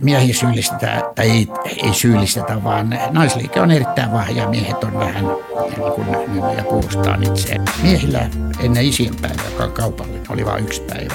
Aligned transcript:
miehiä 0.00 0.34
syyllistetään, 0.34 1.02
tai 1.14 1.30
ei, 1.30 1.48
ei 1.82 1.94
syyllistetä, 1.94 2.64
vaan 2.64 2.98
naisliike 3.10 3.60
on 3.60 3.70
erittäin 3.70 4.12
vahva 4.12 4.32
ja 4.32 4.48
miehet 4.48 4.84
on 4.84 4.98
vähän 4.98 5.24
niin 5.24 5.92
kuin 5.94 6.56
ja 6.56 6.64
puolustaa 6.64 7.16
itseään. 7.22 7.64
Miehillä 7.82 8.30
ennen 8.60 8.84
isien 8.84 9.14
päivä, 9.22 9.42
joka 9.50 9.64
on 9.64 9.72
kaupallinen, 9.72 10.22
oli 10.28 10.44
vain 10.44 10.64
yksi 10.64 10.80
päivä, 10.80 11.14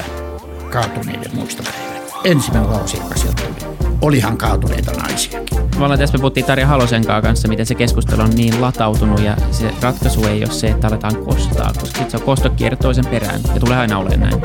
kaatuneiden 0.72 1.36
muistopäivä. 1.36 1.92
Ensimmäinen 2.24 2.72
lause, 2.72 2.98
joka 2.98 3.16
sieltä 3.16 3.42
tuli. 3.42 3.72
Olihan 4.02 4.38
kaatuneita 4.38 4.92
naisiakin. 4.92 5.60
Vallan 5.80 6.00
tässä 6.00 6.18
me 6.18 6.22
puhuttiin 6.22 6.46
Tarja 6.46 6.68
Halosen 6.68 7.06
kanssa, 7.06 7.48
miten 7.48 7.66
se 7.66 7.76
keskustelu 7.76 8.22
on 8.22 8.30
niin 8.36 8.62
latautunut 8.62 9.22
ja 9.22 9.38
se 9.52 9.72
ratkaisu 9.82 10.26
ei 10.26 10.44
ole 10.44 10.52
se, 10.52 10.68
että 10.68 10.88
aletaan 10.88 11.16
kostaa, 11.16 11.72
koska 11.80 12.00
se 12.08 12.18
on 12.18 12.24
kostokierre 12.24 12.78
toisen 12.78 13.06
perään 13.06 13.42
ja 13.54 13.60
tulee 13.60 13.78
aina 13.78 13.98
olemaan 13.98 14.20
näin. 14.20 14.42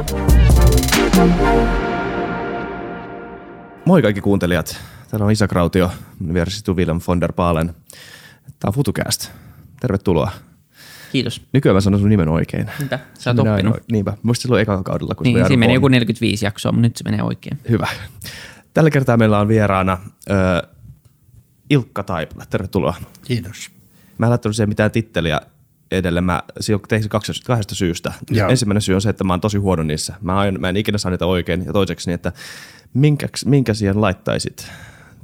Moi 3.86 4.02
kaikki 4.02 4.20
kuuntelijat. 4.20 4.76
Täällä 5.10 5.26
on 5.26 5.32
Isak 5.32 5.52
Rautio 5.52 5.90
versus 6.34 6.64
Willem 6.68 7.00
von 7.08 7.20
der 7.20 7.32
Paalen. 7.32 7.74
Tämä 8.44 8.68
on 8.68 8.72
FutuCast. 8.72 9.30
Tervetuloa. 9.80 10.30
Kiitos. 11.12 11.42
Nykyään 11.52 11.76
mä 11.76 11.80
sanon 11.80 12.00
sun 12.00 12.08
nimen 12.08 12.28
oikein. 12.28 12.70
Mitä? 12.82 12.98
Sä 13.18 13.30
oot 13.30 13.38
oppinut. 13.38 13.74
Aina, 13.74 13.84
niinpä. 13.92 14.16
Muista 14.22 14.42
silloin 14.42 14.62
ekalla 14.62 14.82
kaudella. 14.82 15.14
Kun 15.14 15.24
niin, 15.24 15.46
siinä 15.46 15.56
meni 15.56 15.74
joku 15.74 15.88
45 15.88 16.44
jaksoa, 16.44 16.72
mutta 16.72 16.82
nyt 16.82 16.96
se 16.96 17.04
menee 17.04 17.22
oikein. 17.22 17.58
Hyvä. 17.68 17.88
Tällä 18.74 18.90
kertaa 18.90 19.16
meillä 19.16 19.38
on 19.38 19.48
vieraana 19.48 19.98
äh, 20.30 20.70
Ilkka 21.70 22.02
Taipale. 22.02 22.44
Tervetuloa. 22.50 22.94
Kiitos. 23.24 23.70
Mä 24.18 24.26
en 24.26 24.30
laittanut 24.30 24.56
siihen 24.56 24.68
mitään 24.68 24.90
titteliä 24.90 25.40
edelle. 25.90 26.20
Mä 26.20 26.42
tein 26.88 27.02
se 27.02 27.08
kahdesta 27.46 27.74
syystä. 27.74 28.12
Joo. 28.30 28.50
Ensimmäinen 28.50 28.82
syy 28.82 28.94
on 28.94 29.00
se, 29.00 29.08
että 29.10 29.24
mä 29.24 29.32
oon 29.32 29.40
tosi 29.40 29.58
huono 29.58 29.82
niissä. 29.82 30.14
Mä, 30.20 30.38
aion, 30.38 30.60
mä 30.60 30.68
en 30.68 30.76
ikinä 30.76 30.98
saa 30.98 31.10
niitä 31.10 31.26
oikein. 31.26 31.64
Ja 31.66 31.72
toiseksi 31.72 32.08
niin, 32.08 32.14
että 32.14 32.32
minkä, 32.94 33.28
minkä 33.44 33.74
siihen 33.74 34.00
laittaisit? 34.00 34.70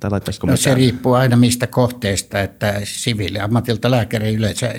Tai 0.02 0.10
laittaisiko 0.10 0.46
no 0.46 0.56
se 0.56 0.74
riippuu 0.74 1.12
aina 1.12 1.36
mistä 1.36 1.66
kohteesta, 1.66 2.40
että 2.40 2.80
siviiliammatilta 2.84 3.90
lääkäri 3.90 4.34
yleensä, 4.34 4.74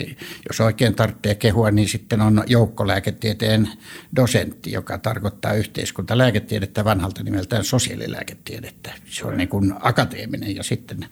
jos 0.50 0.62
oikein 0.62 0.96
tarvitsee 0.96 1.36
kehua, 1.36 1.72
niin 1.72 1.88
sitten 1.88 2.22
on 2.22 2.44
joukkolääketieteen 2.48 3.70
dosentti, 4.16 4.72
joka 4.72 4.98
tarkoittaa 4.98 5.54
yhteiskuntalääketiedettä 5.54 6.86
vanhalta 6.86 7.24
nimeltään 7.24 7.64
sosiaalilääketiedettä. 7.64 8.94
Se 9.06 9.28
on 9.28 9.38
niin 9.38 9.50
kuin 9.50 9.74
akateeminen 9.80 10.56
ja 10.56 10.64
sitten 10.64 11.06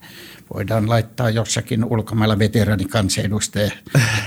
voidaan 0.53 0.89
laittaa 0.89 1.29
jossakin 1.29 1.85
ulkomailla 1.85 2.39
veteraanikansanedustaja 2.39 3.71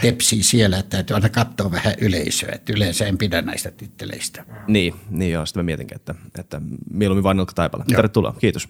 tepsii 0.02 0.42
siellä, 0.42 0.78
että 0.78 0.96
täytyy 0.96 1.14
aina 1.14 1.28
katsoa 1.28 1.72
vähän 1.72 1.94
yleisöä, 2.00 2.52
että 2.52 2.72
yleensä 2.72 3.06
en 3.06 3.18
pidä 3.18 3.42
näistä 3.42 3.70
titteleistä. 3.70 4.44
Niin, 4.68 4.94
niin 5.10 5.32
joo, 5.32 5.46
sitten 5.46 5.60
mä 5.60 5.64
mietinkin, 5.64 5.96
että, 5.96 6.14
että 6.38 6.60
mieluummin 6.90 7.24
vain 7.24 7.38
Ilkka 7.38 7.54
Taipale. 7.54 7.84
Tervetuloa, 7.88 8.34
kiitos. 8.38 8.68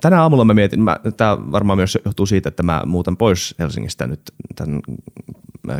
Tänä 0.00 0.22
aamulla 0.22 0.44
mä 0.44 0.54
mietin, 0.54 0.80
tämä 1.16 1.38
varmaan 1.52 1.78
myös 1.78 1.98
johtuu 2.04 2.26
siitä, 2.26 2.48
että 2.48 2.62
mä 2.62 2.82
muutan 2.86 3.16
pois 3.16 3.54
Helsingistä 3.58 4.06
nyt 4.06 4.20
tämän 4.56 4.80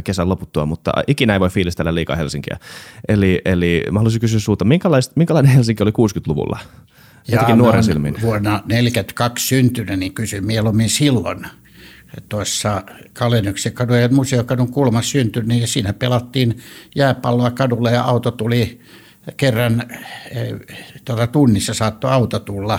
kesän 0.05 0.29
loputtua, 0.29 0.67
mutta 0.67 0.93
ikinä 1.07 1.33
ei 1.33 1.41
voi 1.41 1.51
fiilistellä 1.51 1.95
liikaa 1.95 2.17
Helsinkiä. 2.17 2.59
Eli, 3.09 3.41
eli 3.45 3.85
mä 3.91 3.99
haluaisin 3.99 4.21
kysyä 4.21 4.41
sulta, 4.41 4.65
minkälainen 5.17 5.53
Helsinki 5.53 5.83
oli 5.83 5.91
60-luvulla? 5.91 6.59
Jotenkin 7.29 7.59
nuoren 7.59 7.85
silmin. 7.85 8.15
Vuonna 8.23 8.51
1942 8.51 9.47
syntynyt, 9.47 9.99
niin 9.99 10.15
kysyin 10.15 10.47
mieluummin 10.47 10.89
silloin. 10.89 11.47
Tuossa 12.29 12.83
Kalennyksen 13.13 13.73
kadun 13.73 14.01
ja 14.01 14.09
Museokadun 14.09 14.73
kulmassa 14.73 15.11
syntyi, 15.11 15.43
niin 15.43 15.69
siinä 15.69 15.93
pelattiin 15.93 16.59
jääpalloa 16.97 17.51
kadulla 17.51 17.91
ja 17.91 18.03
auto 18.03 18.31
tuli 18.31 18.81
kerran 19.37 19.85
eh, 20.31 20.55
tuota, 21.05 21.27
tunnissa 21.27 21.75
saattoi 21.75 22.11
auto 22.11 22.39
tulla 22.39 22.79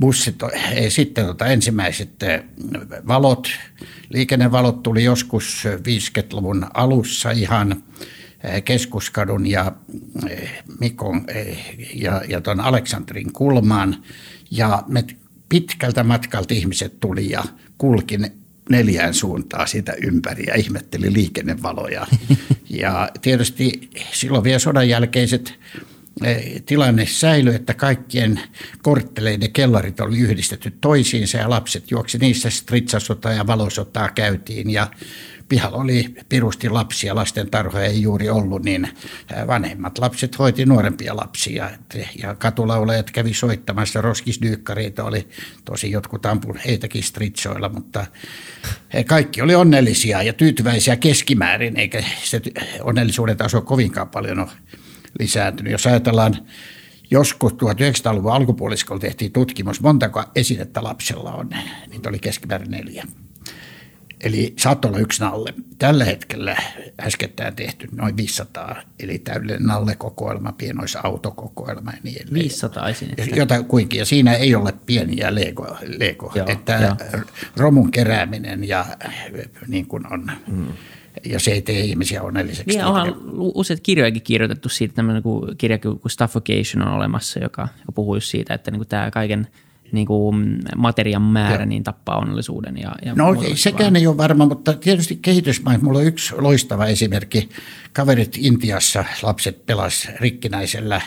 bussit, 0.00 0.36
ei 0.72 0.90
sitten 0.90 1.26
tota, 1.26 1.46
ensimmäiset 1.46 2.22
eh, 2.22 2.42
valot, 3.08 3.48
liikennevalot 4.08 4.82
tuli 4.82 5.04
joskus 5.04 5.64
50-luvun 5.66 6.66
alussa 6.74 7.30
ihan 7.30 7.82
Eh, 8.44 8.62
keskuskadun 8.64 9.46
ja 9.46 9.72
eh, 10.30 10.62
Mikon 10.80 11.26
ja, 11.94 12.22
ja 12.28 12.40
tuon 12.40 12.60
Aleksandrin 12.60 13.32
kulmaan. 13.32 14.04
Ja 14.50 14.82
me 14.88 15.04
pitkältä 15.48 16.04
matkalta 16.04 16.54
ihmiset 16.54 17.00
tuli 17.00 17.30
ja 17.30 17.44
kulkin 17.78 18.26
neljään 18.70 19.14
suuntaan 19.14 19.68
siitä 19.68 19.92
ympäri 20.02 20.44
ja 20.46 20.54
ihmetteli 20.54 21.12
liikennevaloja. 21.12 22.06
Ja 22.70 23.08
tietysti 23.22 23.90
silloin 24.12 24.44
vielä 24.44 24.58
sodan 24.58 24.88
jälkeiset 24.88 25.54
tilanne 26.66 27.06
säilyi, 27.06 27.54
että 27.54 27.74
kaikkien 27.74 28.40
kortteleiden 28.82 29.52
kellarit 29.52 30.00
oli 30.00 30.18
yhdistetty 30.18 30.72
toisiinsa 30.80 31.38
ja 31.38 31.50
lapset 31.50 31.90
juoksi 31.90 32.18
niissä 32.18 32.50
stritsasotaa 32.50 33.32
ja 33.32 33.46
valosotaa 33.46 34.08
käytiin 34.08 34.70
ja 34.70 34.90
pihalla 35.48 35.76
oli 35.76 36.14
pirusti 36.28 36.68
lapsia, 36.68 37.14
lasten 37.14 37.50
tarhoja 37.50 37.84
ei 37.84 38.02
juuri 38.02 38.28
ollut, 38.28 38.64
niin 38.64 38.88
vanhemmat 39.46 39.98
lapset 39.98 40.38
hoiti 40.38 40.66
nuorempia 40.66 41.16
lapsia. 41.16 41.70
Ja 42.22 42.34
katulaulajat 42.34 43.10
kävi 43.10 43.34
soittamassa, 43.34 44.00
roskisdyykkareita 44.00 45.04
oli 45.04 45.28
tosi 45.64 45.90
jotkut 45.90 46.26
ampun 46.26 46.58
heitäkin 46.66 47.02
stritsoilla, 47.02 47.68
mutta 47.68 48.06
kaikki 49.06 49.42
oli 49.42 49.54
onnellisia 49.54 50.22
ja 50.22 50.32
tyytyväisiä 50.32 50.96
keskimäärin, 50.96 51.76
eikä 51.76 52.04
se 52.22 52.40
onnellisuuden 52.82 53.36
taso 53.36 53.60
kovinkaan 53.60 54.08
paljon 54.08 54.38
ole 54.38 54.50
lisääntynyt. 55.18 55.72
Jos 55.72 55.86
ajatellaan, 55.86 56.36
joskus 57.10 57.52
1900-luvun 57.52 58.32
alkupuoliskolla 58.32 59.00
tehtiin 59.00 59.32
tutkimus, 59.32 59.80
montako 59.80 60.24
esinettä 60.34 60.82
lapsella 60.82 61.32
on, 61.32 61.50
niitä 61.90 62.08
oli 62.08 62.18
keskimäärin 62.18 62.70
neljä. 62.70 63.04
Eli 64.20 64.54
saattoi 64.58 64.88
olla 64.88 64.98
yksi 64.98 65.20
nalle. 65.20 65.54
Tällä 65.78 66.04
hetkellä 66.04 66.56
äskettäin 67.00 67.56
tehty 67.56 67.88
noin 67.92 68.16
500, 68.16 68.82
eli 69.00 69.18
täydellinen 69.18 69.66
nallekokoelma, 69.66 70.52
pienoisautokokoelma 70.52 71.90
ja 71.90 71.98
niin 72.02 72.22
edelleen. 72.22 72.42
500 72.42 72.88
esinettä. 72.88 73.36
Jota 73.36 73.62
kuinkin, 73.62 73.98
ja 73.98 74.04
siinä 74.04 74.34
ei 74.34 74.54
ole 74.54 74.72
pieniä 74.86 75.34
lego, 75.34 75.76
lego 75.86 76.32
Joo, 76.34 76.46
että 76.48 76.96
jo. 77.12 77.18
romun 77.56 77.90
kerääminen 77.90 78.68
ja 78.68 78.86
niin 79.66 79.86
kuin 79.86 80.12
on, 80.12 80.32
hmm. 80.46 80.72
Ja 81.24 81.40
se 81.40 81.50
ei 81.50 81.62
tee 81.62 81.80
ihmisiä 81.80 82.22
onnelliseksi. 82.22 82.76
Niin, 82.76 82.84
onhan 82.84 83.14
useat 83.38 83.80
kirjojakin 83.80 84.22
kirjoitettu 84.22 84.68
siitä, 84.68 84.94
tämmöinen 84.94 85.22
kirja 85.58 85.78
kuin 85.78 86.00
Stuffocation 86.08 86.88
on 86.88 86.94
olemassa, 86.94 87.38
joka, 87.38 87.68
joka 87.78 87.92
puhuu 87.94 88.20
siitä, 88.20 88.54
että 88.54 88.70
niin 88.70 88.78
kuin 88.78 88.88
tämä 88.88 89.10
kaiken– 89.10 89.46
niin 89.92 90.06
kuin 90.06 90.58
materian 90.76 91.22
määrä 91.22 91.66
niin 91.66 91.84
tappaa 91.84 92.18
onnellisuuden. 92.18 92.78
Ja, 92.78 92.92
ja 93.04 93.14
no 93.14 93.34
sekään 93.54 93.96
ei 93.96 94.06
ole 94.06 94.16
varma, 94.16 94.46
mutta 94.46 94.72
tietysti 94.72 95.18
kehitysmaissa, 95.22 95.84
mulla 95.84 95.98
on 95.98 96.06
yksi 96.06 96.34
loistava 96.38 96.86
esimerkki. 96.86 97.48
Kaverit 97.92 98.36
Intiassa, 98.38 99.04
lapset 99.22 99.66
pelas 99.66 100.08
rikkinäisellä 100.20 101.00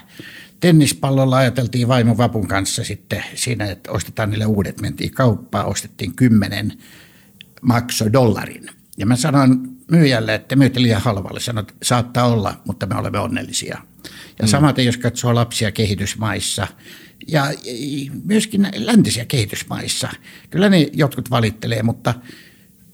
tennispallolla 0.60 1.38
ajateltiin 1.38 1.88
vaimon 1.88 2.18
vapun 2.18 2.48
kanssa 2.48 2.84
sitten 2.84 3.24
siinä, 3.36 3.66
että 3.66 3.92
ostetaan 3.92 4.30
niille 4.30 4.46
uudet. 4.46 4.82
Mentiin 4.82 5.12
kauppaan, 5.12 5.66
ostettiin 5.66 6.16
kymmenen 6.16 6.74
makso 7.62 8.14
dollarin. 8.14 8.70
Ja 9.02 9.06
mä 9.06 9.16
sanoin 9.16 9.78
myyjälle, 9.92 10.36
että 10.36 10.56
myytiin 10.56 10.84
liian 10.84 11.02
halvalle. 11.02 11.40
Sanoin, 11.40 11.64
että 11.70 11.74
saattaa 11.84 12.26
olla, 12.26 12.62
mutta 12.66 12.86
me 12.86 12.96
olemme 12.96 13.20
onnellisia. 13.20 13.78
Ja 14.40 14.46
mm. 14.46 14.48
samaten, 14.48 14.86
jos 14.86 14.98
katsoo 14.98 15.36
lapsia 15.36 15.72
kehitysmaissa– 15.72 16.68
ja 17.28 17.44
myöskin 18.24 18.68
läntisiä 18.76 19.26
kehitysmaissa. 19.26 20.10
Kyllä 20.50 20.70
ne 20.70 20.88
jotkut 20.94 21.32
valittelee, 21.32 21.84
mutta 21.84 22.14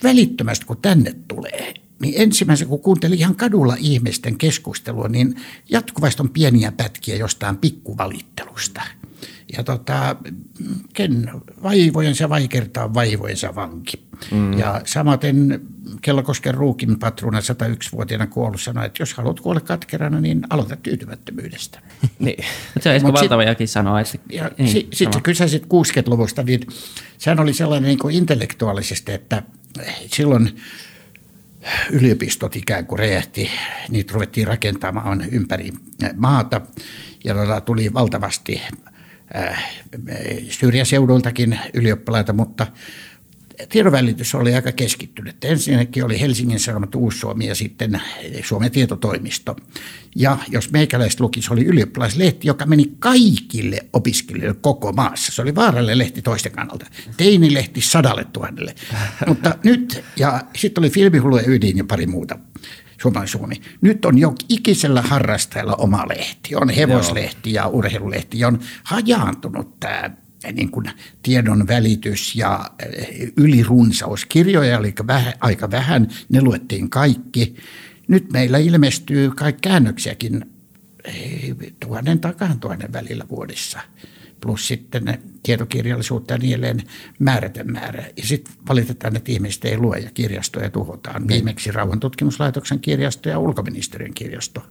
välittömästi 0.04 0.66
kun 0.66 0.78
tänne 0.82 1.16
tulee, 1.28 1.74
niin 2.00 2.14
ensimmäisenä 2.18 2.70
kun 2.70 2.82
kuuntelin 2.82 3.20
ihan 3.20 3.36
kadulla 3.36 3.76
ihmisten 3.80 4.38
keskustelua, 4.38 5.08
niin 5.08 5.36
jatkuvasti 5.70 6.22
on 6.22 6.30
pieniä 6.30 6.72
pätkiä 6.72 7.16
jostain 7.16 7.58
pikkuvalittelusta. 7.58 8.82
Ja 9.58 9.64
tota, 9.64 10.16
ken 10.94 11.32
vaivojensa 11.64 12.30
vaikertaa 12.30 12.94
vaivojensa 12.94 13.56
vanki. 13.56 14.07
Mm. 14.32 14.54
Ja 14.54 14.82
samaten 14.86 15.62
Kellokosken 16.02 16.54
ruukin 16.54 17.00
patruuna 17.00 17.40
101-vuotiaana 17.40 18.28
kuollut 18.28 18.62
sanoi, 18.62 18.86
että 18.86 19.02
jos 19.02 19.14
haluat 19.14 19.40
kuolla 19.40 19.62
katkerana, 19.62 20.22
niin 20.22 20.42
aloita 20.50 20.76
tyytymättömyydestä. 20.76 21.80
niin. 22.20 22.44
se 22.80 22.90
on 22.90 22.96
Esko 22.96 23.14
Valtavajakin 23.14 23.68
sanoa. 23.68 24.02
Että... 24.02 24.18
Ja 24.32 24.52
niin, 24.58 24.70
Sitten 24.70 24.98
sit 24.98 25.24
kysäisit 25.24 25.64
60-luvusta, 25.64 26.44
niin 26.44 26.62
sehän 27.18 27.40
oli 27.40 27.54
sellainen 27.54 27.88
niin 27.88 28.00
kuin 28.00 28.16
intellektuaalisesti, 28.16 29.12
että 29.12 29.44
silloin 30.08 30.56
yliopistot 31.92 32.56
ikään 32.56 32.86
kuin 32.86 33.00
räjähti, 33.00 33.50
niitä 33.90 34.14
ruvettiin 34.14 34.48
rakentamaan 34.48 35.26
ympäri 35.32 35.74
maata 36.16 36.62
ja 37.24 37.62
tuli 37.62 37.94
valtavasti 37.94 38.62
äh, 39.36 39.66
syrjäseudultakin 40.50 41.60
ylioppilaita, 41.74 42.34
mutta 42.34 42.68
tiedonvälitys 43.70 44.36
oli 44.36 44.56
aika 44.56 44.72
keskittynyt. 44.72 45.46
Ensinnäkin 45.46 46.06
oli 46.06 46.22
Helsingin 46.22 46.60
Sanomat 46.60 46.96
Uussuomi 46.96 47.48
ja 47.48 47.56
sitten 47.56 48.02
Suomen 48.44 48.72
tietotoimisto. 48.72 49.56
Ja 50.16 50.38
jos 50.48 50.72
meikäläiset 50.72 51.20
lukisi, 51.20 51.54
oli 51.54 51.66
ylioppilaslehti, 51.66 52.48
joka 52.48 52.66
meni 52.66 52.92
kaikille 53.00 53.80
opiskelijoille 53.94 54.60
koko 54.62 54.92
maassa. 54.92 55.32
Se 55.32 55.42
oli 55.42 55.56
vaarallinen 55.56 55.98
lehti 55.98 56.22
toisten 56.22 56.52
kannalta. 56.52 56.86
Teinilehti 57.18 57.82
sadalle 57.82 58.26
tuhannelle. 58.34 58.76
Mutta 59.28 59.56
nyt, 59.64 60.04
ja 60.18 60.42
sitten 60.58 60.82
oli 60.82 60.90
Filmihulu 60.90 61.38
ja 61.38 61.44
Ydin 61.48 61.78
ja 61.78 61.84
pari 61.84 62.06
muuta. 62.08 62.40
Suomalainen 63.02 63.32
Suomi. 63.32 63.56
Nyt 63.82 64.06
on 64.06 64.18
jo 64.18 64.34
ikisellä 64.50 65.02
harrastajalla 65.02 65.76
oma 65.76 66.08
lehti. 66.08 66.56
On 66.56 66.70
hevoslehti 66.70 67.54
ja 67.54 67.68
urheilulehti. 67.68 68.40
Ja 68.40 68.48
on 68.48 68.60
hajaantunut 68.84 69.80
tämä 69.80 70.10
niin 70.52 70.72
kuin 70.72 70.86
tiedon 71.24 71.68
välitys 71.68 72.36
ja 72.36 72.72
eh, 72.80 73.32
ylirunsaus. 73.38 74.26
Kirjoja 74.26 74.80
oli 74.80 74.96
aika 75.40 75.72
vähän, 75.72 76.08
ne 76.30 76.42
luettiin 76.42 76.90
kaikki. 76.90 77.56
Nyt 78.08 78.32
meillä 78.32 78.58
ilmestyy 78.58 79.32
kaikki 79.32 79.70
käännöksiäkin 79.70 80.46
eh, 81.04 81.56
tuhannen 81.80 82.20
takan 82.20 82.60
tuhannen 82.60 82.94
välillä 82.94 83.26
vuodessa 83.30 83.80
plus 84.42 84.68
sitten 84.68 85.20
tietokirjallisuutta 85.44 86.34
ja 86.34 86.38
niin 86.38 86.54
edelleen 86.54 86.84
määrätön 87.20 87.72
määrä. 87.72 88.06
Ja 88.18 88.24
sitten 88.24 88.54
valitetaan, 88.70 89.16
että 89.16 89.32
ihmiset 89.32 89.66
ei 89.66 89.78
lue 89.78 89.98
ja 90.00 90.10
kirjastoja 90.14 90.70
tuhotaan. 90.70 91.28
Viimeksi 91.28 91.72
Rauhan 91.72 92.00
tutkimuslaitoksen 92.00 92.80
kirjasto 92.80 93.30
ja 93.30 93.40
ulkoministeriön 93.40 94.14
kirjasto 94.14 94.64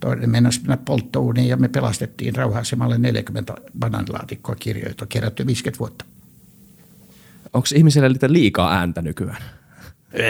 toinen 0.00 0.30
mennäisi 0.30 0.60
mennä 0.60 0.76
polttouuniin 0.76 1.48
ja 1.48 1.56
me 1.56 1.68
pelastettiin 1.68 2.36
rauha-asemalle 2.36 2.98
40 2.98 3.54
bananilaatikkoa 3.78 4.54
kirjoja, 4.54 4.94
on 5.00 5.08
kerätty 5.08 5.46
50 5.46 5.78
vuotta. 5.78 6.04
Onko 7.52 7.66
ihmisellä 7.74 8.08
liikaa 8.28 8.72
ääntä 8.72 9.02
nykyään? 9.02 9.42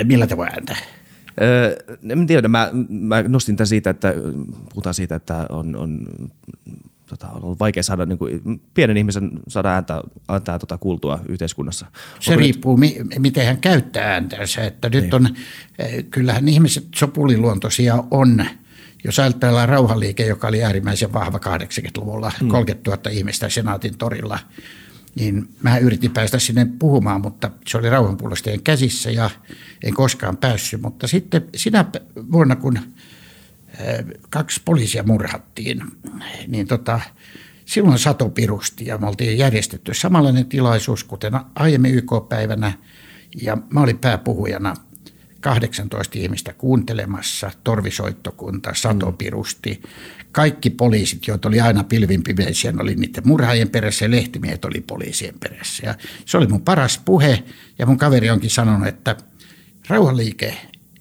Millä 0.05 0.27
tavoin 0.27 0.53
ääntä? 0.53 0.77
Öö, 1.43 1.77
en 2.09 2.27
tiedä, 2.27 2.49
mä, 2.49 2.71
mä 2.89 3.23
nostin 3.23 3.57
tämän 3.57 3.67
siitä, 3.67 3.91
että 3.91 4.15
puhutaan 4.71 4.95
siitä, 4.95 5.15
että 5.15 5.47
on, 5.49 5.77
on 5.77 6.07
tota, 7.07 7.29
on 7.29 7.45
ollut 7.45 7.61
vaikea 7.61 7.83
saada 7.83 8.07
niin 8.07 8.19
kuin, 8.19 8.61
pienen 8.75 8.97
ihmisen 8.97 9.31
saada 9.49 9.71
ääntä, 9.71 10.03
ääntä 10.29 10.59
tota, 10.59 10.79
kuultua 10.79 11.21
yhteiskunnassa. 11.29 11.87
Se 12.21 12.31
Onko 12.31 12.41
riippuu, 12.41 12.77
nyt... 12.77 12.93
miten 13.19 13.47
hän 13.47 13.59
käyttää 13.59 14.13
ääntänsä. 14.13 14.65
Että 14.65 14.89
nyt 14.89 15.03
niin. 15.03 15.15
on, 15.15 15.29
kyllähän 16.11 16.49
ihmiset 16.49 16.87
sopuliluontoisia 16.95 18.05
on– 18.11 18.45
jos 19.05 19.19
ajatellaan 19.19 19.69
rauhanliike, 19.69 20.27
joka 20.27 20.49
oli 20.49 20.65
äärimmäisen 20.65 21.13
vahva 21.13 21.39
80-luvulla, 21.39 22.33
mm. 22.41 22.49
30 22.49 22.91
000 22.91 23.11
ihmistä 23.11 23.49
Senaatin 23.49 23.99
torilla, 23.99 24.39
niin 25.15 25.49
mä 25.63 25.79
yritin 25.79 26.11
päästä 26.11 26.39
sinne 26.39 26.67
puhumaan, 26.79 27.21
mutta 27.21 27.51
se 27.67 27.79
oli 27.79 27.91
rauhanpuolustajien 27.91 28.63
käsissä 28.63 29.11
ja 29.11 29.31
en 29.85 29.95
koskaan 29.95 30.37
päässyt. 30.37 30.81
Mutta 30.81 31.07
sitten 31.07 31.49
sinä 31.55 31.85
vuonna, 32.33 32.57
kun 32.57 32.79
kaksi 34.31 34.61
poliisia 34.65 35.03
murhattiin, 35.03 35.83
niin 36.47 36.67
tota, 36.67 37.01
silloin 37.65 37.99
sato 37.99 38.29
pirusti 38.29 38.87
ja 38.87 38.99
me 38.99 39.07
oltiin 39.07 39.39
järjestetty 39.39 39.95
samanlainen 39.95 40.47
tilaisuus, 40.47 41.05
kuten 41.05 41.33
aiemmin 41.55 41.95
YK-päivänä, 41.95 42.73
ja 43.43 43.57
mä 43.71 43.81
olin 43.81 43.99
pääpuhujana– 43.99 44.75
18 45.41 46.19
ihmistä 46.19 46.53
kuuntelemassa, 46.53 47.51
torvisoittokunta, 47.65 48.75
satopirusti. 48.75 49.83
Kaikki 50.33 50.71
poliisit, 50.71 51.27
joita 51.27 51.49
oli 51.49 51.61
aina 51.61 51.85
pilvin 51.85 52.23
pimeisiä, 52.23 52.73
oli 52.79 52.95
niiden 52.95 53.23
murhaajien 53.27 53.71
perässä 53.71 54.05
ja 54.05 54.11
lehtimiehet 54.11 54.65
oli 54.65 54.81
poliisien 54.81 55.35
perässä. 55.41 55.87
Ja 55.87 55.95
se 56.25 56.37
oli 56.37 56.47
mun 56.47 56.63
paras 56.63 57.01
puhe 57.05 57.43
ja 57.79 57.87
mun 57.87 57.99
kaveri 57.99 58.31
onkin 58.31 58.51
sanonut, 58.51 58.89
että 58.89 59.17
rauhanliike 59.89 60.57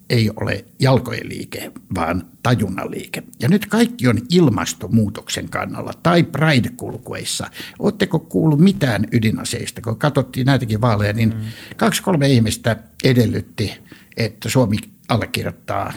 ei 0.10 0.31
ole 0.36 0.66
jalkojen 0.80 1.30
liike, 1.30 1.72
vaan 1.96 2.28
tajunnan 2.44 2.92
liike. 2.92 3.24
Ja 3.40 3.50
nyt 3.50 3.66
kaikki 3.66 4.07
on 4.07 4.18
ilmastonmuutoksen 4.30 5.50
kannalla 5.50 5.94
tai 6.04 6.24
Pride-kulkueissa. 6.24 7.48
Oletteko 7.80 8.19
kuullut 8.19 8.60
mitään 8.60 9.06
ydinaseista? 9.12 9.81
Kun 9.81 10.00
katsottiin 10.00 10.46
näitäkin 10.46 10.81
vaaleja, 10.81 11.13
niin 11.13 11.30
mm. 11.30 11.42
kaksi 11.78 12.04
kolme 12.04 12.28
ihmistä 12.30 12.78
edellytti 13.04 13.72
että 14.18 14.50
Suomi 14.50 14.78
allekirjoittaa 15.07 15.94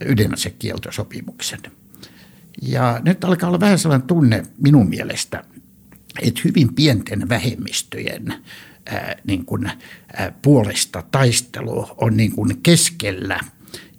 ydinasekieltosopimuksen. 0.00 1.60
Ja 2.62 3.00
nyt 3.04 3.24
alkaa 3.24 3.48
olla 3.48 3.60
vähän 3.60 3.78
sellainen 3.78 4.06
tunne 4.06 4.42
minun 4.58 4.88
mielestä, 4.88 5.44
että 6.22 6.40
hyvin 6.44 6.74
pienten 6.74 7.28
vähemmistöjen 7.28 8.34
ää, 8.88 9.16
niin 9.26 9.44
kuin, 9.44 9.70
ää, 10.16 10.32
puolesta 10.42 11.02
taistelu 11.10 11.88
on 11.96 12.16
niin 12.16 12.32
kuin 12.32 12.62
keskellä 12.62 13.40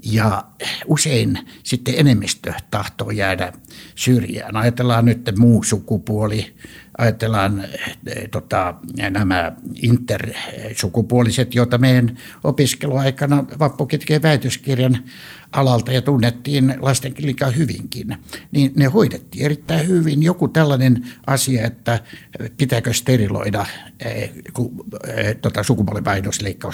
ja 0.04 0.44
usein 0.86 1.40
sitten 1.64 1.94
enemmistö 1.98 2.54
tahtoo 2.72 3.12
jäädä 3.12 3.54
syrjään. 3.96 4.56
Ajatellaan 4.56 5.06
nyt 5.06 5.30
muu 5.38 5.64
sukupuoli, 5.64 6.56
ajatellaan 6.98 7.64
tota, 8.32 8.76
nämä 9.10 9.52
intersukupuoliset, 9.82 11.56
joita 11.56 11.78
meidän 11.78 12.18
opiskeluaikana 12.44 13.46
Vappu 13.60 13.86
Kitkeen 13.86 14.22
väitöskirjan 14.22 15.04
alalta 15.52 15.92
ja 15.92 16.02
tunnettiin 16.02 16.76
lastenklinikkaa 16.80 17.52
hyvinkin, 17.52 18.18
niin 18.52 18.72
ne 18.76 18.86
hoidettiin 18.86 19.46
erittäin 19.46 19.88
hyvin. 19.88 20.24
Joku 20.24 20.48
tällainen 20.48 21.08
asia, 21.28 21.66
että 21.66 22.00
pitääkö 22.58 22.94
steriloida 22.94 23.66
eh, 24.00 24.32
eh, 25.08 25.36
tota, 25.42 25.64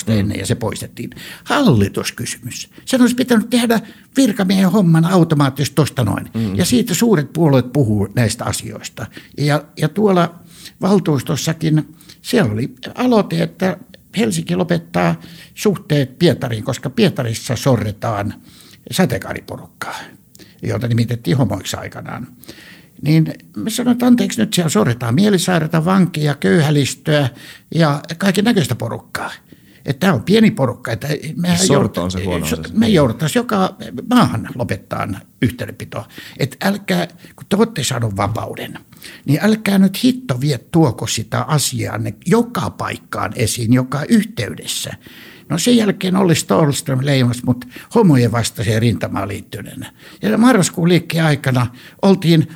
mm. 0.07 0.19
ennen 0.19 0.39
ja 0.39 0.45
se 0.45 0.55
poistettiin. 0.55 1.09
Hallituskysymys. 1.43 2.69
Sen 2.85 3.01
olisi 3.01 3.15
pitänyt 3.15 3.49
tehdä 3.49 3.79
virkamiehen 4.17 4.71
homman 4.71 5.05
automaattisesti 5.05 5.75
tuosta 5.75 6.03
noin. 6.03 6.29
Mm. 6.33 6.55
Ja 6.55 6.65
siitä 6.65 6.93
suuret 6.93 7.33
puolueet 7.33 7.73
puhuu 7.73 8.07
näistä 8.15 8.45
asioista. 8.45 9.05
Ja, 9.37 9.63
ja 9.77 9.89
tuolla 9.89 10.35
valtuustossakin 10.81 11.95
siellä 12.21 12.53
oli 12.53 12.75
aloite, 12.95 13.43
että 13.43 13.77
Helsinki 14.17 14.55
lopettaa 14.55 15.21
suhteet 15.53 16.19
Pietariin, 16.19 16.63
koska 16.63 16.89
Pietarissa 16.89 17.55
sorretaan– 17.55 18.33
sateenkaariporukkaa, 18.91 19.99
jota 20.63 20.87
nimitettiin 20.87 21.37
homoiksi 21.37 21.75
aikanaan. 21.75 22.27
Niin 23.01 23.33
me 23.57 23.69
sanoin, 23.69 23.91
että 23.91 24.07
anteeksi, 24.07 24.41
nyt 24.41 24.53
siellä 24.53 24.69
sorretaan 24.69 25.15
mielisairaita, 25.15 25.85
vankeja, 25.85 26.35
köyhälistöä 26.35 27.29
ja 27.75 28.01
kaiken 28.17 28.45
näköistä 28.45 28.75
porukkaa. 28.75 29.31
Että 29.85 29.99
tämä 29.99 30.13
on 30.13 30.23
pieni 30.23 30.51
porukka. 30.51 30.91
Että 30.91 31.07
me 31.35 31.57
Sorto 31.57 32.03
on 32.03 32.11
se 32.11 32.23
huono. 32.23 32.45
Me 32.73 32.87
jouduttaisiin 32.87 33.39
joka 33.39 33.75
maahan 34.09 34.49
lopettaa 34.55 35.07
yhteydenpito. 35.41 36.05
Että 36.39 36.57
älkää, 36.67 37.07
kun 37.35 37.45
te 37.49 37.55
olette 37.55 37.83
saanut 37.83 38.17
vapauden, 38.17 38.79
niin 39.25 39.39
älkää 39.43 39.77
nyt 39.77 40.03
hitto 40.03 40.41
vie 40.41 40.57
tuoko 40.57 41.07
sitä 41.07 41.41
asiaa 41.41 41.99
joka 42.25 42.69
paikkaan 42.69 43.33
esiin, 43.35 43.73
joka 43.73 44.03
yhteydessä. 44.09 44.93
No 45.49 45.57
sen 45.57 45.77
jälkeen 45.77 46.15
oli 46.15 46.35
Stolström 46.35 46.99
leimas, 47.01 47.43
mutta 47.43 47.67
homojen 47.95 48.31
vastaiseen 48.31 48.81
rintamaan 48.81 49.27
liittyneenä. 49.27 49.91
Ja 50.21 50.37
marraskuun 50.37 50.89
liikkeen 50.89 51.25
aikana 51.25 51.67
oltiin 52.01 52.47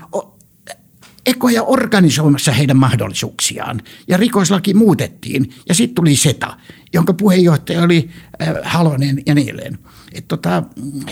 ekoja 1.26 1.64
organisoimassa 1.64 2.52
heidän 2.52 2.78
mahdollisuuksiaan. 2.78 3.82
Ja 4.08 4.18
rikoslaki 4.18 4.74
muutettiin 4.74 5.54
ja 5.70 5.76
sitten 5.76 5.96
tuli 5.96 6.16
SETA, 6.16 6.58
jonka 6.94 7.14
puheenjohtaja 7.14 7.84
oli 7.84 8.10
äh, 8.42 8.48
Halonen 8.64 9.22
ja 9.26 9.34
edelleen. 9.34 9.80
Et 10.14 10.28
tota, 10.28 10.64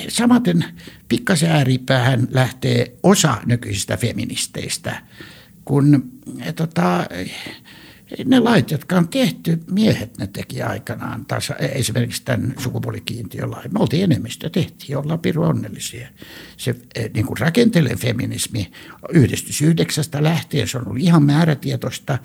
samaten 0.07 0.65
pikkasen 1.09 1.51
ääripäähän 1.51 2.27
lähtee 2.31 2.97
osa 3.03 3.37
nykyisistä 3.45 3.97
feministeistä, 3.97 5.01
kun 5.65 6.11
et 6.41 6.55
tota, 6.55 7.05
ne 8.25 8.39
lait, 8.39 8.71
jotka 8.71 8.97
on 8.97 9.07
tehty, 9.07 9.59
miehet 9.71 10.17
ne 10.17 10.27
teki 10.27 10.61
aikanaan, 10.61 11.25
taas 11.25 11.51
esimerkiksi 11.59 12.21
tämän 12.25 12.53
sukupuolikiintiön 12.57 13.51
lain. 13.51 13.73
Me 13.73 13.79
oltiin 13.79 14.03
enemmistö, 14.03 14.49
tehtiin, 14.49 14.97
ollaan 14.97 15.19
piru 15.19 15.43
onnellisia. 15.43 16.07
Se 16.57 16.75
eh, 16.95 17.11
niin 17.13 17.25
kuin 17.25 17.37
rakenteellinen 17.37 17.99
feminismi 17.99 18.71
yhdistys 19.13 19.61
yhdeksästä 19.61 20.23
lähtien, 20.23 20.67
se 20.67 20.77
on 20.77 20.87
ollut 20.87 21.03
ihan 21.03 21.23
määrätietoista. 21.23 22.17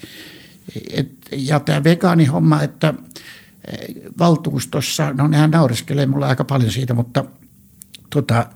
Et, 0.90 1.08
ja 1.32 1.60
tämä 1.60 1.84
vegaanihomma, 1.84 2.62
että 2.62 2.94
eh, 3.66 3.94
valtuustossa, 4.18 5.12
no 5.12 5.28
nehän 5.28 5.50
naureskelee 5.50 6.06
mulle 6.06 6.26
aika 6.26 6.44
paljon 6.44 6.70
siitä, 6.70 6.94
mutta 6.94 7.24
tota, 8.10 8.46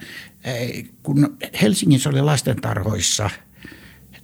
kun 1.02 1.36
Helsingissä 1.62 2.10
oli 2.10 2.20
lastentarhoissa– 2.20 3.30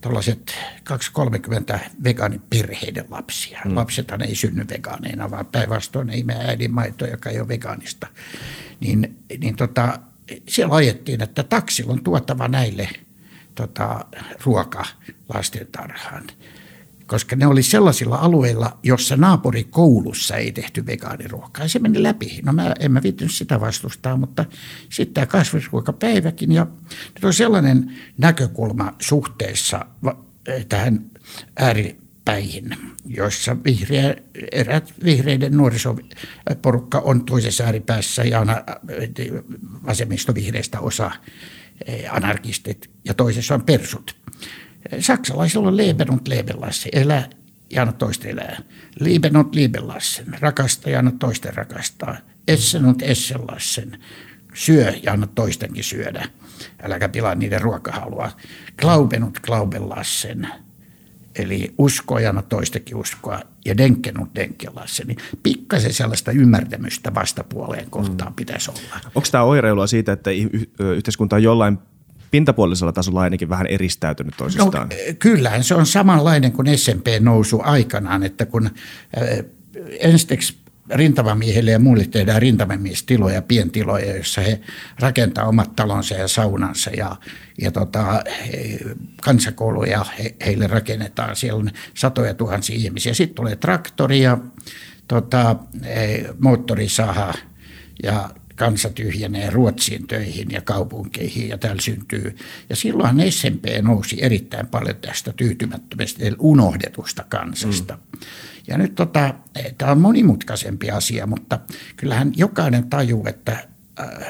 tuollaiset 0.02 0.54
230 0.85 1.80
vegaaniperheiden 2.04 3.04
lapsia. 3.11 3.61
Mm. 3.64 3.76
Lapsethan 3.76 4.23
ei 4.23 4.35
synny 4.35 4.66
vegaaneina, 4.68 5.30
vaan 5.30 5.47
päinvastoin 5.47 6.11
ei 6.11 6.23
mene 6.23 6.44
äidin 6.44 6.75
maito, 6.75 7.06
joka 7.06 7.30
ei 7.30 7.40
ole 7.40 7.49
vegaanista. 7.49 8.06
Niin, 8.80 9.18
niin 9.38 9.56
tota, 9.56 9.99
siellä 10.49 10.75
ajettiin, 10.75 11.23
että 11.23 11.42
taksilla 11.42 11.92
on 11.92 12.04
tuottava 12.04 12.49
näille 12.49 12.88
tota, 13.54 14.04
ruoka 14.44 14.85
lastentarhaan. 15.35 16.25
Koska 17.12 17.37
ne 17.37 17.47
oli 17.47 17.62
sellaisilla 17.62 18.16
alueilla, 18.16 18.78
jossa 18.83 19.16
naapurikoulussa 19.16 20.37
ei 20.37 20.52
tehty 20.52 20.87
vegaaniruokaa. 20.87 21.69
Se 21.69 21.78
meni 21.78 22.02
läpi. 22.02 22.40
No 22.45 22.52
mä 22.52 22.75
en 22.81 22.92
mä 22.92 23.02
viittynyt 23.02 23.35
sitä 23.35 23.61
vastustaa, 23.61 24.16
mutta 24.16 24.45
sitten 24.88 25.14
tämä 25.14 25.26
kasvisruokapäiväkin. 25.26 26.52
Ja 26.52 26.66
nyt 27.14 27.25
on 27.25 27.35
sellainen 27.35 27.92
näkökulma 28.19 28.92
suhteessa 29.00 29.87
tähän 30.69 31.11
ääripäihin, 31.57 32.76
joissa 33.07 33.57
vihreä, 33.64 34.14
erät 34.52 34.95
vihreiden 35.04 35.57
nuorisoporukka 35.57 36.99
on 36.99 37.25
toisessa 37.25 37.64
ääripäässä 37.64 38.25
ja 38.25 38.47
vasemmistovihreistä 39.87 40.81
osa 40.81 41.11
anarkistit 42.11 42.90
ja 43.04 43.14
toisessa 43.14 43.54
on 43.54 43.64
persut. 43.64 44.22
Saksalaisilla 45.01 45.69
on 45.69 45.77
Leben 45.77 46.11
und 46.11 46.29
Lebenlasse, 46.29 46.89
elää 46.93 47.29
ja 47.73 47.83
anna 47.83 47.93
toista 47.93 48.29
elää. 48.29 48.62
Lieben 49.01 49.37
und 49.37 49.55
Liebenlassen, 49.55 50.27
rakasta 50.41 50.91
ja 50.91 50.99
anna 50.99 51.12
toisten 51.19 51.55
rakastaa. 51.55 52.17
Essen 52.49 52.85
und 52.85 53.03
Essenlassen, 53.03 53.99
syö 54.55 54.93
ja 55.03 55.12
anna 55.12 55.27
toistenkin 55.27 55.85
syödä. 55.85 56.29
Äläkä 56.83 57.09
pilaa 57.09 57.35
niiden 57.35 57.61
ruokahalua. 57.61 58.31
Glauben 58.81 59.25
und 59.25 59.37
Glaubenlassen, 59.43 60.49
eli 61.35 61.75
uskoa 61.79 62.21
ja 62.21 62.29
anna 62.29 62.43
toistakin 62.43 62.97
uskoa. 62.97 63.43
Ja 63.65 63.77
denken 63.77 64.21
und 64.21 64.31
Denkenlassen, 64.35 65.07
niin 65.07 65.19
pikkasen 65.43 65.93
sellaista 65.93 66.33
ymmärtämystä 66.33 67.15
vastapuoleen 67.15 67.91
kohtaan 67.91 68.33
mm. 68.33 68.37
pitäisi 68.37 68.71
olla. 68.71 69.01
Onko 69.15 69.29
tämä 69.31 69.45
oireilua 69.45 69.87
siitä, 69.87 70.12
että 70.12 70.31
yhteiskunta 70.79 71.37
on 71.37 71.43
jollain 71.43 71.79
pintapuolisella 72.33 72.93
tasolla 72.93 73.21
ainakin 73.21 73.49
vähän 73.49 73.67
eristäytynyt 73.67 74.35
toisistaan. 74.37 74.89
No, 74.89 74.97
kyllähän 75.19 75.65
se 75.65 75.75
on 75.75 75.87
samanlainen 75.87 76.53
kuin 76.53 76.79
SMP 76.79 77.07
nousu 77.21 77.61
aikanaan, 77.65 78.23
että 78.23 78.47
kun 78.47 78.67
äh, 78.67 79.45
ensiksi 80.01 80.62
rintamamiehille 80.91 81.71
ja 81.71 81.79
muille 81.79 82.07
tehdään 82.07 82.43
rintamamiestiloja, 82.43 83.43
pientiloja, 83.43 84.15
joissa 84.15 84.41
he 84.41 84.61
rakentaa 85.01 85.49
omat 85.49 85.77
talonsa 85.77 86.15
ja 86.15 86.29
saunansa 86.29 86.91
ja, 86.91 87.17
ja 87.61 87.71
tota, 87.71 88.23
kansakouluja 89.23 90.07
he, 90.19 90.35
heille 90.47 90.67
rakennetaan. 90.67 91.37
Siellä 91.37 91.59
on 91.59 91.71
satoja 91.95 92.35
tuhansia 92.35 92.77
ihmisiä. 92.77 93.15
Sitten 93.15 93.35
tulee 93.35 93.57
traktori 93.57 94.21
ja 94.21 94.39
tota, 95.09 95.57
moottorisaha 96.39 97.35
ja 98.03 98.31
kansa 98.62 98.90
tyhjenee 98.90 99.50
Ruotsiin 99.50 100.07
töihin 100.07 100.50
ja 100.50 100.61
kaupunkeihin 100.61 101.49
ja 101.49 101.59
täällä 101.59 101.83
syntyy. 101.83 102.37
Ja 102.69 102.76
silloin 102.76 103.33
SMP 103.33 103.64
nousi 103.83 104.16
erittäin 104.25 104.66
paljon 104.66 104.97
tästä 104.97 105.33
tyytymättömästä 105.33 106.25
unohdetusta 106.38 107.25
kansasta. 107.28 107.95
Mm. 107.95 108.21
Ja 108.69 108.78
nyt 108.78 108.95
tota, 108.95 109.35
tämä 109.78 109.92
on 109.92 110.00
monimutkaisempi 110.00 110.90
asia, 110.90 111.26
mutta 111.26 111.59
kyllähän 111.97 112.33
jokainen 112.37 112.90
tajuu, 112.90 113.26
että 113.26 113.69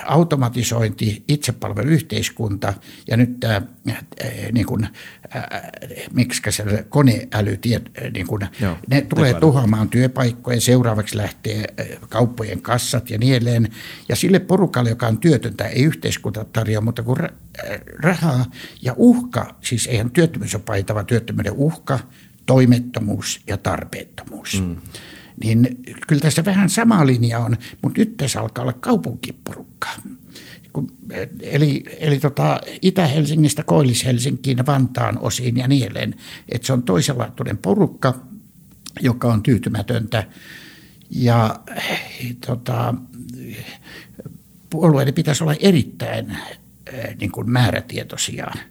automatisointi, 0.07 1.25
itsepalveluyhteiskunta 1.29 2.75
ja 3.09 3.17
nyt 3.17 3.41
tämä, 3.41 3.63
äh, 3.91 4.05
niin 4.53 4.67
kuin, 4.67 4.85
äh, 5.37 5.45
miksi 6.13 6.43
se 6.51 6.85
koneäly, 6.89 7.59
niin 8.15 8.27
kuin, 8.27 8.47
Joo, 8.61 8.77
ne 8.91 9.01
tulee 9.01 9.35
tuhoamaan 9.35 9.89
työpaikkoja, 9.89 10.61
seuraavaksi 10.61 11.17
lähtee 11.17 11.65
kauppojen 12.09 12.63
kassat 12.63 13.11
ja 13.11 13.19
niin 13.19 13.35
edelleen. 13.35 13.69
Ja 14.09 14.17
sille 14.17 14.39
porukalle, 14.39 14.91
joka 14.91 15.07
on 15.07 15.19
työtöntä, 15.19 15.65
ei 15.65 15.83
yhteiskunta 15.83 16.45
tarjoa, 16.45 16.81
mutta 16.81 17.03
kun 17.03 17.29
rahaa 18.03 18.47
ja 18.83 18.95
uhka, 18.97 19.55
siis 19.61 19.87
eihän 19.87 20.11
työttömyys 20.11 20.55
ole 20.55 20.63
paitava 20.67 21.05
työttömyyden 21.05 21.53
uhka, 21.53 21.99
toimettomuus 22.47 23.41
ja 23.47 23.57
tarpeettomuus. 23.57 24.63
Mm 24.63 24.77
niin 25.43 25.79
kyllä 26.09 26.21
tässä 26.21 26.45
vähän 26.45 26.71
sama 26.71 27.07
linja 27.07 27.39
on, 27.39 27.57
mutta 27.83 28.01
nyt 28.01 28.17
tässä 28.17 28.41
alkaa 28.41 28.63
olla 28.63 28.73
kaupunkiporukka. 28.73 29.89
Eli, 31.41 31.85
eli 31.99 32.21
tota 32.21 32.61
Itä-Helsingistä 32.83 33.63
Koillis-Helsinkiin, 33.63 34.67
Vantaan 34.67 35.19
osiin 35.19 35.57
ja 35.57 35.69
niin 35.69 35.85
edelleen. 35.85 36.15
Että 36.49 36.67
se 36.67 36.73
on 36.73 36.83
toisenlaatuinen 36.83 37.59
porukka, 37.59 38.27
joka 39.01 39.33
on 39.33 39.43
tyytymätöntä. 39.43 40.25
Ja 41.11 41.61
tota, 42.47 42.95
puolueiden 44.71 45.15
pitäisi 45.15 45.45
olla 45.45 45.55
erittäin 45.61 46.37
niin 47.21 47.33
kuin 47.33 47.51
määrätietoisia– 47.51 48.47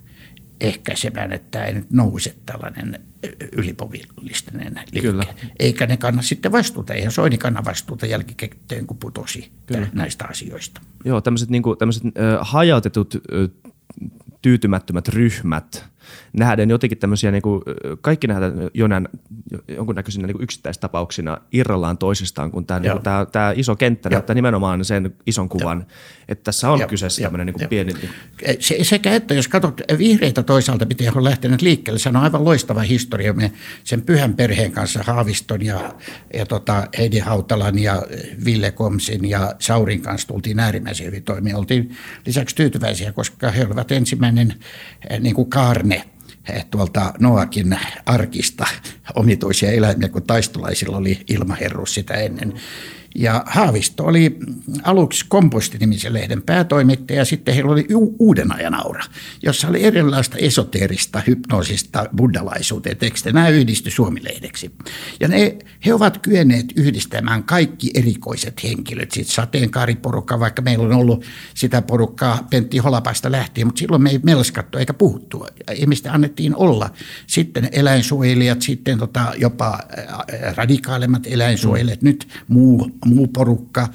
ehkäisemään, 0.62 1.32
että 1.32 1.66
ei 1.66 1.74
nyt 1.74 1.92
nouse 1.92 2.36
tällainen 2.46 3.00
ylipovillistinen 3.52 4.80
liike. 4.92 5.08
Kyllä. 5.08 5.24
Eikä 5.60 5.88
ne 5.88 5.98
kanna 5.98 6.22
sitten 6.22 6.52
vastuuta. 6.52 6.94
Eihän 6.94 7.12
Soini 7.12 7.38
kanna 7.38 7.66
vastuuta 7.66 8.06
jälkikäteen, 8.06 8.88
kun 8.88 8.98
putosi 8.98 9.52
Kyllä. 9.66 9.88
näistä 9.94 10.26
asioista. 10.26 10.82
Joo, 11.06 11.22
tämmöiset, 11.22 11.50
niin 11.50 11.64
kuin, 11.64 11.78
tämmöiset 11.78 12.04
äh, 12.04 12.12
hajautetut 12.42 13.16
äh, 13.16 13.72
tyytymättömät 14.42 15.08
ryhmät– 15.08 15.86
nähdään 16.34 16.70
jotenkin 16.70 16.98
tämmöisiä, 16.98 17.32
niin 17.32 17.42
kuin, 17.42 17.62
kaikki 18.02 18.28
nähdään 18.28 18.54
jonain, 18.74 19.08
jonkunnäköisinä 19.68 20.28
niin 20.28 20.44
yksittäistapauksina 20.44 21.38
irrallaan 21.52 21.98
toisistaan, 21.98 22.52
kun 22.52 22.66
tämä, 22.66 22.80
niin 22.80 22.92
kuin, 22.92 23.04
tämä, 23.04 23.26
tämä 23.32 23.54
iso 23.56 23.76
kenttä 23.76 24.10
Joo. 24.10 24.14
näyttää 24.14 24.34
nimenomaan 24.34 24.86
sen 24.86 25.16
ison 25.26 25.50
kuvan, 25.50 25.78
Joo. 25.78 25.98
että 26.28 26.44
tässä 26.44 26.70
on 26.70 26.80
Joo. 26.80 26.90
kyseessä 26.90 27.22
Joo. 27.22 27.26
tämmöinen 27.26 27.46
niin 27.46 27.54
kuin 27.54 27.70
pieni... 27.70 27.94
Se, 28.60 28.78
sekä 28.82 29.16
että 29.16 29.34
jos 29.34 29.48
katsot 29.48 29.82
vihreitä 29.98 30.44
toisaalta, 30.44 30.86
miten 30.86 31.18
on 31.18 31.24
lähtenyt 31.24 31.62
liikkeelle, 31.62 32.00
se 32.00 32.10
on 32.10 32.16
aivan 32.16 32.46
loistava 32.46 32.82
historia. 32.82 33.34
Me 33.34 33.52
sen 33.84 34.02
pyhän 34.02 34.34
perheen 34.34 34.72
kanssa 34.72 35.04
Haaviston 35.04 35.66
ja, 35.66 35.94
ja 36.34 36.46
tota 36.46 36.88
Heidi 36.98 37.20
Hautalan 37.20 37.80
ja 37.80 38.04
Ville 38.46 38.72
Komsin 38.72 39.30
ja 39.30 39.56
Saurin 39.60 40.02
kanssa 40.02 40.28
tultiin 40.28 40.60
äärimmäisen 40.60 41.08
hyvin 41.08 41.24
toimia. 41.24 41.58
Oltiin 41.58 41.96
lisäksi 42.26 42.56
tyytyväisiä, 42.56 43.12
koska 43.12 43.52
he 43.52 43.66
olivat 43.66 43.92
ensimmäinen 43.92 44.54
niin 45.20 45.36
kuin 45.36 45.50
kaarne 45.50 46.04
tuolta 46.72 47.14
Noakin 47.20 47.80
arkista 48.06 48.66
omituisia 49.16 49.72
eläimiä, 49.72 50.10
kun 50.10 50.24
taistolaisilla 50.24 50.98
oli 50.98 51.20
ilmaherruus 51.28 51.94
sitä 51.94 52.14
ennen. 52.14 52.54
Ja 53.16 53.44
Haavisto 53.46 54.06
oli 54.06 54.38
aluksi 54.84 55.26
kompostinimisen 55.28 56.14
lehden 56.14 56.42
päätoimittaja 56.42 57.20
ja 57.20 57.26
sitten 57.26 57.54
heillä 57.54 57.72
oli 57.72 57.88
uuden 58.20 58.56
ajan 58.56 58.74
aura, 58.74 59.04
jossa 59.44 59.68
oli 59.68 59.84
erilaista 59.84 60.38
esoteerista, 60.38 61.22
hypnoosista, 61.28 62.06
buddhalaisuuteen 62.16 62.98
tekstejä. 62.98 63.34
Nämä 63.34 63.50
yhdistyi 63.50 63.92
Suomilehdeksi. 63.92 64.72
Ja 65.20 65.28
ne, 65.28 65.58
he 65.86 65.94
ovat 65.94 66.18
kyenneet 66.18 66.66
yhdistämään 66.76 67.44
kaikki 67.44 67.92
erikoiset 67.94 68.64
henkilöt. 68.64 69.12
Sitten 69.12 69.36
sateenkaariporukka, 69.36 70.40
vaikka 70.40 70.62
meillä 70.62 70.86
on 70.86 70.94
ollut 70.94 71.26
sitä 71.54 71.82
porukkaa 71.82 72.48
Pentti 72.50 72.78
Holapasta 72.78 73.32
lähtien, 73.32 73.68
mutta 73.68 73.80
silloin 73.80 74.04
me 74.04 74.10
ei 74.10 74.20
melskattu 74.24 74.78
eikä 74.78 74.94
puhuttu. 74.94 75.46
Ihmistä 75.76 76.14
annettiin 76.14 76.56
olla. 76.56 76.90
Sitten 77.28 77.70
eläinsuojelijat, 77.72 78.62
sitten 78.62 78.98
tota 78.98 79.34
jopa 79.38 79.80
radikaalemmat 80.56 81.28
eläinsuojelijat, 81.28 82.02
nyt 82.02 82.28
muu 82.48 82.92
muu 83.06 83.28
porukka 83.28 83.88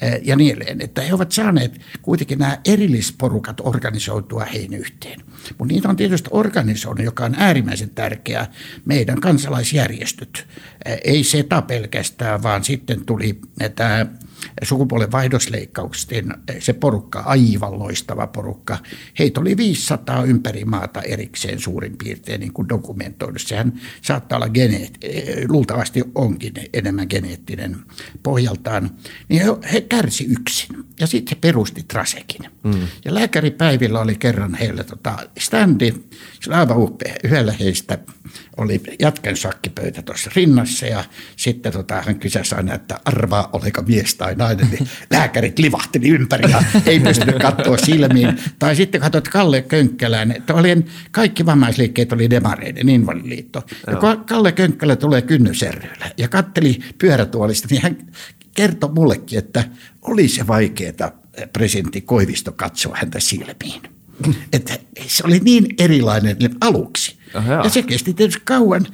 eh, 0.00 0.20
ja 0.24 0.36
niin 0.36 0.56
edelleen. 0.56 0.80
Että 0.80 1.02
he 1.02 1.14
ovat 1.14 1.32
saaneet 1.32 1.80
kuitenkin 2.02 2.38
nämä 2.38 2.58
erillisporukat 2.64 3.60
organisoitua 3.60 4.44
heihin 4.44 4.74
yhteen. 4.74 5.20
Mutta 5.58 5.74
niitä 5.74 5.88
on 5.88 5.96
tietysti 5.96 6.28
organisoinut, 6.32 7.04
joka 7.04 7.24
on 7.24 7.34
äärimmäisen 7.38 7.90
tärkeää, 7.90 8.52
meidän 8.84 9.20
kansalaisjärjestöt. 9.20 10.46
Eh, 10.84 11.00
ei 11.04 11.24
SETA 11.24 11.62
pelkästään, 11.62 12.42
vaan 12.42 12.64
sitten 12.64 13.04
tuli 13.06 13.40
tämä 13.74 14.06
sukupuolen 14.62 15.12
vaihdosleikkauksien 15.12 16.34
se 16.58 16.72
porukka, 16.72 17.20
aivan 17.20 17.78
loistava 17.78 18.26
porukka. 18.26 18.78
Heitä 19.18 19.40
oli 19.40 19.56
500 19.56 20.24
ympäri 20.24 20.64
maata 20.64 21.02
erikseen 21.02 21.60
suurin 21.60 21.96
piirtein 21.96 22.40
niin 22.40 22.52
kuin 22.52 22.68
dokumentoidu. 22.68 23.38
Sehän 23.38 23.80
saattaa 24.02 24.36
olla 24.36 24.48
geneet, 24.48 24.98
luultavasti 25.48 26.02
onkin 26.14 26.52
enemmän 26.72 27.06
geneettinen 27.10 27.76
pohjaltaan. 28.22 28.90
Niin 29.28 29.42
he, 29.42 29.72
he 29.72 29.80
kärsi 29.80 30.24
yksin 30.24 30.84
ja 31.00 31.06
sitten 31.06 31.36
he 31.36 31.40
perusti 31.40 31.82
Trasekin. 31.82 32.50
Mm. 32.62 32.88
Ja 33.04 33.14
lääkäripäivillä 33.14 34.00
oli 34.00 34.14
kerran 34.14 34.54
heillä 34.54 34.84
tota, 34.84 35.18
standi, 35.38 35.94
se 36.40 36.50
oli 36.50 36.58
aivan 36.58 36.78
upea. 36.78 37.14
Yhdellä 37.24 37.52
heistä 37.52 37.98
oli 38.56 38.80
jatken 38.98 39.36
sakkipöytä 39.36 40.02
tuossa 40.02 40.30
rinnassa 40.36 40.86
ja 40.86 41.04
sitten 41.36 41.72
tota, 41.72 42.02
hän 42.02 42.18
kysäsi 42.18 42.54
aina, 42.54 42.74
että 42.74 43.00
arvaa 43.04 43.50
oliko 43.52 43.82
mies 43.82 44.14
tai 44.14 44.34
nainen, 44.34 44.43
niin 44.54 44.88
lääkärit 45.10 45.58
livahteli 45.58 46.08
ympäri 46.08 46.50
ja 46.50 46.62
ei 46.86 47.00
pystynyt 47.00 47.38
katsoa 47.38 47.76
silmiin. 47.76 48.38
Tai 48.58 48.76
sitten 48.76 49.00
katsot 49.00 49.28
Kalle 49.28 49.62
Könkkälän, 49.62 50.32
että 50.32 50.54
oli, 50.54 50.84
kaikki 51.10 51.46
vammaisliikkeet 51.46 52.12
oli 52.12 52.30
demareiden 52.30 52.88
invalidiliitto. 52.88 53.62
Ja 53.86 53.96
kun 53.96 54.24
Kalle 54.24 54.52
Könkkälä 54.52 54.96
tulee 54.96 55.22
kynnyserryllä 55.22 56.10
ja 56.16 56.28
katteli 56.28 56.78
pyörätuolista, 56.98 57.68
niin 57.70 57.82
hän 57.82 57.96
kertoi 58.54 58.90
mullekin, 58.92 59.38
että 59.38 59.64
oli 60.02 60.28
se 60.28 60.46
vaikeaa 60.46 61.10
presidentti 61.52 62.00
Koivisto 62.00 62.52
katsoa 62.52 62.96
häntä 63.00 63.20
silmiin. 63.20 63.82
Että 64.52 64.78
se 65.06 65.22
oli 65.26 65.38
niin 65.38 65.66
erilainen 65.78 66.36
aluksi. 66.60 67.16
Jaa. 67.34 67.64
ja 67.64 67.68
se 67.68 67.82
kesti 67.82 68.14
tietysti 68.14 68.42
kauan, 68.44 68.86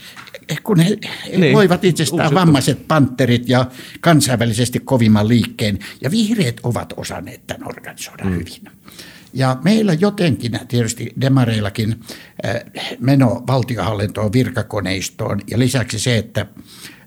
kun 0.63 0.81
he 0.81 0.89
Niin. 0.89 1.41
niin. 1.41 1.53
loivat 1.53 1.85
itsestään 1.85 2.27
Uusi 2.27 2.35
vammaiset 2.35 2.89
panterit 2.89 3.49
ja 3.49 3.67
kansainvälisesti 4.01 4.81
kovimman 4.81 5.29
liikkeen. 5.29 5.79
Ja 6.01 6.11
vihreät 6.11 6.61
ovat 6.63 6.95
osanneet 6.97 7.47
tämän 7.47 7.69
organisoida 7.69 8.25
mm. 8.25 8.31
hyvin. 8.31 8.63
Ja 9.33 9.57
meillä 9.65 9.93
jotenkin, 9.93 10.59
tietysti 10.69 11.13
demareillakin, 11.21 12.01
äh, 12.47 12.55
meno 13.01 13.45
valtiohallintoon, 13.47 14.33
virkakoneistoon 14.33 15.41
ja 15.51 15.59
lisäksi 15.59 15.99
se, 15.99 16.17
että 16.17 16.47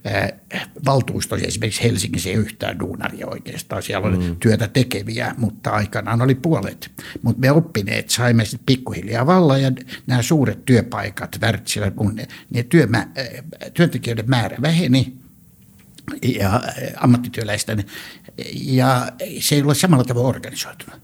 äh, 0.08 0.70
valtuustossa 0.86 1.48
esimerkiksi 1.48 1.84
Helsingissä 1.84 2.30
ei 2.30 2.36
yhtään 2.36 2.80
duunaria 2.80 3.28
oikeastaan. 3.28 3.84
Siellä 3.84 4.08
oli 4.08 4.18
mm. 4.18 4.36
työtä 4.36 4.68
tekeviä, 4.68 5.36
mutta 5.38 5.70
aikanaan 5.70 6.22
oli 6.22 6.36
puolet. 6.36 6.92
Mutta 7.22 7.40
me 7.40 7.52
oppineet 7.52 8.10
saimme 8.10 8.46
sitten 8.46 8.66
pikkuhiljaa 8.66 9.26
vallan 9.26 9.62
ja 9.62 9.72
nämä 10.08 10.22
suuret 10.22 10.66
työpaikat, 10.66 11.38
Wärtsilä, 11.42 11.92
mun, 11.96 12.16
ne, 12.16 12.28
ne 12.50 12.64
työmä, 12.64 12.98
äh, 12.98 13.44
työntekijöiden 13.74 14.30
määrä 14.30 14.58
väheni 14.62 15.14
ja 16.40 16.56
äh, 16.56 16.64
ammattityöläisten, 16.98 17.84
ja 18.54 19.12
se 19.40 19.56
ei 19.56 19.62
ole 19.62 19.76
samalla 19.76 20.04
tavalla 20.04 20.30
organisoitunut. 20.30 21.02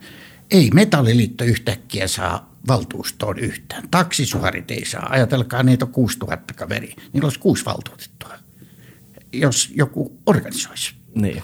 Ei 0.51 0.69
metalliliitto 0.73 1.43
yhtäkkiä 1.43 2.07
saa 2.07 2.49
valtuustoon 2.67 3.39
yhtään. 3.39 3.89
Taksisuorit 3.91 4.71
ei 4.71 4.85
saa. 4.85 5.07
Ajatelkaa, 5.09 5.63
niitä 5.63 5.85
on 5.85 5.91
6000 5.91 6.53
kaveri. 6.53 6.95
Niillä 7.13 7.25
olisi 7.25 7.39
kuusi 7.39 7.65
valtuutettua, 7.65 8.33
jos 9.33 9.71
joku 9.75 10.19
organisoisi. 10.25 10.95
Niin. 11.15 11.43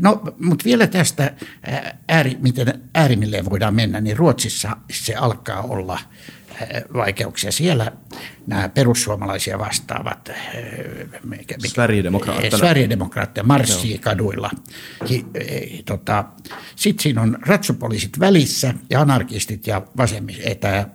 No, 0.00 0.22
mutta 0.40 0.64
vielä 0.64 0.86
tästä 0.86 1.32
ää, 1.62 1.98
ääri, 2.08 2.36
miten 2.40 2.80
äärimmilleen 2.94 3.50
voidaan 3.50 3.74
mennä, 3.74 4.00
niin 4.00 4.16
Ruotsissa 4.16 4.76
se 4.90 5.14
alkaa 5.14 5.62
olla 5.62 5.98
vaikeuksia. 6.94 7.52
Siellä 7.52 7.92
nämä 8.46 8.68
perussuomalaisia 8.68 9.58
vastaavat. 9.58 10.30
Sverigedemokraatteja 12.56 13.44
marssii 13.44 13.98
kaduilla. 13.98 14.50
Hi- 15.10 15.26
ei, 15.34 15.82
Tota, 15.86 16.24
Sitten 16.76 17.02
siinä 17.02 17.22
on 17.22 17.38
ratsupoliisit 17.46 18.20
välissä 18.20 18.74
ja 18.90 19.00
anarkistit 19.00 19.66
ja 19.66 19.82
vasemmi, 19.96 20.40
että 20.44 20.88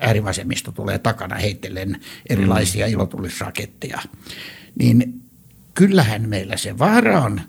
äärivasemmisto 0.00 0.72
tulee 0.72 0.98
takana 0.98 1.36
heitellen 1.36 2.00
erilaisia 2.28 2.86
mm. 2.86 2.92
ilotulisraketteja. 2.92 3.98
Niin 4.78 5.22
kyllähän 5.74 6.28
meillä 6.28 6.56
se 6.56 6.78
vaara 6.78 7.20
on, 7.20 7.40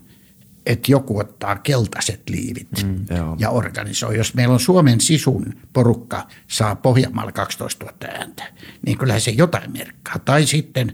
että 0.65 0.91
joku 0.91 1.19
ottaa 1.19 1.55
keltaiset 1.55 2.21
liivit 2.29 2.83
mm, 2.83 3.05
joo. 3.15 3.35
ja 3.39 3.49
organisoi. 3.49 4.17
Jos 4.17 4.33
meillä 4.33 4.53
on 4.53 4.59
Suomen 4.59 5.01
sisun 5.01 5.53
porukka 5.73 6.27
saa 6.47 6.75
Pohjanmaalla 6.75 7.31
12 7.31 7.85
000 7.85 7.97
ääntä, 8.19 8.43
niin 8.85 8.97
kyllähän 8.97 9.21
se 9.21 9.31
jotain 9.31 9.71
merkkaa. 9.71 10.19
Tai 10.19 10.45
sitten 10.45 10.93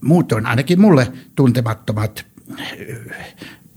muutoin 0.00 0.46
ainakin 0.46 0.80
mulle 0.80 1.12
tuntemattomat 1.34 2.26
äh, 2.60 2.72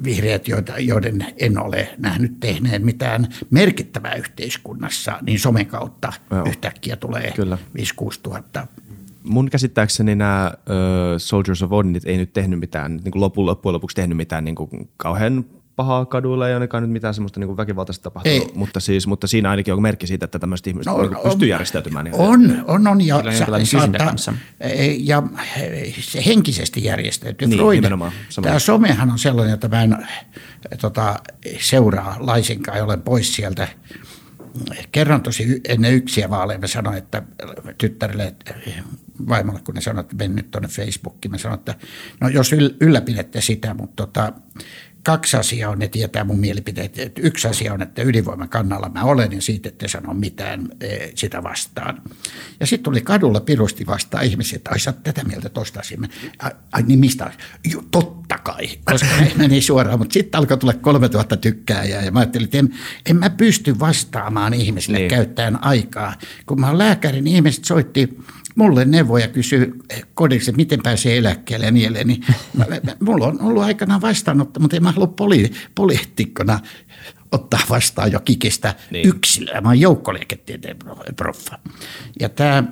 vihreät, 0.03 0.47
joita, 0.47 0.79
joiden 0.79 1.25
en 1.37 1.57
ole 1.57 1.89
nähnyt 1.97 2.39
tehneen 2.39 2.85
mitään 2.85 3.27
merkittävää 3.49 4.15
yhteiskunnassa, 4.15 5.19
niin 5.21 5.39
somen 5.39 5.65
kautta 5.65 6.13
Joo. 6.31 6.39
Joo. 6.39 6.49
yhtäkkiä 6.49 6.95
tulee 6.95 7.31
Kyllä. 7.31 7.57
5-6 8.01 8.19
tuhatta. 8.23 8.67
Mun 9.23 9.49
käsittääkseni 9.49 10.15
nämä 10.15 10.51
ö, 10.69 11.19
Soldiers 11.19 11.63
of 11.63 11.71
Odinit 11.73 12.03
ei 12.05 12.17
nyt 12.17 12.33
tehnyt 12.33 12.59
mitään, 12.59 12.95
niin 13.03 13.11
kuin 13.11 13.21
lopun, 13.21 13.45
loppujen 13.45 13.73
lopuksi 13.73 13.95
tehnyt 13.95 14.17
mitään 14.17 14.45
niin 14.45 14.55
kuin 14.55 14.69
kauhean 14.97 15.45
pahaa 15.75 16.05
kaduilla, 16.05 16.47
ei 16.47 16.53
ainakaan 16.53 16.83
nyt 16.83 16.91
mitään 16.91 17.13
semmoista 17.13 17.39
niin 17.39 17.47
kuin 17.47 17.57
väkivaltaista 17.57 18.03
tapahtunut, 18.03 18.47
Ei. 18.47 18.51
mutta, 18.55 18.79
siis, 18.79 19.07
mutta 19.07 19.27
siinä 19.27 19.49
ainakin 19.49 19.73
on 19.73 19.81
merkki 19.81 20.07
siitä, 20.07 20.25
että 20.25 20.39
tämmöiset 20.39 20.67
ihmiset 20.67 20.93
no, 20.93 21.01
niin 21.01 21.17
pystyy 21.23 21.47
järjestäytymään. 21.47 22.07
ihan- 22.07 22.19
On, 22.19 22.63
on, 22.67 22.87
on. 22.87 23.01
Ja, 23.01 23.17
on 23.17 23.23
kysyntä 23.59 23.97
kanssa. 23.97 24.33
ja 24.99 25.23
se 25.99 26.25
henkisesti 26.25 26.83
järjestäytyy. 26.83 27.47
Niin, 27.47 27.59
Freud, 27.59 27.83
tämä 28.41 28.59
somehan 28.59 29.11
on 29.11 29.19
sellainen, 29.19 29.53
että 29.53 29.67
mä 29.67 29.83
en 29.83 29.97
tota, 30.81 31.15
seuraa 31.59 32.15
laisinkaan 32.19 32.81
olen 32.83 33.01
pois 33.01 33.35
sieltä. 33.35 33.67
Kerran 34.91 35.23
tosi 35.23 35.61
ennen 35.67 35.93
yksiä 35.93 36.29
vaaleja. 36.29 36.59
Mä 36.59 36.67
sanoin, 36.67 36.97
että 36.97 37.23
tyttärille, 37.77 38.35
vaimolle, 39.29 39.59
kun 39.65 39.75
ne 39.75 39.81
sanoivat, 39.81 40.05
että 40.05 40.15
menen 40.15 40.35
nyt 40.35 40.51
tuonne 40.51 40.67
Facebookiin, 40.67 41.31
mä 41.31 41.37
sanoin, 41.37 41.59
että 41.59 41.75
no 42.21 42.29
jos 42.29 42.53
yl- 42.53 42.75
ylläpidätte 42.81 43.41
sitä, 43.41 43.73
mutta 43.73 44.05
tota, 44.05 44.33
kaksi 45.03 45.37
asiaa 45.37 45.71
on, 45.71 45.79
ne 45.79 45.87
tietää 45.87 46.23
mun 46.23 46.39
mielipiteet. 46.39 46.99
Et 46.99 47.19
Yksi 47.19 47.47
asia 47.47 47.73
on, 47.73 47.81
että 47.81 48.01
ydinvoiman 48.01 48.49
kannalla 48.49 48.89
mä 48.89 49.03
olen 49.03 49.31
ja 49.31 49.41
siitä 49.41 49.69
ette 49.69 49.87
sano 49.87 50.13
mitään 50.13 50.69
eh, 50.81 51.11
sitä 51.15 51.43
vastaan. 51.43 52.01
Ja 52.59 52.65
sitten 52.65 52.83
tuli 52.83 53.01
kadulla 53.01 53.39
pirusti 53.39 53.85
vastaan 53.85 54.25
ihmisiä, 54.25 54.55
että 54.55 54.71
ai 54.71 54.79
sä 54.79 54.91
tätä 54.91 55.23
mieltä 55.23 55.49
tosta 55.49 55.81
Ai, 56.39 56.51
ai 56.71 56.83
niin 56.83 56.99
mistä? 56.99 57.31
Jo, 57.71 57.83
totta 57.91 58.37
kai, 58.37 58.67
koska 58.91 59.15
ne 59.19 59.31
meni 59.35 59.61
suoraan, 59.61 59.99
mutta 59.99 60.13
sitten 60.13 60.39
alkoi 60.39 60.57
tulla 60.57 60.73
3000 60.73 61.37
tykkääjää 61.37 62.03
ja 62.03 62.11
mä 62.11 62.19
ajattelin, 62.19 62.45
että 62.45 62.57
en, 62.57 62.73
en 63.09 63.15
mä 63.15 63.29
pysty 63.29 63.79
vastaamaan 63.79 64.53
ihmisille 64.53 64.97
niin. 64.97 65.09
käyttäen 65.09 65.63
aikaa. 65.63 66.13
Kun 66.45 66.59
mä 66.59 66.67
oon 66.67 66.77
lääkäri, 66.77 67.21
niin 67.21 67.35
ihmiset 67.35 67.65
soitti 67.65 68.09
mulle 68.55 68.85
neuvoja 68.85 69.27
kysyi 69.27 69.73
kodiksi, 70.13 70.51
että 70.51 70.57
miten 70.57 70.79
pääsee 70.83 71.17
eläkkeelle 71.17 71.65
ja 71.65 71.71
niin 71.71 71.85
edelleen. 71.85 72.07
Niin 72.07 72.23
mä- 72.57 72.65
mä- 72.83 72.95
mulla 72.99 73.27
on 73.27 73.41
ollut 73.41 73.63
aikanaan 73.63 74.01
vastaanotto, 74.01 74.59
mutta 74.59 74.75
en 74.77 74.83
mä 74.83 74.91
halua 74.91 75.07
poli, 75.07 75.51
poliitikkona 75.75 76.59
ottaa 77.31 77.59
vastaan 77.69 78.11
jo 78.11 78.19
kikistä 78.19 78.75
Niin. 78.91 79.07
yksilöä. 79.09 79.61
Mä 79.61 79.69
oon 79.69 79.79
joukkoliiketieteen 79.79 80.77
pro- 80.77 81.03
proffa. 81.15 81.59
Ja 82.19 82.29
tämä 82.29 82.63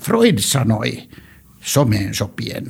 Freud 0.00 0.38
sanoi 0.38 1.02
someen 1.60 2.14
sopien 2.14 2.66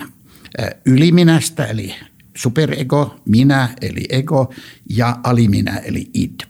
eh, 0.58 0.68
yliminästä 0.86 1.64
eli 1.66 1.94
superego, 2.36 3.16
minä 3.24 3.68
eli 3.80 4.04
ego 4.08 4.52
ja 4.90 5.16
aliminä 5.22 5.76
eli 5.78 6.10
id. 6.14 6.40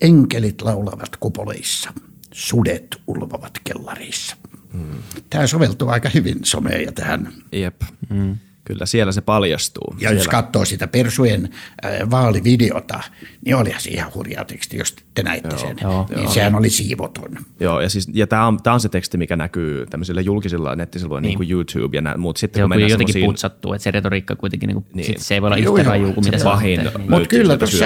Enkelit 0.00 0.62
laulavat 0.62 1.16
kupoleissa, 1.16 1.92
sudet 2.32 2.96
ulvovat 3.06 3.58
kellarissa. 3.64 4.36
Hmm. 4.72 5.02
Tämä 5.30 5.46
soveltuu 5.46 5.88
aika 5.88 6.08
hyvin 6.14 6.38
someen 6.42 6.82
ja 6.84 6.92
tähän. 6.92 7.32
Jep. 7.52 7.80
Mm. 8.10 8.36
Kyllä 8.64 8.86
siellä 8.86 9.12
se 9.12 9.20
paljastuu. 9.20 9.94
Ja 9.94 9.98
siellä. 9.98 10.16
jos 10.16 10.28
katsoo 10.28 10.64
sitä 10.64 10.86
Persujen 10.88 11.48
äh, 11.84 12.10
vaalivideota, 12.10 13.00
niin 13.44 13.56
olihan 13.56 13.80
se 13.80 13.90
ihan 13.90 14.14
hurjaa 14.14 14.44
teksti, 14.44 14.76
jos 14.76 14.96
te 15.14 15.22
näitte 15.22 15.48
Joo, 15.48 15.58
sen. 15.58 15.76
joo, 15.82 16.06
niin 16.10 16.22
joo. 16.22 16.32
sehän 16.32 16.54
oli 16.54 16.70
siivoton. 16.70 17.38
Joo, 17.60 17.80
ja, 17.80 17.88
siis, 17.88 18.08
ja 18.12 18.26
tämä 18.26 18.46
on, 18.46 18.62
tää 18.62 18.72
on 18.74 18.80
se 18.80 18.88
teksti, 18.88 19.18
mikä 19.18 19.36
näkyy 19.36 19.86
tämmöisillä 19.86 20.20
julkisilla 20.20 20.76
nettisivuilla, 20.76 21.20
niin, 21.20 21.28
niin 21.28 21.36
kuin 21.38 21.50
YouTube 21.50 21.96
ja 21.96 22.00
nää, 22.02 22.16
muut. 22.16 22.36
Sitten 22.36 22.58
Se 22.60 22.64
on 22.64 22.68
kun 22.68 22.76
mennään 22.76 22.90
jotenkin 22.90 23.12
semmoisiin- 23.12 23.32
putsattu, 23.32 23.72
että 23.72 23.82
se 23.82 23.90
retoriikka 23.90 24.36
kuitenkin, 24.36 24.66
niin 24.68 24.86
Niin. 24.94 25.06
sit 25.06 25.18
se 25.18 25.34
ei 25.34 25.42
voi 25.42 25.46
olla 25.48 25.56
Joo, 25.58 25.76
yhtä 25.76 25.82
joo. 25.88 25.90
rajua 25.92 26.12
kuin 26.12 26.24
mitä 26.24 26.38
se 26.38 26.44
pahin 26.44 26.80
on. 26.80 27.00
Mutta 27.08 27.28
kyllä 27.28 27.56
tuossa 27.58 27.84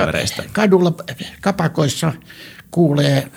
kadulla 0.53 0.95
kapakoissa 1.40 2.12
kuulee 2.71 3.31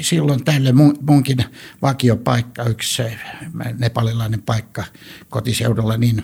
silloin 0.00 0.44
tälle 0.44 0.72
mun, 0.72 0.98
munkin 1.00 1.44
vakiopaikka, 1.82 2.64
yksi 2.64 3.02
nepalilainen 3.78 4.42
paikka 4.42 4.84
kotiseudulla, 5.28 5.96
niin 5.96 6.22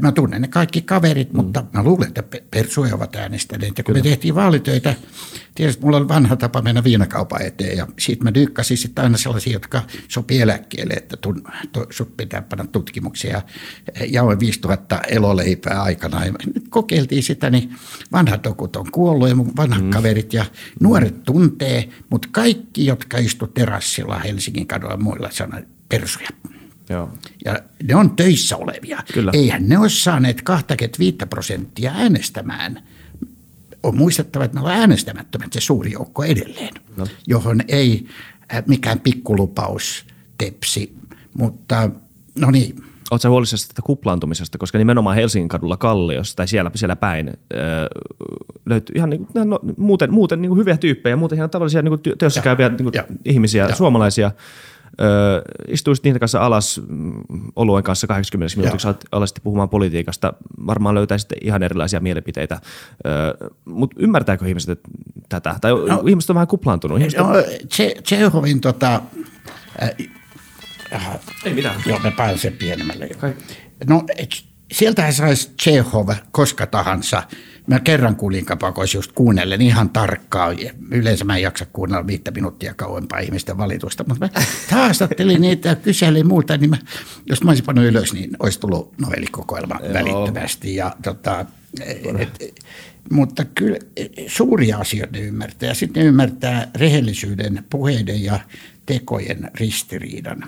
mä 0.00 0.12
tunnen 0.12 0.42
ne 0.42 0.48
kaikki 0.48 0.80
kaverit, 0.80 1.32
mm. 1.32 1.36
mutta 1.36 1.64
mä 1.72 1.82
luulen, 1.82 2.08
että 2.08 2.22
pe- 2.22 2.44
persuja 2.50 2.94
ovat 2.94 3.16
äänestäneet. 3.16 3.78
Ja 3.78 3.84
kun 3.84 3.94
me 3.94 4.02
tehtiin 4.02 4.34
vaalitöitä, 4.34 4.94
tietysti 5.54 5.82
mulla 5.82 5.96
oli 5.96 6.08
vanha 6.08 6.36
tapa 6.36 6.62
mennä 6.62 6.84
viinakaupan 6.84 7.42
eteen 7.42 7.76
ja 7.76 7.86
siitä 7.98 8.24
mä 8.24 8.34
dyykkasin 8.34 8.76
sitten 8.76 9.04
aina 9.04 9.16
sellaisia, 9.16 9.52
jotka 9.52 9.82
sopii 10.08 10.40
eläkkeelle, 10.40 10.94
että 10.94 11.16
tun, 11.16 11.42
to, 11.72 11.86
sut 11.90 12.16
pitää 12.16 12.42
panna 12.42 12.66
tutkimuksia. 12.66 13.32
Ja 13.32 13.42
jaoin 14.06 14.40
5000 14.40 15.00
eloleipää 15.08 15.82
aikana. 15.82 16.24
Ja 16.24 16.32
nyt 16.54 16.68
kokeiltiin 16.68 17.22
sitä, 17.22 17.50
niin 17.50 17.74
vanhat 18.12 18.44
dokut 18.44 18.76
on 18.76 18.90
kuollut 18.92 19.28
ja 19.28 19.34
mun 19.34 19.52
vanhat 19.56 19.84
mm. 19.84 19.90
kaverit 19.90 20.32
ja 20.32 20.44
nuoret 20.80 21.22
tuntee, 21.22 21.88
mutta 22.10 22.28
kaikki, 22.32 22.86
jotka 22.86 23.18
istu 23.18 23.46
terassilla 23.46 24.18
Helsingin 24.18 24.66
kadulla 24.66 24.96
muilla 24.96 25.30
sanoivat 25.30 25.68
persuja. 25.88 26.28
Joo. 26.88 27.10
Ja 27.44 27.58
ne 27.88 27.94
on 27.94 28.16
töissä 28.16 28.56
olevia. 28.56 29.02
Kyllä. 29.12 29.30
Eihän 29.34 29.68
ne 29.68 29.78
ole 29.78 29.88
saaneet 29.88 30.42
25 30.42 31.16
prosenttia 31.30 31.92
äänestämään. 31.92 32.82
On 33.82 33.96
muistettava, 33.96 34.44
että 34.44 34.56
ne 34.56 34.60
ovat 34.60 34.72
äänestämättömät 34.72 35.52
se 35.52 35.60
suuri 35.60 35.92
joukko 35.92 36.24
edelleen, 36.24 36.74
no. 36.96 37.06
johon 37.26 37.60
ei 37.68 38.06
äh, 38.54 38.62
mikään 38.66 39.00
pikkulupaus 39.00 40.04
tepsi. 40.38 40.96
Mutta 41.34 41.90
no 42.38 42.50
niin, 42.50 42.86
Oletko 43.10 43.28
huolissasi 43.28 43.68
tästä 43.68 43.82
kuplaantumisesta, 43.82 44.58
koska 44.58 44.78
nimenomaan 44.78 45.16
Helsingin 45.16 45.48
kadulla 45.48 45.76
Kalliossa 45.76 46.36
tai 46.36 46.48
siellä, 46.48 46.70
siellä 46.74 46.96
päin 46.96 47.32
öö, 47.54 47.60
löytyy 48.66 48.94
ihan 48.96 49.10
niin 49.10 49.26
kuin, 49.26 49.50
no, 49.50 49.58
muuten, 49.76 50.12
muuten 50.12 50.42
niin 50.42 50.50
kuin 50.50 50.58
hyviä 50.58 50.76
tyyppejä, 50.76 51.16
muuten 51.16 51.38
ihan 51.38 51.50
tavallisia 51.50 51.82
niin 51.82 51.90
kuin 51.90 52.00
työ- 52.00 52.16
työssä 52.18 52.40
käyviä 52.40 52.68
niin 52.68 52.92
kuin 52.92 53.18
ihmisiä, 53.24 53.64
Joo. 53.64 53.76
suomalaisia, 53.76 54.30
Öö, 55.00 55.42
istuisit 55.68 56.04
niiden 56.04 56.20
kanssa 56.20 56.40
alas 56.40 56.80
mm, 56.88 57.22
oluen 57.56 57.84
kanssa 57.84 58.06
80 58.06 58.56
minuutiksi, 58.56 58.88
alaisit 59.12 59.40
puhumaan 59.42 59.68
politiikasta, 59.68 60.34
varmaan 60.66 60.94
löytäisit 60.94 61.28
ihan 61.40 61.62
erilaisia 61.62 62.00
mielipiteitä. 62.00 62.60
Öö, 63.06 63.48
Mutta 63.64 63.96
ymmärtääkö 63.98 64.48
ihmiset 64.48 64.80
tätä? 65.28 65.54
Tai 65.60 65.70
no, 65.70 66.02
ihmiset 66.08 66.30
on 66.30 66.34
vähän 66.34 66.48
kuplaantunut. 66.48 66.98
Ihmiset 66.98 67.20
on... 67.20 67.34
Tsehovin 68.02 68.60
tota, 68.60 69.02
äh, 70.92 71.18
Ei 71.44 71.54
mitään. 71.54 71.80
Joo, 71.86 71.98
me 71.98 72.10
pääsen 72.10 72.52
pienemmälle. 72.52 73.08
Kai. 73.08 73.34
No, 73.88 74.04
sieltähän 74.72 75.12
saisi 75.12 75.50
Tsehov 75.56 76.08
koska 76.30 76.66
tahansa– 76.66 77.22
Mä 77.66 77.80
kerran 77.80 78.16
kuulin 78.16 78.44
kapakois 78.44 78.94
just 78.94 79.12
kuunnellen 79.12 79.62
ihan 79.62 79.90
tarkkaan. 79.90 80.56
Yleensä 80.90 81.24
mä 81.24 81.36
en 81.36 81.42
jaksa 81.42 81.66
kuunnella 81.72 82.06
viittä 82.06 82.30
minuuttia 82.30 82.74
kauempaa 82.74 83.18
ihmisten 83.18 83.58
valitusta, 83.58 84.04
mutta 84.08 84.28
mä 84.36 84.42
haastattelin 84.70 85.40
niitä 85.40 85.68
ja 85.68 85.76
kyselin 85.76 86.26
muuta, 86.26 86.56
niin 86.56 86.70
mä, 86.70 86.76
jos 87.26 87.42
mä 87.42 87.50
olisin 87.50 87.64
pannut 87.64 87.84
ylös, 87.84 88.12
niin 88.12 88.30
olisi 88.38 88.60
tullut 88.60 88.98
novellikokoelma 88.98 89.80
Joo. 89.82 89.92
välittömästi. 89.94 90.76
Ja, 90.76 90.96
tota, 91.02 91.46
et, 92.18 92.54
mutta 93.10 93.44
kyllä 93.44 93.78
suuria 94.26 94.78
asioita 94.78 95.18
ymmärtää. 95.18 95.74
Sitten 95.74 96.02
ne 96.02 96.08
ymmärtää 96.08 96.70
rehellisyyden, 96.74 97.64
puheiden 97.70 98.24
ja 98.24 98.40
tekojen 98.86 99.50
ristiriidan. 99.54 100.42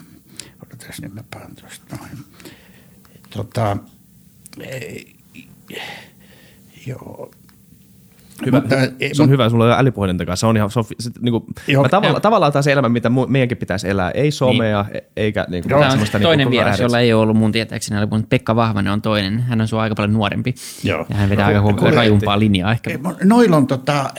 Odotas 0.67 1.01
nyt 1.01 1.15
mä 1.15 1.23
panen 1.31 1.57
tuosta 1.57 1.97
noin. 1.97 2.25
Tota, 3.31 3.77
Joo. 6.89 7.31
Hyvä, 8.47 8.61
mutta, 8.61 8.77
se 9.13 9.23
on 9.23 9.31
hyvä, 9.31 9.49
sulla 9.49 9.65
on 9.65 9.73
älypuhelinta 9.73 10.27
kanssa. 10.27 10.41
Se 10.41 10.47
on 10.47 10.57
ihan, 10.57 10.71
se 10.71 10.79
on, 10.79 10.85
se, 11.01 11.11
niin 11.21 11.33
kuin, 11.33 11.45
joo, 11.69 11.83
mä 11.83 11.89
tavalla, 11.89 12.21
tavallaan 12.21 12.53
taas 12.53 12.65
se 12.65 12.73
elämä, 12.73 12.89
mitä 12.89 13.11
meidänkin 13.29 13.59
pitäisi 13.59 13.89
elää. 13.89 14.11
Ei 14.11 14.31
somea, 14.31 14.83
niin. 14.83 14.97
E- 14.97 15.05
eikä 15.17 15.47
niin 15.49 15.63
kuin, 15.63 15.71
Tämä 15.71 15.93
on 15.93 16.23
toinen 16.23 16.39
niin 16.39 16.51
vieras, 16.51 16.81
jolla 16.81 17.01
ei 17.01 17.13
ole 17.13 17.23
ollut 17.23 17.37
mun 17.37 17.53
tietääkseni 17.53 17.99
älypuhelinta. 17.99 18.29
Pekka 18.29 18.57
Vahvanen 18.57 18.93
on 18.93 19.03
toinen. 19.03 19.41
Hän 19.41 19.61
on 19.61 19.69
sua 19.69 19.83
aika 19.83 19.95
paljon 19.95 20.13
nuorempi. 20.13 20.55
Joo. 20.85 21.07
Ja 21.09 21.17
hän 21.17 21.31
vetää 21.31 21.53
no, 21.53 21.67
aika 21.67 21.91
rajumpaa 21.91 22.39
linjaa 22.39 22.73
ehkä. 22.73 22.91
Noilla 23.25 23.57
on 23.57 23.67
tota, 23.67 24.11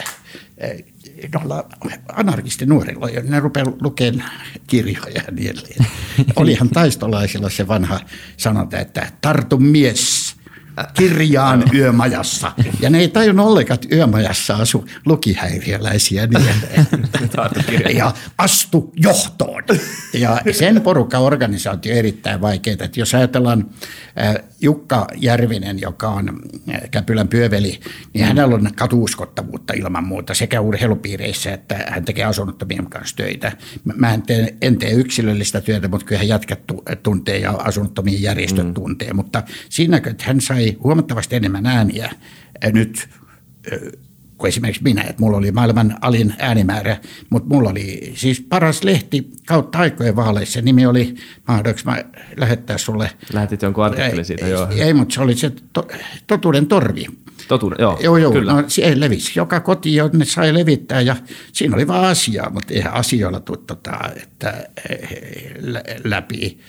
noilla 1.33 1.65
anarkisten 2.13 2.69
nuorilla, 2.69 3.07
ne 3.23 3.39
rupeaa 3.39 3.65
lukemaan 3.81 4.31
kirjoja 4.67 5.11
ja 5.15 5.21
niin 5.31 5.51
edelleen. 5.51 5.85
Olihan 6.35 6.69
taistolaisilla 6.69 7.49
se 7.49 7.67
vanha 7.67 7.99
sanonta, 8.37 8.79
että 8.79 9.07
tartu 9.21 9.57
mies 9.57 10.28
kirjaan 10.93 11.63
yömajassa. 11.73 12.51
Ja 12.79 12.89
ne 12.89 12.99
ei 12.99 13.07
tajunnut 13.07 13.45
ollenkaan, 13.45 13.79
että 13.83 13.95
yömajassa 13.95 14.55
asu 14.55 14.85
lukihäiriöläisiä 15.05 16.27
niin 16.27 16.43
Ja 17.95 18.13
astu 18.37 18.93
johtoon. 18.95 19.63
Ja 20.13 20.41
sen 20.51 20.81
porukka 20.81 21.19
organisaatio 21.19 21.95
erittäin 21.95 22.41
vaikeaa. 22.41 22.77
Että 22.79 22.99
jos 22.99 23.15
ajatellaan 23.15 23.65
Jukka 24.61 25.07
Järvinen, 25.15 25.81
joka 25.81 26.09
on 26.09 26.39
Käpylän 26.91 27.27
pyöveli, 27.27 27.79
niin 28.13 28.25
hänellä 28.25 28.55
on 28.55 28.69
katuuskottavuutta 28.75 29.73
ilman 29.73 30.07
muuta 30.07 30.33
sekä 30.33 30.61
urheilupiireissä 30.61 31.53
että 31.53 31.85
hän 31.87 32.05
tekee 32.05 32.25
asunnottomien 32.25 32.89
kanssa 32.89 33.15
töitä. 33.15 33.51
Mä 33.95 34.13
en 34.13 34.21
tee, 34.21 34.55
en 34.61 34.77
tee 34.77 34.91
yksilöllistä 34.91 35.61
työtä, 35.61 35.87
mutta 35.87 36.05
kyllä 36.05 36.19
hän 36.19 36.27
jätkät 36.27 36.59
tuntee 37.03 37.37
ja 37.37 37.51
asunnottomien 37.51 38.21
järjestöt 38.21 38.67
mm. 38.67 38.73
tuntee. 38.73 39.13
Mutta 39.13 39.43
siinäkö, 39.69 40.09
että 40.09 40.23
hän 40.27 40.41
sai 40.41 40.77
huomattavasti 40.83 41.35
enemmän 41.35 41.65
ääniä 41.65 42.11
nyt 42.73 43.09
kuin 44.39 44.49
esimerkiksi 44.49 44.83
minä, 44.83 45.01
että 45.01 45.21
mulla 45.21 45.37
oli 45.37 45.51
maailman 45.51 45.97
alin 46.01 46.33
äänimäärä, 46.39 46.97
mutta 47.29 47.55
mulla 47.55 47.69
oli 47.69 48.13
siis 48.15 48.41
paras 48.41 48.83
lehti 48.83 49.29
kautta 49.47 49.77
aikojen 49.77 50.15
vaaleissa. 50.15 50.61
Nimi 50.61 50.85
oli, 50.85 51.15
mahdollisesti 51.47 51.89
mä 51.89 52.03
lähettää 52.37 52.77
sulle. 52.77 53.11
Lähetit 53.33 53.61
jonkun 53.61 53.85
artikkelin 53.85 54.25
siitä, 54.25 54.45
ei, 54.45 54.51
joo. 54.51 54.67
Ei, 54.71 54.93
mutta 54.93 55.13
se 55.13 55.21
oli 55.21 55.35
se 55.35 55.51
to, 55.73 55.87
totuuden 56.27 56.67
torvi. 56.67 57.05
Totuuden, 57.47 57.77
joo, 57.79 57.99
joo, 58.03 58.17
joo 58.17 58.31
kyllä. 58.31 58.53
No, 58.53 58.63
se 58.67 58.99
levisi 58.99 59.39
joka 59.39 59.59
koti, 59.59 59.95
jonne 59.95 60.25
sai 60.25 60.53
levittää 60.53 61.01
ja 61.01 61.15
siinä 61.51 61.75
oli 61.75 61.87
vaan 61.87 62.05
asiaa, 62.05 62.49
mutta 62.49 62.73
eihän 62.73 62.93
asioilla 62.93 63.39
tule 63.39 63.59
tota, 63.67 63.99
että, 64.15 64.69
läpi 66.03 66.59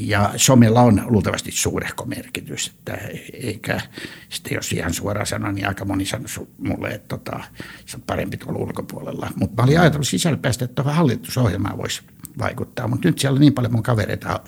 ja 0.00 0.32
somella 0.36 0.80
on 0.80 1.02
luultavasti 1.06 1.50
suurehko 1.52 2.04
merkitys, 2.04 2.66
että 2.66 2.98
eikä 3.32 3.80
sitten 4.28 4.54
jos 4.54 4.72
ihan 4.72 4.94
suoraan 4.94 5.26
sanon, 5.26 5.54
niin 5.54 5.68
aika 5.68 5.84
moni 5.84 6.04
sanoi 6.04 6.48
mulle, 6.58 6.88
että 6.88 7.18
tota, 7.18 7.40
se 7.86 7.96
on 7.96 8.02
parempi 8.06 8.36
tuolla 8.36 8.58
ulkopuolella. 8.58 9.30
Mutta 9.36 9.62
mä 9.62 9.66
olin 9.66 9.80
ajatellut 9.80 10.08
sisälpäistä, 10.08 10.64
että 10.64 10.74
tuohon 10.74 10.94
hallitusohjelmaan 10.94 11.78
voisi 11.78 12.02
vaikuttaa, 12.38 12.88
mutta 12.88 13.08
nyt 13.08 13.18
siellä 13.18 13.36
on 13.36 13.40
niin 13.40 13.54
paljon 13.54 13.72
mun 13.72 13.82
kavereita 13.82 14.40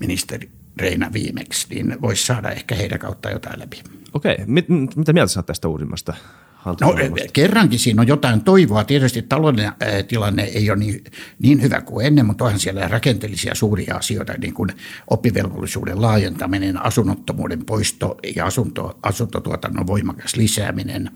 ministeri 0.00 0.50
Reina 0.76 1.12
viimeksi, 1.12 1.66
niin 1.74 2.02
voisi 2.02 2.26
saada 2.26 2.50
ehkä 2.50 2.74
heidän 2.74 2.98
kautta 2.98 3.30
jotain 3.30 3.60
läpi. 3.60 3.82
Okei, 4.12 4.36
Mit, 4.46 4.66
mitä 4.96 5.12
mieltä 5.12 5.32
sä 5.32 5.42
tästä 5.42 5.68
uusimmasta 5.68 6.14
No, 6.80 6.94
kerrankin 7.32 7.78
siinä 7.78 8.02
on 8.02 8.08
jotain 8.08 8.40
toivoa. 8.40 8.84
Tietysti 8.84 9.22
talouden 9.22 9.72
tilanne 10.08 10.42
ei 10.42 10.70
ole 10.70 10.78
niin, 10.78 11.04
niin 11.38 11.62
hyvä 11.62 11.80
kuin 11.80 12.06
ennen, 12.06 12.26
mutta 12.26 12.44
onhan 12.44 12.60
siellä 12.60 12.88
rakenteellisia 12.88 13.54
suuria 13.54 13.96
asioita, 13.96 14.32
niin 14.32 14.54
kuin 14.54 14.70
oppivelvollisuuden 15.10 16.02
laajentaminen, 16.02 16.86
asunnottomuuden 16.86 17.64
poisto 17.64 18.16
ja 18.36 18.46
asunto, 18.46 18.98
asuntotuotannon 19.02 19.86
voimakas 19.86 20.36
lisääminen 20.36 21.10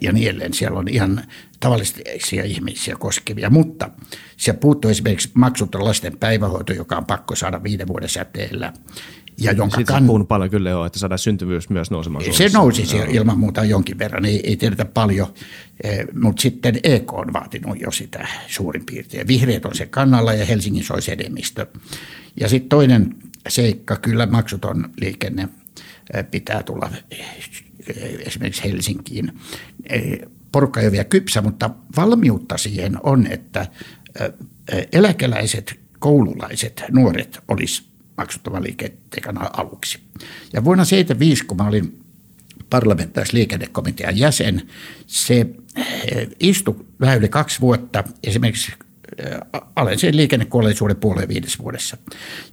ja 0.00 0.12
niin 0.12 0.28
edelleen. 0.28 0.54
Siellä 0.54 0.78
on 0.78 0.88
ihan 0.88 1.22
tavallisia 1.60 2.44
ihmisiä 2.44 2.96
koskevia, 2.96 3.50
mutta 3.50 3.90
se 4.36 4.52
puuttuu 4.52 4.90
esimerkiksi 4.90 5.30
maksuton 5.34 5.84
lasten 5.84 6.16
päivähoito, 6.18 6.72
joka 6.72 6.96
on 6.96 7.04
pakko 7.04 7.36
saada 7.36 7.62
viiden 7.62 7.88
vuoden 7.88 8.08
säteellä 8.08 8.72
ja 9.40 9.52
jonka 9.52 9.76
Siitä 9.76 9.92
kan... 9.92 10.06
puhunut 10.06 10.28
paljon 10.28 10.50
kyllä 10.50 10.70
joo, 10.70 10.86
että 10.86 10.98
saadaan 10.98 11.18
syntyvyys 11.18 11.70
myös 11.70 11.90
nousemaan 11.90 12.24
Suomessa. 12.24 12.48
Se 12.48 12.58
nousi 12.58 12.98
no. 12.98 13.04
ilman 13.08 13.38
muuta 13.38 13.64
jonkin 13.64 13.98
verran, 13.98 14.24
ei, 14.24 14.40
ei 14.44 14.56
tiedetä 14.56 14.84
paljon, 14.84 15.34
eh, 15.84 16.06
mutta 16.20 16.42
sitten 16.42 16.80
EK 16.82 17.12
on 17.12 17.32
vaatinut 17.32 17.80
jo 17.80 17.90
sitä 17.90 18.28
suurin 18.46 18.86
piirtein. 18.86 19.26
Vihreät 19.26 19.64
on 19.64 19.74
se 19.74 19.86
kannalla 19.86 20.32
ja 20.32 20.44
Helsingin 20.44 20.84
olisi 20.90 21.12
enemmistö. 21.12 21.66
Ja 22.40 22.48
sitten 22.48 22.68
toinen 22.68 23.14
seikka, 23.48 23.96
kyllä 23.96 24.26
maksuton 24.26 24.90
liikenne 25.00 25.48
eh, 26.14 26.24
pitää 26.30 26.62
tulla 26.62 26.90
eh, 27.10 27.26
esimerkiksi 28.26 28.64
Helsinkiin. 28.64 29.32
Porukka 30.52 30.80
ei 30.80 30.86
ole 30.86 30.92
vielä 30.92 31.04
kypsä, 31.04 31.42
mutta 31.42 31.70
valmiutta 31.96 32.58
siihen 32.58 32.98
on, 33.02 33.26
että 33.26 33.66
eläkeläiset, 34.92 35.80
koululaiset, 35.98 36.84
nuoret 36.92 37.38
olisi 37.48 37.93
maksuttoman 38.16 38.62
liikenteen 38.62 39.58
aluksi. 39.58 39.98
Ja 40.52 40.64
vuonna 40.64 40.84
1975, 40.84 41.44
kun 41.44 41.56
mä 41.56 41.68
olin 41.68 42.04
parlamentaarisen 42.70 43.38
liikennekomitean 43.38 44.18
jäsen, 44.18 44.62
se 45.06 45.46
eh, 45.76 46.28
istui 46.40 46.86
vähän 47.00 47.18
yli 47.18 47.28
kaksi 47.28 47.60
vuotta 47.60 48.04
esimerkiksi 48.24 48.72
eh, 49.18 49.38
alensen 49.76 50.16
liikennekuolleisuuden 50.16 50.96
puoleen 50.96 51.28
viides 51.28 51.58
vuodessa. 51.58 51.96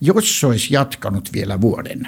Jos 0.02 0.39
se 0.39 0.47
olisi 0.47 0.74
jatkanut 0.74 1.30
vielä 1.34 1.62
vuoden, 1.62 2.08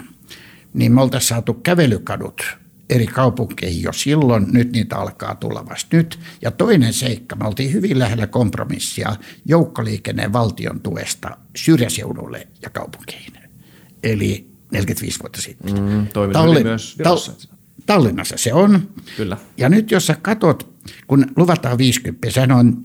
niin 0.73 0.91
me 0.91 1.01
oltaisiin 1.01 1.29
saatu 1.29 1.53
kävelykadut 1.53 2.41
eri 2.89 3.07
kaupunkeihin 3.07 3.83
jo 3.83 3.93
silloin, 3.93 4.45
nyt 4.51 4.71
niitä 4.71 4.97
alkaa 4.97 5.35
tulla 5.35 5.65
vasta 5.69 5.97
nyt. 5.97 6.19
Ja 6.41 6.51
toinen 6.51 6.93
seikka, 6.93 7.35
me 7.35 7.47
oltiin 7.47 7.73
hyvin 7.73 7.99
lähellä 7.99 8.27
kompromissia 8.27 9.15
joukkoliikenneen 9.45 10.33
valtion 10.33 10.81
tuesta 10.81 11.37
syrjäseudulle 11.55 12.47
ja 12.61 12.69
kaupunkeihin 12.69 13.42
eli 14.03 14.47
45 14.71 15.19
vuotta 15.19 15.41
sitten. 15.41 15.73
Mm, 15.73 16.07
Talli- 16.33 16.63
myös 16.63 16.97
Tal- 17.03 17.47
Tallinnassa 17.85 18.37
se 18.37 18.53
on. 18.53 18.89
Kyllä. 19.17 19.37
Ja 19.57 19.69
nyt 19.69 19.91
jos 19.91 20.07
sä 20.07 20.15
katot, 20.21 20.73
kun 21.07 21.25
luvataan 21.35 21.77
50, 21.77 22.31
se 22.31 22.41
on 22.41 22.83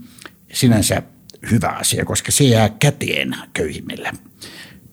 sinänsä 0.52 1.02
hyvä 1.50 1.68
asia, 1.68 2.04
koska 2.04 2.33
se 2.33 2.44
jää 2.44 2.68
käteen 2.68 3.37
köyhimmillä 3.52 4.12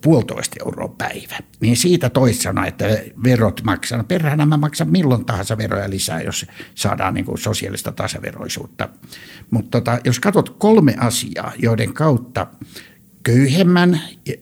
puolitoista 0.01 0.55
euroa 0.65 0.95
päivä. 0.97 1.38
Niin 1.59 1.77
siitä 1.77 2.09
toista 2.09 2.43
sanoa, 2.43 2.65
että 2.65 2.85
verot 3.23 3.61
maksaa. 3.63 3.97
No 3.97 4.03
perhana 4.03 4.45
mä 4.45 4.57
maksan 4.57 4.91
milloin 4.91 5.25
tahansa 5.25 5.57
veroja 5.57 5.89
lisää, 5.89 6.21
jos 6.21 6.45
saadaan 6.75 7.13
niin 7.13 7.25
kuin 7.25 7.38
sosiaalista 7.38 7.91
tasaveroisuutta. 7.91 8.89
Mutta 9.51 9.81
tota, 9.81 9.99
jos 10.03 10.19
katsot 10.19 10.49
kolme 10.49 10.95
asiaa, 10.99 11.51
joiden 11.57 11.93
kautta 11.93 12.47
köyhemmän 13.25 14.01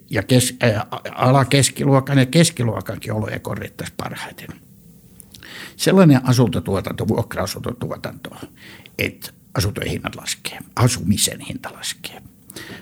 ja 0.10 0.24
kes, 0.24 0.56
ää, 0.62 0.88
alakeskiluokan 1.16 2.18
ja 2.18 2.26
keskiluokankin 2.26 3.14
oloja 3.14 3.40
korjattaisiin 3.40 3.98
parhaiten. 3.98 4.48
Sellainen 5.76 6.22
asuntotuotanto, 6.24 7.08
vuokra-asuntotuotanto, 7.08 8.30
että 8.98 9.32
asuntojen 9.58 9.92
hinnat 9.92 10.16
laskee, 10.16 10.60
asumisen 10.76 11.40
hinta 11.40 11.74
laskee. 11.74 12.22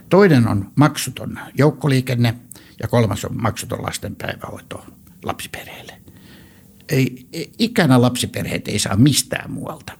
Toinen 0.09 0.47
on 0.47 0.71
maksuton 0.75 1.39
joukkoliikenne 1.57 2.35
ja 2.79 2.87
kolmas 2.87 3.25
on 3.25 3.41
maksuton 3.41 3.83
lastenpäivähoito 3.83 4.85
lapsiperheille. 5.23 6.01
Ei, 6.89 7.27
ikänä 7.59 8.01
lapsiperheet 8.01 8.67
ei 8.67 8.79
saa 8.79 8.95
mistään 8.95 9.51
muualta. 9.51 9.93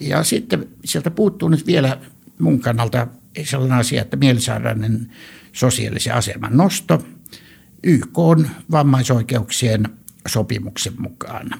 Ja 0.00 0.24
sitten 0.24 0.68
sieltä 0.84 1.10
puuttuu 1.10 1.48
nyt 1.48 1.66
vielä 1.66 2.00
mun 2.38 2.60
kannalta 2.60 3.06
sellainen 3.46 3.78
asia, 3.78 4.02
että 4.02 4.16
mielisairaiden 4.16 5.12
sosiaalisen 5.52 6.14
aseman 6.14 6.56
nosto 6.56 7.06
YK 7.82 8.18
on 8.18 8.50
vammaisoikeuksien 8.70 9.88
sopimuksen 10.28 10.92
mukaan, 10.98 11.50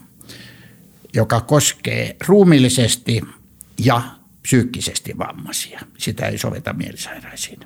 joka 1.15 1.41
koskee 1.41 2.17
ruumillisesti 2.27 3.21
ja 3.85 4.03
psyykkisesti 4.43 5.19
vammaisia. 5.19 5.81
Sitä 5.99 6.27
ei 6.27 6.39
soveta 6.39 6.73
mielisairaisiin. 6.73 7.61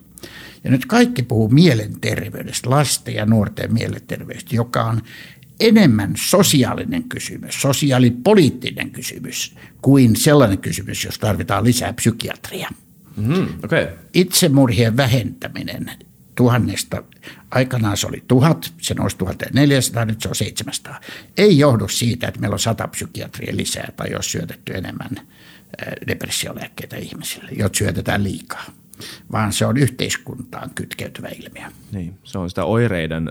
Ja 0.64 0.70
nyt 0.70 0.86
kaikki 0.86 1.22
puhuu 1.22 1.48
mielenterveydestä, 1.48 2.70
lasten 2.70 3.14
ja 3.14 3.26
nuorten 3.26 3.72
mielenterveydestä, 3.74 4.56
joka 4.56 4.84
on 4.84 5.02
enemmän 5.60 6.12
sosiaalinen 6.16 7.04
kysymys, 7.04 7.62
sosiaalipoliittinen 7.62 8.90
kysymys 8.90 9.54
kuin 9.82 10.16
sellainen 10.16 10.58
kysymys, 10.58 11.04
jos 11.04 11.18
tarvitaan 11.18 11.64
lisää 11.64 11.92
psykiatria. 11.92 12.70
Mm, 13.16 13.46
okay. 13.64 13.86
Itsemurhien 14.14 14.96
vähentäminen 14.96 15.90
tuhannesta, 16.34 17.02
aikanaan 17.50 17.96
se 17.96 18.06
oli 18.06 18.22
tuhat, 18.28 18.72
se 18.78 18.94
nousi 18.94 19.16
1400, 19.16 20.04
nyt 20.04 20.20
se 20.20 20.28
on 20.28 20.34
700. 20.34 21.00
Ei 21.36 21.58
johdu 21.58 21.88
siitä, 21.88 22.28
että 22.28 22.40
meillä 22.40 22.54
on 22.54 22.60
sata 22.60 22.88
psykiatria 22.88 23.56
lisää 23.56 23.92
tai 23.96 24.10
jos 24.10 24.32
syötetty 24.32 24.72
enemmän 24.72 25.10
depressiolääkkeitä 26.06 26.96
ihmisille, 26.96 27.50
jotka 27.50 27.78
syötetään 27.78 28.24
liikaa 28.24 28.64
vaan 29.32 29.52
se 29.52 29.66
on 29.66 29.76
yhteiskuntaan 29.76 30.70
kytkeytyvä 30.74 31.28
ilmiö. 31.28 31.66
Niin, 31.92 32.14
se 32.24 32.38
on 32.38 32.48
sitä 32.48 32.64
oireiden 32.64 33.28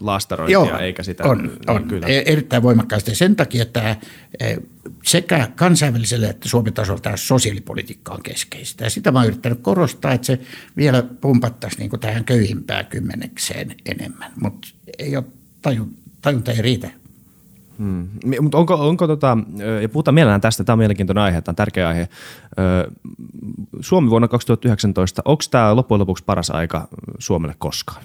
lastarointia 0.00 0.52
Joo, 0.52 0.78
eikä 0.78 1.02
sitä... 1.02 1.24
on, 1.24 1.38
niin, 1.38 1.70
on 1.70 1.84
kyllä. 1.84 2.06
E, 2.06 2.22
erittäin 2.26 2.62
voimakkaasti. 2.62 3.14
Sen 3.14 3.36
takia 3.36 3.66
tämä 3.66 3.96
e, 4.40 4.56
sekä 5.04 5.48
kansainväliselle 5.56 6.26
että 6.26 6.48
Suomen 6.48 6.72
tasolla 6.72 7.00
tämä 7.00 7.16
sosiaalipolitiikka 7.16 8.12
on 8.12 8.22
keskeistä. 8.22 8.84
Ja 8.84 8.90
sitä 8.90 9.12
mä 9.12 9.18
oon 9.18 9.28
yrittänyt 9.28 9.58
korostaa, 9.62 10.12
että 10.12 10.26
se 10.26 10.38
vielä 10.76 11.02
pumpattaisi 11.02 11.78
niin 11.78 12.00
tähän 12.00 12.24
köyhimpään 12.24 12.86
kymmenekseen 12.86 13.74
enemmän, 13.86 14.32
mutta 14.42 14.68
ei 14.98 15.16
ole 15.16 15.24
tajunta 16.22 16.52
ei 16.52 16.62
riitä 16.62 16.90
Hmm. 17.78 18.08
Mutta 18.40 18.58
onko, 18.58 18.74
onko 18.74 19.06
tota, 19.06 19.38
ja 19.82 19.88
puhutaan 19.88 20.14
mielellään 20.14 20.40
tästä, 20.40 20.64
tämä 20.64 20.74
on 20.74 20.78
mielenkiintoinen 20.78 21.24
aihe, 21.24 21.42
tämä 21.42 21.52
on 21.52 21.56
tärkeä 21.56 21.88
aihe. 21.88 22.08
Suomi 23.80 24.10
vuonna 24.10 24.28
2019, 24.28 25.22
onko 25.24 25.42
tämä 25.50 25.76
loppujen 25.76 26.00
lopuksi 26.00 26.24
paras 26.24 26.50
aika 26.50 26.88
Suomelle 27.18 27.54
koskaan? 27.58 28.04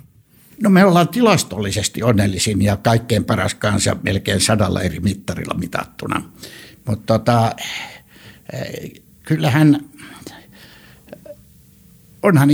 No 0.63 0.69
me 0.69 0.85
ollaan 0.85 1.07
tilastollisesti 1.07 2.03
onnellisin 2.03 2.61
ja 2.61 2.77
kaikkein 2.77 3.23
paras 3.23 3.55
kansa 3.55 3.95
melkein 4.03 4.41
sadalla 4.41 4.81
eri 4.81 4.99
mittarilla 4.99 5.53
mitattuna. 5.53 6.21
Mutta 6.87 7.19
tota, 7.19 7.51
kyllähän 9.23 9.79
onhan 12.23 12.49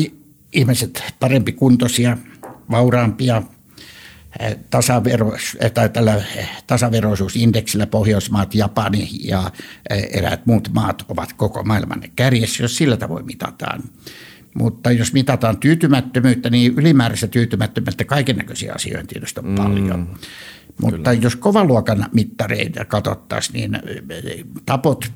ihmiset 0.53 1.03
parempi 1.19 1.51
kuntoisia, 1.51 2.17
vauraampia– 2.71 3.41
tasavero, 4.69 5.33
tai 5.73 5.89
tällä 5.89 6.21
tasaveroisuusindeksillä 6.67 7.87
Pohjoismaat, 7.87 8.55
Japani 8.55 9.09
ja 9.23 9.51
eräät 9.89 10.45
muut 10.45 10.69
maat 10.73 11.05
ovat 11.07 11.33
koko 11.33 11.63
maailman 11.63 12.03
kärjessä, 12.15 12.63
jos 12.63 12.77
sillä 12.77 12.97
tavoin 12.97 13.25
mitataan. 13.25 13.83
Mutta 14.55 14.91
jos 14.91 15.13
mitataan 15.13 15.57
tyytymättömyyttä, 15.57 16.49
niin 16.49 16.73
ylimääräistä 16.77 17.27
tyytymättömyyttä 17.27 18.05
kaiken 18.05 18.37
näköisiä 18.37 18.73
asioita 18.75 19.07
tietysti 19.07 19.39
on 19.39 19.47
mm, 19.47 19.55
paljon. 19.55 20.15
Mutta 20.81 20.97
kyllä. 20.97 21.23
jos 21.23 21.35
kovaluokan 21.35 22.05
mittareita 22.13 22.85
katsottaisiin, 22.85 23.53
niin 23.53 23.81
tapot, 24.65 25.11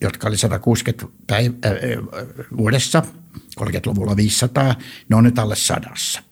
jotka 0.00 0.28
oli 0.28 0.36
160 0.36 1.06
päiv- 1.32 1.66
äh, 1.66 2.46
vuodessa, 2.56 3.02
30-luvulla 3.60 4.16
500, 4.16 4.74
ne 5.08 5.16
on 5.16 5.24
nyt 5.24 5.38
alle 5.38 5.56
sadassa. 5.56 6.22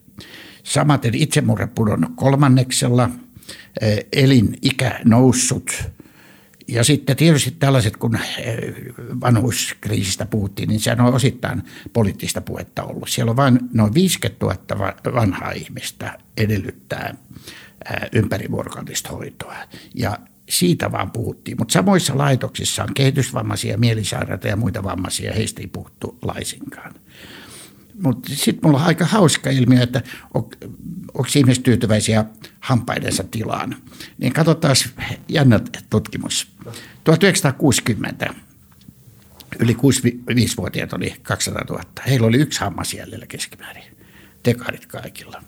Samaten 0.62 1.14
itsemurha 1.14 1.66
pudonnut 1.66 2.12
kolmanneksella, 2.16 3.10
eh, 3.80 4.06
elinikä 4.12 5.00
noussut. 5.04 5.84
Ja 6.68 6.84
sitten 6.84 7.16
tietysti 7.16 7.50
tällaiset, 7.50 7.96
kun 7.96 8.16
eh, 8.16 8.74
vanhuuskriisistä 9.20 10.26
puhuttiin, 10.26 10.68
niin 10.68 10.80
sehän 10.80 11.00
on 11.00 11.14
osittain 11.14 11.62
poliittista 11.92 12.40
puhetta 12.40 12.82
ollut. 12.82 13.08
Siellä 13.08 13.30
on 13.30 13.36
vain 13.36 13.58
noin 13.72 13.94
50 13.94 14.44
000 14.74 14.94
vanhaa 15.14 15.50
ihmistä 15.50 16.18
edellyttää 16.36 17.14
eh, 17.90 18.08
ympärivuorokautista 18.12 19.08
hoitoa. 19.08 19.56
Ja 19.94 20.18
siitä 20.48 20.92
vaan 20.92 21.10
puhuttiin. 21.10 21.56
Mutta 21.58 21.72
samoissa 21.72 22.18
laitoksissa 22.18 22.82
on 22.82 22.94
kehitysvammaisia, 22.94 23.78
mielisairaita 23.78 24.48
ja 24.48 24.56
muita 24.56 24.82
vammaisia, 24.82 25.32
heistä 25.32 25.60
ei 25.60 25.66
puhuttu 25.66 26.18
laisinkaan. 26.22 26.94
Mutta 28.00 28.30
sitten 28.34 28.60
mulla 28.62 28.78
on 28.78 28.86
aika 28.86 29.04
hauska 29.04 29.50
ilmiö, 29.50 29.82
että 29.82 30.02
on, 30.34 30.48
onko 31.14 31.28
ihmiset 31.36 31.62
tyytyväisiä 31.62 32.24
hampaidensa 32.60 33.24
tilaan. 33.30 33.76
Niin 34.18 34.32
katsotaan 34.32 34.76
jännä 35.28 35.60
tutkimus. 35.90 36.48
1960 37.04 38.34
yli 39.58 39.72
65-vuotiaat 39.72 40.92
oli 40.92 41.14
200 41.22 41.64
000. 41.70 41.82
Heillä 42.06 42.26
oli 42.26 42.36
yksi 42.36 42.60
hammas 42.60 42.94
jäljellä 42.94 43.26
keskimäärin. 43.26 43.84
Tekarit 44.42 44.86
kaikilla 44.86 45.42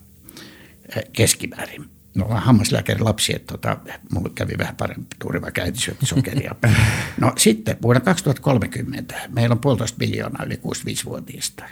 keskimäärin. 1.13 1.85
No 2.15 2.25
hammaslääkäri 2.29 3.01
lapsi, 3.01 3.37
että 3.37 3.53
tota, 3.53 3.77
mulla 4.13 4.31
kävi 4.35 4.59
vähän 4.59 4.77
parempi 4.77 5.17
tuuri, 5.19 5.43
vaikka 5.43 5.63
äiti 5.63 5.79
sokeria. 6.03 6.55
No 7.21 7.33
sitten 7.37 7.77
vuonna 7.83 8.01
2030 8.01 9.15
meillä 9.29 9.53
on 9.53 9.59
puolitoista 9.59 9.99
miljoonaa 9.99 10.45
yli 10.45 10.55
65-vuotiaista 10.55 11.65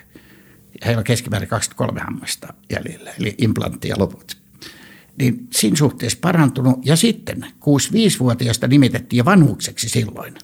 heillä 0.87 0.99
on 0.99 1.05
keskimäärin 1.05 1.49
23 1.49 2.01
hammasta 2.01 2.55
jäljellä, 2.73 3.11
eli 3.21 3.35
implantti 3.39 3.89
ja 3.89 3.95
loput. 3.99 4.37
Niin 5.19 5.47
siinä 5.53 5.77
suhteessa 5.77 6.19
parantunut. 6.21 6.87
Ja 6.87 6.97
sitten 6.97 7.47
65-vuotiaasta 7.61 8.69
nimitettiin 8.69 9.19
jo 9.19 9.25
vanhukseksi 9.25 9.89
silloin. 9.89 10.35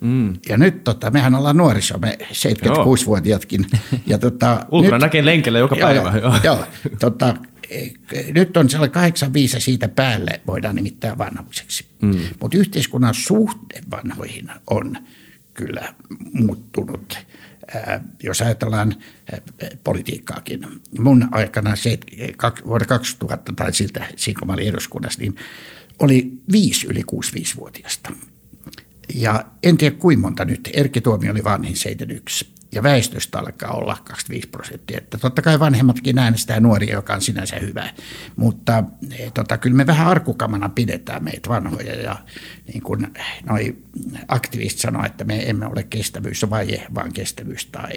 Mm. 0.00 0.32
Ja 0.48 0.56
nyt 0.56 0.84
tota, 0.84 1.10
mehän 1.10 1.34
ollaan 1.34 1.56
nuoriso, 1.56 1.98
me 1.98 2.18
76-vuotiaatkin. 2.20 3.66
Ja, 4.06 4.18
tota, 4.18 4.66
Ulkona 4.70 4.96
nyt, 4.96 5.02
näkee 5.02 5.24
lenkellä 5.24 5.58
joka 5.58 5.76
päivä. 5.80 6.12
Joo, 6.22 6.34
joo 6.44 6.64
tota, 7.00 7.36
nyt 8.34 8.56
on 8.56 8.70
sellainen 8.70 8.92
85 8.92 9.60
siitä 9.60 9.88
päälle 9.88 10.40
voidaan 10.46 10.76
nimittää 10.76 11.18
vanhukseksi. 11.18 11.86
Mm. 12.02 12.18
Mutta 12.40 12.58
yhteiskunnan 12.58 13.14
suhde 13.14 13.80
vanhoihin 13.90 14.50
on 14.70 14.96
kyllä 15.54 15.94
muuttunut 16.32 17.18
jos 18.22 18.42
ajatellaan 18.42 18.94
politiikkaakin. 19.84 20.66
Mun 20.98 21.28
aikana 21.30 21.76
se, 21.76 21.98
vuonna 22.66 22.86
2000 22.86 23.52
tai 23.52 23.72
siltä, 23.72 24.06
siinä 24.16 24.38
kun 24.38 24.48
mä 24.48 24.54
olin 24.54 24.68
eduskunnassa, 24.68 25.20
niin 25.20 25.36
oli 25.98 26.32
viisi 26.52 26.86
yli 26.86 27.02
65-vuotiaista. 27.12 28.12
Ja 29.14 29.44
en 29.62 29.76
tiedä 29.76 29.96
kuinka 29.96 30.20
monta 30.20 30.44
nyt. 30.44 30.70
Erkki 30.72 31.00
Tuomi 31.00 31.30
oli 31.30 31.44
vanhin 31.44 31.76
71 31.76 32.51
ja 32.72 32.82
väestöstä 32.82 33.38
alkaa 33.38 33.70
olla 33.70 33.96
25 34.04 34.48
prosenttia. 34.48 34.98
Että 34.98 35.18
totta 35.18 35.42
kai 35.42 35.60
vanhemmatkin 35.60 36.18
äänestää 36.18 36.60
nuoria, 36.60 36.94
joka 36.94 37.14
on 37.14 37.22
sinänsä 37.22 37.56
hyvä, 37.56 37.90
mutta 38.36 38.84
e, 39.18 39.30
tota, 39.30 39.58
kyllä 39.58 39.76
me 39.76 39.86
vähän 39.86 40.06
arkukamana 40.06 40.68
pidetään 40.68 41.24
meitä 41.24 41.48
vanhoja 41.48 41.94
ja 41.94 42.16
niin 42.66 42.82
kuin 42.82 43.06
noi 43.48 43.76
aktivistit 44.28 44.80
sanoo, 44.80 45.04
että 45.04 45.24
me 45.24 45.50
emme 45.50 45.66
ole 45.66 45.82
kestävyysvaje, 45.82 46.86
vaan 46.94 47.12
kestävyystai. 47.12 47.92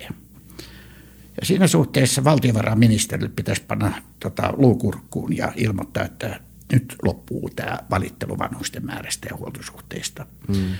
Ja 1.41 1.45
siinä 1.45 1.67
suhteessa 1.67 2.23
valtiovarainministerille 2.23 3.31
pitäisi 3.35 3.63
panna 3.67 4.01
tota, 4.19 4.53
luukurkkuun 4.57 5.37
ja 5.37 5.53
ilmoittaa, 5.55 6.03
että 6.05 6.39
nyt 6.71 6.95
loppuu 7.03 7.49
tämä 7.55 7.79
valittelu 7.89 8.37
vanhusten 8.37 8.85
määrästä 8.85 9.27
ja 9.31 9.37
huoltosuhteista. 9.37 10.25
Mm. 10.47 10.71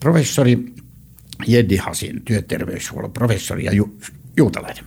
Professori 0.00 0.74
Jeddi 1.46 1.76
Hasin, 1.76 2.22
työterveyshuollon 2.24 3.12
professori 3.12 3.64
ja 3.64 3.72
ju, 3.72 3.98
juutalainen. 4.36 4.84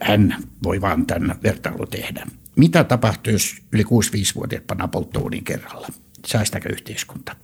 Hän 0.00 0.36
voi 0.62 0.80
vain 0.80 1.06
tämän 1.06 1.34
vertailu 1.42 1.86
tehdä. 1.86 2.26
Mitä 2.56 2.84
tapahtuu, 2.84 3.32
jos 3.32 3.56
yli 3.72 3.82
65-vuotiaat 3.82 4.66
pannaan 4.66 4.90
polttouunin 4.90 5.44
kerralla? 5.44 5.88
Säästääkö 6.26 6.68
yhteiskunta? 6.72 7.36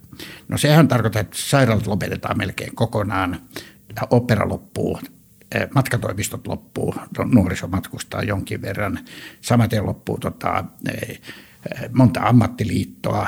No 0.47 0.57
sehän 0.57 0.87
tarkoittaa, 0.87 1.21
että 1.21 1.37
sairaalat 1.39 1.87
lopetetaan 1.87 2.37
melkein 2.37 2.75
kokonaan, 2.75 3.41
opera 4.09 4.49
loppuu, 4.49 4.99
matkatoimistot 5.75 6.47
loppuu, 6.47 6.95
no, 7.17 7.23
nuoriso 7.23 7.67
matkustaa 7.67 8.23
jonkin 8.23 8.61
verran, 8.61 8.99
samaten 9.41 9.85
loppuu 9.85 10.17
tota, 10.17 10.65
monta 11.93 12.21
ammattiliittoa, 12.21 13.27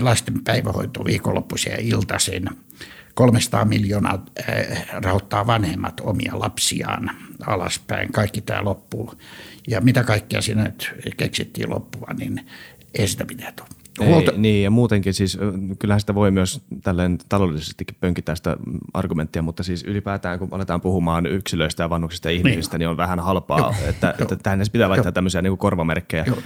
lasten 0.00 0.44
päivähoito 0.44 1.04
viikonloppuisia 1.04 1.72
ja 1.72 1.78
iltaisin– 1.80 2.50
300 3.16 3.64
miljoonaa 3.64 4.24
eh, 4.48 4.86
rahoittaa 4.92 5.46
vanhemmat 5.46 6.00
omia 6.00 6.32
lapsiaan 6.34 7.10
alaspäin. 7.46 8.12
Kaikki 8.12 8.40
tämä 8.40 8.64
loppuu. 8.64 9.14
Ja 9.68 9.80
mitä 9.80 10.04
kaikkea 10.04 10.42
siinä 10.42 10.64
nyt 10.64 10.94
keksittiin 11.16 11.70
loppua, 11.70 12.08
niin 12.18 12.46
ei 12.94 13.08
sitä 13.08 13.24
mitään 13.24 13.54
tule. 13.54 13.68
Huolta... 14.08 14.32
Ei, 14.32 14.38
niin, 14.38 14.64
ja 14.64 14.70
muutenkin 14.70 15.14
siis, 15.14 15.38
kyllähän 15.78 16.00
sitä 16.00 16.14
voi 16.14 16.30
myös 16.30 16.60
tälleen 16.82 17.18
taloudellisestikin 17.28 17.96
pönkitä 18.00 18.34
sitä 18.34 18.56
argumenttia, 18.94 19.42
mutta 19.42 19.62
siis 19.62 19.84
ylipäätään 19.84 20.38
kun 20.38 20.48
aletaan 20.50 20.80
puhumaan 20.80 21.26
yksilöistä 21.26 21.82
ja 21.82 21.90
vanhuksista 21.90 22.30
ja 22.30 22.36
ihmisistä, 22.36 22.74
niin, 22.74 22.78
niin 22.78 22.88
on 22.88 22.96
vähän 22.96 23.20
halpaa, 23.20 23.58
Joo. 23.58 23.74
että, 23.88 24.14
että 24.18 24.36
tähän 24.36 24.60
pitää 24.72 24.88
laittaa 24.88 25.08
Joo. 25.08 25.12
tämmöisiä 25.12 25.42
niin 25.42 25.58
korvamerkkejä. 25.58 26.24
Joo 26.26 26.38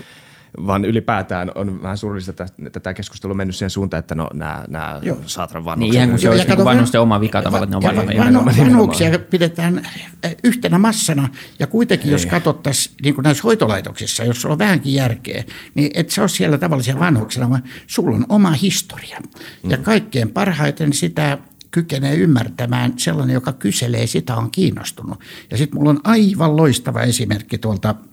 vaan 0.66 0.84
ylipäätään 0.84 1.50
on 1.54 1.82
vähän 1.82 1.98
surullista, 1.98 2.44
että 2.66 2.80
tämä 2.80 2.94
keskustelu 2.94 3.30
on 3.30 3.36
mennyt 3.36 3.56
siihen 3.56 3.70
suuntaan, 3.70 3.98
että 3.98 4.14
no 4.14 4.30
nämä, 4.34 4.64
nämä 4.68 5.00
saatran 5.26 5.64
vanhukset. 5.64 5.90
Niin 5.90 5.94
ihan 5.94 6.08
kuin 6.08 6.18
se 6.18 6.30
olisi 6.30 6.48
niin 6.48 6.64
vanhusten 6.64 7.00
oma 7.00 7.20
vika 7.20 7.42
tavalla, 7.42 7.64
että 7.64 7.78
ne 7.78 7.88
on 7.88 7.96
vanhoja. 7.96 8.64
Vanhuksia 8.64 9.18
pidetään 9.18 9.86
eh, 10.22 10.36
yhtenä 10.44 10.78
massana 10.78 11.28
ja 11.58 11.66
kuitenkin 11.66 12.06
Ei. 12.06 12.12
jos 12.12 12.26
katsottaisiin 12.26 12.96
niin 13.02 13.14
kuin 13.14 13.22
näissä 13.22 13.42
hoitolaitoksissa, 13.42 14.24
jos 14.24 14.42
sulla 14.42 14.52
on 14.52 14.58
vähänkin 14.58 14.94
järkeä, 14.94 15.44
niin 15.74 15.90
et 15.94 16.10
sä 16.10 16.22
ole 16.22 16.28
siellä 16.28 16.58
tavallisia 16.58 16.98
vanhuksena, 16.98 17.50
vaan 17.50 17.62
sulla 17.86 18.16
on 18.16 18.26
oma 18.28 18.50
historia. 18.50 19.20
Ja 19.68 19.76
mm. 19.76 19.82
kaikkein 19.82 20.30
parhaiten 20.30 20.92
sitä 20.92 21.38
kykenee 21.70 22.14
ymmärtämään 22.14 22.92
sellainen, 22.96 23.34
joka 23.34 23.52
kyselee, 23.52 24.06
sitä 24.06 24.36
on 24.36 24.50
kiinnostunut. 24.50 25.20
Ja 25.50 25.56
sitten 25.56 25.78
mulla 25.78 25.90
on 25.90 26.00
aivan 26.04 26.56
loistava 26.56 27.02
esimerkki 27.02 27.58
tuolta– 27.58 27.94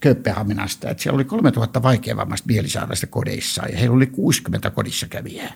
Kööpenhaminasta, 0.00 0.90
että 0.90 1.02
siellä 1.02 1.16
oli 1.16 1.24
3000 1.24 1.82
vaikeavammasta 1.82 2.46
mielisairaista 2.46 3.06
kodeissa 3.06 3.66
ja 3.66 3.78
heillä 3.78 3.96
oli 3.96 4.06
60 4.06 4.70
kodissa 4.70 5.08
kävijää. 5.08 5.52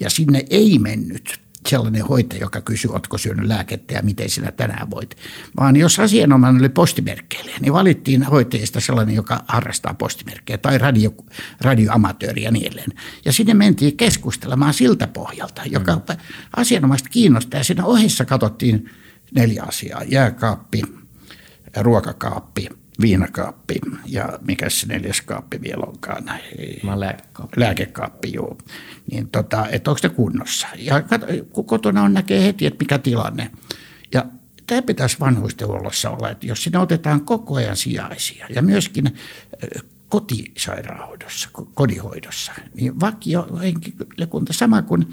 Ja 0.00 0.10
sinne 0.10 0.44
ei 0.50 0.78
mennyt 0.78 1.40
sellainen 1.68 2.06
hoitaja, 2.06 2.40
joka 2.40 2.60
kysyi, 2.60 2.90
oletko 2.90 3.18
syönyt 3.18 3.46
lääkettä 3.46 3.94
ja 3.94 4.02
miten 4.02 4.30
sinä 4.30 4.52
tänään 4.52 4.90
voit. 4.90 5.16
Vaan 5.56 5.76
jos 5.76 5.98
asianomainen 6.00 6.62
oli 6.62 6.68
postimerkkeilijä, 6.68 7.56
niin 7.60 7.72
valittiin 7.72 8.22
hoitajista 8.22 8.80
sellainen, 8.80 9.14
joka 9.14 9.44
harrastaa 9.48 9.94
postimerkkejä 9.94 10.58
tai 10.58 10.78
radio, 10.78 11.14
radioamatööri 11.60 12.42
ja 12.42 12.50
niin 12.50 12.66
edelleen. 12.66 12.92
Ja 13.24 13.32
sinne 13.32 13.54
mentiin 13.54 13.96
keskustelemaan 13.96 14.74
siltä 14.74 15.06
pohjalta, 15.06 15.62
joka 15.66 15.94
mm. 15.94 16.02
asianomaista 16.56 17.08
kiinnostaa. 17.08 17.60
Ja 17.60 17.64
siinä 17.64 17.84
ohessa 17.84 18.24
katsottiin 18.24 18.90
neljä 19.34 19.62
asiaa, 19.62 20.02
jääkaappi, 20.04 20.82
ruokakaappi– 21.76 22.68
viinakaappi 23.00 23.74
ja 24.06 24.38
mikä 24.46 24.70
se 24.70 24.86
neljäs 24.86 25.20
kaappi 25.20 25.60
vielä 25.60 25.84
onkaan? 25.86 26.24
Mä 26.82 27.00
lääkekaappi. 27.00 27.60
Lääkekaappi, 27.60 28.32
joo. 28.32 28.58
Niin 29.10 29.28
tota, 29.28 29.68
että 29.68 29.90
onko 29.90 29.98
se 29.98 30.08
kunnossa. 30.08 30.66
Ja 30.76 31.02
kun 31.52 31.64
kotona 31.64 32.02
on 32.02 32.14
näkee 32.14 32.44
heti, 32.44 32.66
että 32.66 32.82
mikä 32.82 32.98
tilanne. 32.98 33.50
Ja 34.12 34.24
tämä 34.66 34.82
pitäisi 34.82 35.20
vanhuistenhuollossa 35.20 36.10
olla, 36.10 36.30
että 36.30 36.46
jos 36.46 36.62
sinne 36.62 36.78
otetaan 36.78 37.20
koko 37.20 37.54
ajan 37.54 37.76
sijaisia 37.76 38.46
ja 38.54 38.62
myöskin 38.62 39.14
kotisairaanhoidossa, 40.08 41.48
kodihoidossa, 41.74 42.52
niin 42.74 43.00
vakio 43.00 43.48
henkilökunta 43.62 44.52
sama 44.52 44.82
kuin 44.82 45.08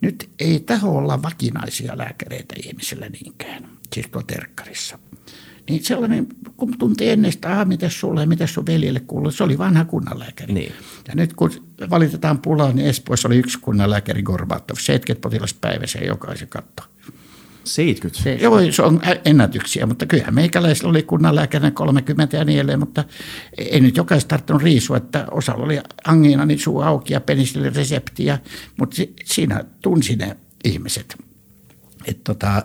nyt 0.00 0.30
ei 0.38 0.60
taho 0.60 0.90
olla 0.90 1.22
vakinaisia 1.22 1.98
lääkäreitä 1.98 2.54
ihmisillä 2.66 3.08
niinkään, 3.08 3.68
siis 3.92 4.06
tuolla 4.10 4.26
terkkarissa– 4.26 4.98
niin 5.68 5.84
sellainen, 5.84 6.26
kun 6.56 6.78
tuntee 6.78 7.12
ennestään, 7.12 7.58
ah, 7.58 7.66
miten 7.66 7.90
sulle 7.90 8.26
miten 8.26 8.48
sun 8.48 8.66
veljelle 8.66 9.00
kuuluu, 9.00 9.30
se 9.30 9.44
oli 9.44 9.58
vanha 9.58 9.84
kunnanlääkäri. 9.84 10.54
Niin. 10.54 10.72
Ja 11.08 11.14
nyt 11.14 11.32
kun 11.32 11.50
valitetaan 11.90 12.38
pulaa, 12.38 12.72
niin 12.72 12.88
Espoossa 12.88 13.28
oli 13.28 13.36
yksi 13.36 13.58
kunnanlääkäri 13.60 14.22
Gorbatov, 14.22 14.76
70 14.76 15.22
potilaspäivässä 15.22 15.98
jokaisen 15.98 16.48
katto. 16.48 16.82
70? 17.64 18.22
Se, 18.22 18.34
joo, 18.34 18.72
se 18.72 18.82
on 18.82 19.00
ennätyksiä, 19.24 19.86
mutta 19.86 20.06
kyllähän 20.06 20.34
meikäläisillä 20.34 20.90
oli 20.90 21.02
kunnanlääkärinä 21.02 21.70
30 21.70 22.36
ja 22.36 22.44
niin 22.44 22.56
edelleen, 22.56 22.78
mutta 22.78 23.04
ei 23.58 23.80
nyt 23.80 23.96
jokaista 23.96 24.28
tarttunut 24.28 24.62
riisua, 24.62 24.96
että 24.96 25.26
osalla 25.30 25.64
oli 25.64 25.80
angiina, 26.06 26.46
niin 26.46 26.58
suu 26.58 26.80
auki 26.80 27.12
ja 27.12 27.20
penisilireseptiä, 27.20 28.38
mutta 28.78 28.96
siinä 29.24 29.64
tunsi 29.82 30.16
ne 30.16 30.36
ihmiset. 30.64 31.16
Että 32.06 32.20
tota, 32.24 32.62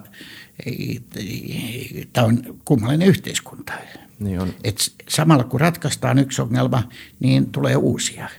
tämä 2.14 2.28
on 2.28 2.40
kummallinen 2.66 3.08
yhteiskunta. 3.08 3.74
Niin 4.20 4.40
on. 4.40 4.54
Et 4.64 4.78
samalla 5.08 5.44
kun 5.44 5.62
ratkaistaan 5.62 6.20
yksi 6.20 6.42
ongelma, 6.42 6.84
niin 7.20 7.52
tulee 7.52 7.76
uusia. 7.76 8.30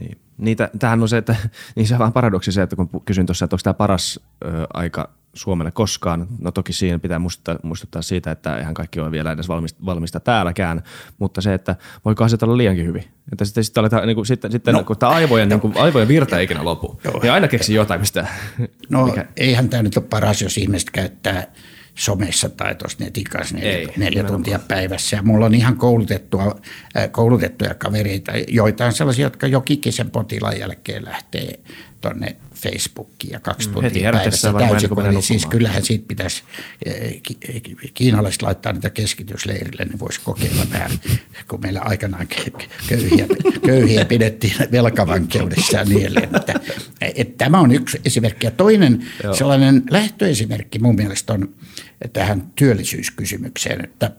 Niin. 0.00 0.18
Niitä, 0.38 0.70
tämähän 0.78 1.02
on 1.02 1.08
se, 1.08 1.16
että 1.16 1.36
niin 1.76 1.86
se 1.86 1.94
on 1.94 1.98
vähän 1.98 2.12
paradoksi 2.12 2.52
se, 2.52 2.62
että 2.62 2.76
kun 2.76 2.88
kysyin 3.04 3.26
tuossa, 3.26 3.44
että 3.44 3.54
onko 3.54 3.62
tämä 3.62 3.74
paras 3.74 4.20
ö, 4.44 4.66
aika 4.74 5.10
Suomelle 5.34 5.70
koskaan. 5.70 6.26
No 6.38 6.50
toki 6.52 6.72
siinä 6.72 6.98
pitää 6.98 7.18
muistuttaa, 7.18 7.58
muistuttaa 7.62 8.02
siitä, 8.02 8.30
että 8.30 8.56
eihän 8.56 8.74
kaikki 8.74 9.00
ole 9.00 9.10
vielä 9.10 9.32
edes 9.32 9.48
valmista, 9.48 9.86
valmista 9.86 10.20
täälläkään, 10.20 10.82
mutta 11.18 11.40
se, 11.40 11.54
että 11.54 11.76
voiko 12.04 12.24
asiat 12.24 12.42
olla 12.42 12.56
liiankin 12.56 12.86
hyvin. 12.86 13.04
Että 13.32 13.44
sitten, 13.44 13.64
sitten, 13.64 13.80
aletaan, 13.80 14.06
niin 14.06 14.14
kuin, 14.14 14.26
sitten, 14.26 14.52
sitten 14.52 14.74
no, 14.74 14.84
kun 14.84 14.98
tämä 14.98 15.12
aivojen, 15.12 15.48
no, 15.48 15.54
niin 15.54 15.60
kuin, 15.60 15.76
aivojen 15.76 16.08
virta 16.08 16.38
ei 16.38 16.44
ikinä 16.44 16.64
lopu, 16.64 17.00
joo. 17.04 17.20
niin 17.22 17.32
aina 17.32 17.48
keksi 17.48 17.74
jotain, 17.74 18.00
mistä... 18.00 18.28
No 18.90 19.06
mikä... 19.06 19.26
eihän 19.36 19.68
tämä 19.68 19.82
nyt 19.82 19.96
ole 19.96 20.04
paras, 20.10 20.42
jos 20.42 20.58
ihmiset 20.58 20.90
käyttää 20.90 21.46
somessa 21.94 22.48
tai 22.48 22.74
tuossa 22.74 23.04
netikas 23.04 23.54
neljä, 23.54 23.72
ei, 23.72 23.88
neljä 23.96 24.24
tuntia 24.24 24.58
päivässä. 24.58 25.16
Ja 25.16 25.22
mulla 25.22 25.46
on 25.46 25.54
ihan 25.54 25.76
koulutettua, 25.76 26.60
koulutettuja 27.10 27.74
kavereita, 27.74 28.32
joita 28.48 28.86
on 28.86 28.92
sellaisia, 28.92 29.26
jotka 29.26 29.46
jo 29.46 29.60
kikisen 29.60 30.10
potilaan 30.10 30.58
jälkeen 30.58 31.04
lähtee 31.04 31.60
tuonne 32.00 32.36
Facebookiin 32.54 33.32
ja 33.32 33.40
kaksi 33.40 33.68
mm, 33.68 33.74
tuntia 33.74 34.12
päivässä 34.12 34.52
täysin. 34.52 35.22
Siis 35.22 35.46
kyllähän 35.46 35.84
siitä 35.84 36.04
pitäisi 36.08 36.42
eh, 36.84 37.20
kiinalaiset 37.94 38.42
laittaa 38.42 38.72
niitä 38.72 38.90
keskitysleirille, 38.90 39.84
niin 39.84 39.98
voisi 39.98 40.20
kokeilla 40.24 40.66
vähän, 40.72 40.90
kun 41.48 41.60
meillä 41.60 41.80
aikanaan 41.80 42.28
köyhiä, 42.88 43.26
köyhiä 43.66 44.04
pidettiin 44.04 44.54
velkavankeudessa 44.72 45.76
ja 45.76 45.84
niin 45.84 46.00
edelleen. 46.00 46.36
Että, 46.36 46.60
että 47.00 47.34
tämä 47.38 47.60
on 47.60 47.72
yksi 47.72 48.00
esimerkki. 48.04 48.46
Ja 48.46 48.50
toinen 48.50 49.06
Joo. 49.24 49.34
sellainen 49.34 49.82
lähtöesimerkki 49.90 50.78
mun 50.78 50.94
mielestä 50.94 51.32
on 51.32 51.54
tähän 52.12 52.52
työllisyyskysymykseen, 52.54 53.84
että 53.84 54.10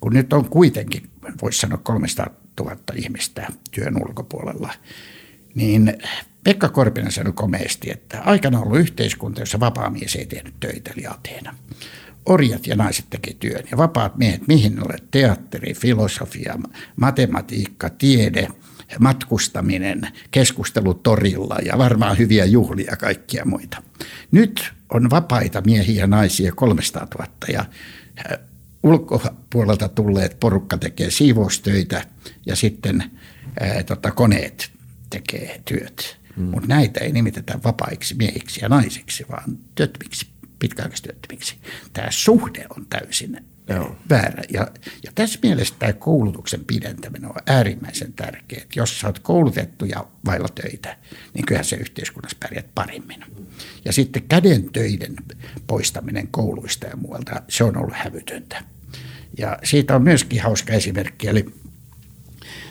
kun 0.00 0.12
nyt 0.12 0.32
on 0.32 0.44
kuitenkin, 0.50 1.10
voisi 1.42 1.58
sanoa 1.58 1.78
300 1.78 2.26
000 2.60 2.76
ihmistä 2.94 3.48
työn 3.70 3.96
ulkopuolella, 4.02 4.72
niin 5.54 5.98
Pekka 6.46 6.68
Korpinen 6.68 7.12
sanoi 7.12 7.32
komeasti, 7.32 7.90
että 7.90 8.20
aikana 8.20 8.58
on 8.58 8.64
ollut 8.64 8.78
yhteiskunta, 8.78 9.40
jossa 9.40 9.60
vapaamies 9.60 10.16
ei 10.16 10.26
tehnyt 10.26 10.54
töitä, 10.60 10.90
eli 10.96 11.06
Ateena. 11.06 11.54
Orjat 12.26 12.66
ja 12.66 12.76
naiset 12.76 13.04
teki 13.10 13.36
työn 13.40 13.64
ja 13.70 13.76
vapaat 13.76 14.16
miehet, 14.16 14.48
mihin 14.48 14.86
olet, 14.86 15.10
teatteri, 15.10 15.74
filosofia, 15.74 16.58
matematiikka, 16.96 17.90
tiede, 17.90 18.48
matkustaminen, 19.00 20.08
keskustelu 20.30 20.94
torilla 20.94 21.58
ja 21.64 21.78
varmaan 21.78 22.18
hyviä 22.18 22.44
juhlia 22.44 22.90
ja 22.90 22.96
kaikkia 22.96 23.44
muita. 23.44 23.82
Nyt 24.30 24.72
on 24.94 25.10
vapaita 25.10 25.60
miehiä 25.60 26.00
ja 26.00 26.06
naisia 26.06 26.52
300 26.52 27.06
000 27.18 27.32
ja 27.52 27.60
äh, 27.60 28.38
ulkopuolelta 28.82 29.88
tulleet 29.88 30.40
porukka 30.40 30.78
tekee 30.78 31.10
siivoustöitä 31.10 32.04
ja 32.46 32.56
sitten 32.56 33.04
ää, 33.60 33.70
äh, 33.70 33.84
tota, 33.84 34.10
koneet 34.10 34.70
tekee 35.10 35.60
työt. 35.64 36.25
Mm. 36.36 36.44
Mutta 36.44 36.68
näitä 36.68 37.00
ei 37.00 37.12
nimitetä 37.12 37.58
vapaiksi 37.64 38.14
miehiksi 38.14 38.60
ja 38.62 38.68
naisiksi, 38.68 39.26
vaan 39.30 39.58
työttömiksi, 39.74 40.26
pitkäaikaistyöttömiksi. 40.58 41.56
Tämä 41.92 42.08
suhde 42.10 42.66
on 42.76 42.86
täysin 42.90 43.44
Joo. 43.68 43.96
väärä. 44.10 44.42
Ja, 44.52 44.70
ja 45.04 45.12
tässä 45.14 45.38
mielessä 45.42 45.74
tämä 45.78 45.92
koulutuksen 45.92 46.64
pidentäminen 46.64 47.30
on 47.30 47.36
äärimmäisen 47.46 48.12
tärkeää. 48.12 48.66
Jos 48.76 49.00
sä 49.00 49.06
oot 49.06 49.18
koulutettu 49.18 49.84
ja 49.84 50.06
vailla 50.26 50.48
töitä, 50.48 50.96
niin 51.34 51.46
kyllähän 51.46 51.64
se 51.64 51.76
yhteiskunnassa 51.76 52.36
pärjät 52.40 52.66
paremmin. 52.74 53.24
Ja 53.84 53.92
sitten 53.92 54.22
käden 54.22 54.72
töiden 54.72 55.16
poistaminen 55.66 56.28
kouluista 56.28 56.86
ja 56.86 56.96
muualta, 56.96 57.42
se 57.48 57.64
on 57.64 57.76
ollut 57.76 57.94
hävytöntä. 57.94 58.64
Ja 59.38 59.58
siitä 59.64 59.96
on 59.96 60.02
myöskin 60.02 60.42
hauska 60.42 60.72
esimerkki, 60.72 61.28
eli 61.28 61.44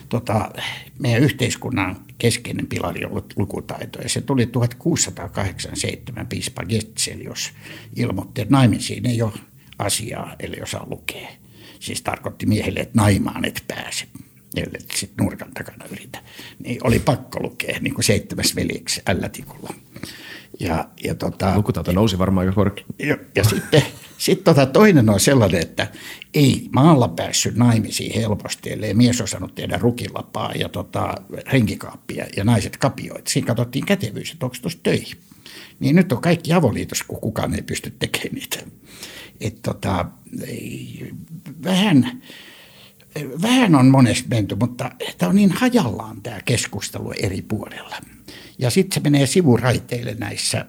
tota, 0.08 0.50
meidän 0.98 1.22
yhteiskunnan 1.22 2.05
keskeinen 2.18 2.66
pilari 2.66 3.04
ollut 3.04 3.32
lukutaito. 3.36 4.02
Ja 4.02 4.08
se 4.08 4.20
tuli 4.20 4.46
1687 4.46 6.26
piispa 6.26 6.64
Getselius 6.64 7.52
ilmoitti, 7.96 8.40
että 8.40 8.52
naimisiin 8.52 9.06
ei 9.06 9.22
ole 9.22 9.32
asiaa, 9.78 10.36
eli 10.38 10.62
osaa 10.62 10.86
lukea. 10.90 11.28
Siis 11.80 12.02
tarkoitti 12.02 12.46
miehelle, 12.46 12.80
että 12.80 12.98
naimaan 12.98 13.44
et 13.44 13.64
pääse, 13.68 14.06
ellei 14.56 14.80
sitten 14.94 15.24
nurkan 15.24 15.52
takana 15.54 15.84
yritä. 15.92 16.22
Niin 16.58 16.86
oli 16.86 16.98
pakko 16.98 17.42
lukea, 17.42 17.78
niin 17.80 17.94
kuin 17.94 18.04
seitsemäs 18.04 18.56
veljeksi 18.56 19.02
ällätikulla. 19.06 19.74
Ja, 20.60 20.88
ja 21.04 21.14
tota, 21.14 21.56
Lukutaito 21.56 21.92
nousi 21.92 22.18
varmaan 22.18 22.46
aika 22.46 22.54
korkealle. 22.54 22.94
Ja, 22.98 23.16
ja 23.34 23.44
sitten 23.44 23.82
sit 24.18 24.44
tota 24.44 24.66
toinen 24.66 25.10
on 25.10 25.20
sellainen, 25.20 25.62
että 25.62 25.88
ei 26.34 26.68
maalla 26.72 27.08
päässyt 27.08 27.56
naimisiin 27.56 28.14
helposti, 28.20 28.72
ellei 28.72 28.94
mies 28.94 29.20
osannut 29.20 29.54
tehdä 29.54 29.78
rukilapaa 29.78 30.52
ja 30.52 30.68
tota, 30.68 31.14
renkikaappia 31.52 32.26
ja 32.36 32.44
naiset 32.44 32.76
kapioit. 32.76 33.26
Siinä 33.26 33.46
katsottiin 33.46 33.86
kätevyys, 33.86 34.32
että 34.32 34.46
onko 34.46 34.56
tuossa 34.62 34.78
töihin. 34.82 35.16
Niin 35.80 35.96
nyt 35.96 36.12
on 36.12 36.22
kaikki 36.22 36.52
avoliitos, 36.52 37.02
kun 37.02 37.20
kukaan 37.20 37.54
ei 37.54 37.62
pysty 37.62 37.92
tekemään 37.98 38.34
niitä. 38.34 38.58
Et 39.40 39.62
tota, 39.62 40.06
ei, 40.46 41.10
vähän 41.64 42.22
Vähän 43.42 43.74
on 43.74 43.86
monesti 43.86 44.28
menty, 44.28 44.54
mutta 44.54 44.90
tämä 45.18 45.30
on 45.30 45.36
niin 45.36 45.52
hajallaan 45.52 46.22
tämä 46.22 46.40
keskustelu 46.44 47.12
eri 47.22 47.42
puolella. 47.42 47.96
Ja 48.58 48.70
sitten 48.70 48.94
se 48.94 49.10
menee 49.10 49.26
sivuraiteille 49.26 50.14
näissä 50.18 50.66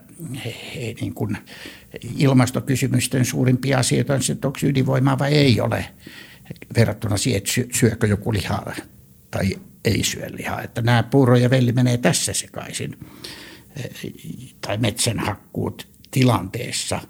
niin 1.00 1.14
kuin 1.14 1.38
ilmastokysymysten 2.16 3.24
suurimpia 3.24 3.78
asioita 3.78 4.14
on 4.14 4.22
se, 4.22 4.32
että 4.32 4.48
onko 4.48 4.58
ydinvoimaa 4.62 5.18
vai 5.18 5.34
ei 5.34 5.60
ole 5.60 5.84
verrattuna 6.76 7.16
siihen, 7.16 7.38
että 7.38 7.78
syökö 7.78 8.06
joku 8.06 8.32
lihaa 8.32 8.74
tai 9.30 9.56
ei 9.84 10.04
syö 10.04 10.26
lihaa. 10.30 10.62
Että 10.62 10.82
nämä 10.82 11.02
puuro 11.02 11.36
ja 11.36 11.50
velli 11.50 11.72
menee 11.72 11.98
tässä 11.98 12.32
sekaisin. 12.32 12.98
Tai 14.60 14.76
metsänhakkuut 14.76 15.88
tilanteessa, 16.10 17.00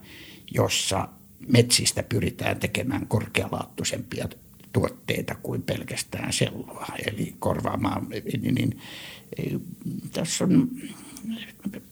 jossa 0.54 1.08
metsistä 1.48 2.02
pyritään 2.02 2.60
tekemään 2.60 3.06
korkealaattuisempia 3.06 4.28
tuotteita 4.72 5.34
kuin 5.42 5.62
pelkästään 5.62 6.32
sellua, 6.32 6.86
eli 7.06 7.34
korvaamaan, 7.38 8.06
niin, 8.08 8.54
niin 8.54 8.80
tässä 10.12 10.44
on 10.44 10.68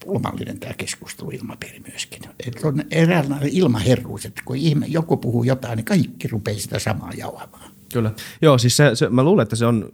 pulmallinen 0.05 0.61
tämä 0.61 0.75
keskustelu 0.75 1.31
ilmapiiri 1.31 1.81
myöskin. 1.91 2.23
Että 2.47 2.69
on 2.69 2.85
eräänlainen 2.91 3.49
ilmaherruus, 3.49 4.27
että 4.27 4.43
kun 4.45 4.57
ihme, 4.57 4.87
joku 4.87 5.17
puhuu 5.17 5.45
jotain, 5.45 5.77
niin 5.77 5.85
kaikki 5.85 6.29
rupeaa 6.29 6.59
sitä 6.59 6.79
samaa 6.79 7.13
jauhamaan. 7.17 7.71
Kyllä. 7.93 8.13
Joo, 8.43 8.59
siis 8.59 8.77
se, 8.77 8.91
se, 8.95 9.09
mä 9.09 9.23
luulen, 9.23 9.43
että 9.43 9.57
se 9.57 9.67
on, 9.67 9.93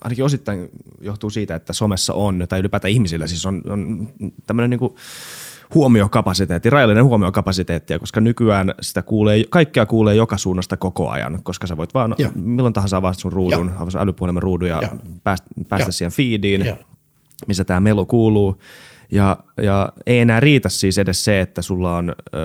ainakin 0.00 0.24
osittain 0.24 0.68
johtuu 1.00 1.30
siitä, 1.30 1.54
että 1.54 1.72
somessa 1.72 2.14
on, 2.14 2.46
tai 2.48 2.60
ylipäätään 2.60 2.92
ihmisillä 2.92 3.26
siis 3.26 3.46
on, 3.46 3.62
on 3.68 4.08
tämmöinen 4.46 4.70
niin 4.70 4.78
kuin, 4.78 4.94
huomiokapasiteetti, 5.74 6.70
rajallinen 6.70 7.04
huomiokapasiteetti, 7.04 7.98
koska 7.98 8.20
nykyään 8.20 8.74
sitä 8.80 9.02
kuulee, 9.02 9.44
kaikkea 9.50 9.86
kuulee 9.86 10.14
joka 10.14 10.36
suunnasta 10.38 10.76
koko 10.76 11.10
ajan, 11.10 11.40
koska 11.42 11.66
sä 11.66 11.76
voit 11.76 11.94
vaan 11.94 12.14
Joo. 12.18 12.30
milloin 12.34 12.74
tahansa 12.74 12.96
avata 12.96 13.20
sun 13.20 13.32
ruudun, 13.32 13.72
avata 13.78 14.00
älypuhelimen 14.00 14.42
ruudun 14.42 14.68
ja 14.68 14.82
Joo. 14.82 14.90
päästä, 15.24 15.46
päästä 15.68 15.92
siihen 15.92 16.12
feediin, 16.12 16.66
Joo. 16.66 16.76
missä 17.46 17.64
tämä 17.64 17.80
melu 17.80 18.06
kuuluu. 18.06 18.60
Ja, 19.12 19.36
ja 19.62 19.92
ei 20.06 20.18
enää 20.18 20.40
riitä 20.40 20.68
siis 20.68 20.98
edes 20.98 21.24
se, 21.24 21.40
että 21.40 21.62
sulla 21.62 21.96
on 21.96 22.14
öö, 22.34 22.44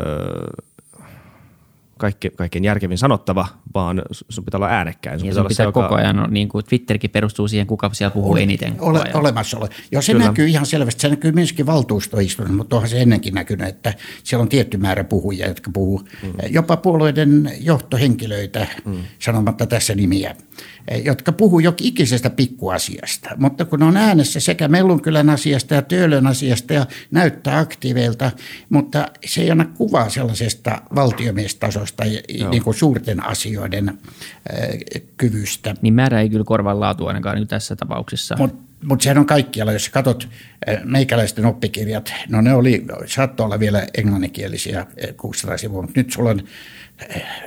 kaikki, 1.99 2.29
kaikkein 2.29 2.63
järkevin 2.63 2.97
sanottava, 2.97 3.47
vaan 3.73 4.01
sun 4.29 4.45
pitää 4.45 4.57
olla 4.57 4.67
äänekkäin. 4.67 5.19
Sun 5.19 5.27
ja 5.27 5.31
pitää, 5.31 5.43
sun 5.43 5.47
pitää 5.47 5.65
se, 5.65 5.71
koko 5.71 5.85
joka... 5.85 5.95
ajan, 5.95 6.27
niin 6.29 6.49
kuin 6.49 6.65
Twitterkin 6.65 7.09
perustuu 7.09 7.47
siihen, 7.47 7.67
kuka 7.67 7.89
siellä 7.93 8.13
puhuu 8.13 8.31
ole, 8.31 8.43
eniten. 8.43 8.75
Ole, 8.79 9.03
olemassaolo. 9.13 9.67
Joo, 9.91 10.01
se 10.01 10.11
Kyllä. 10.11 10.25
näkyy 10.25 10.47
ihan 10.47 10.65
selvästi. 10.65 11.01
Se 11.01 11.09
näkyy 11.09 11.31
myöskin 11.31 11.65
valtuustoistunnossa, 11.65 12.57
mutta 12.57 12.75
onhan 12.75 12.89
se 12.89 13.01
ennenkin 13.01 13.33
näkynyt, 13.33 13.67
että 13.67 13.93
siellä 14.23 14.41
on 14.41 14.49
tietty 14.49 14.77
määrä 14.77 15.03
puhujia, 15.03 15.47
jotka 15.47 15.71
puhuu 15.73 16.07
mm. 16.23 16.33
jopa 16.49 16.77
puolueiden 16.77 17.51
johtohenkilöitä, 17.59 18.67
mm. 18.85 18.95
sanomatta 19.19 19.65
tässä 19.65 19.95
nimiä 19.95 20.35
jotka 21.05 21.31
puhuu 21.31 21.59
jokin 21.59 21.87
ikisestä 21.87 22.29
pikkuasiasta. 22.29 23.29
Mutta 23.37 23.65
kun 23.65 23.83
on 23.83 23.97
äänessä 23.97 24.39
sekä 24.39 24.67
Mellunkylän 24.67 25.29
asiasta 25.29 25.75
ja 25.75 25.81
Töölön 25.81 26.27
asiasta 26.27 26.73
ja 26.73 26.85
näyttää 27.11 27.59
aktiiveilta, 27.59 28.31
mutta 28.69 29.07
se 29.25 29.41
ei 29.41 29.51
anna 29.51 29.65
kuvaa 29.65 30.09
sellaisesta 30.09 30.81
valtiomiestasosta 30.95 32.05
ja 32.05 32.49
niin 32.49 32.63
kuin 32.63 32.73
suurten 32.73 33.25
asioiden 33.25 33.89
äh, 33.89 33.97
kyvystä. 35.17 35.75
Niin 35.81 35.93
määrä 35.93 36.21
ei 36.21 36.29
kyllä 36.29 36.45
korvaa 36.45 36.79
laatu 36.79 37.07
ainakaan 37.07 37.35
niin 37.35 37.47
tässä 37.47 37.75
tapauksessa. 37.75 38.35
Mutta 38.37 38.68
mutta 38.83 39.03
sehän 39.03 39.17
on 39.17 39.25
kaikkialla, 39.25 39.73
jos 39.73 39.89
katsot 39.89 40.29
meikäläisten 40.83 41.45
oppikirjat, 41.45 42.13
no 42.29 42.41
ne 42.41 42.53
oli, 42.53 42.85
saattoi 43.05 43.45
olla 43.45 43.59
vielä 43.59 43.87
englanninkielisiä 43.97 44.85
600 45.17 45.57
sivua, 45.57 45.81
mutta 45.81 45.99
nyt 45.99 46.11
sulla 46.11 46.29
on 46.29 46.41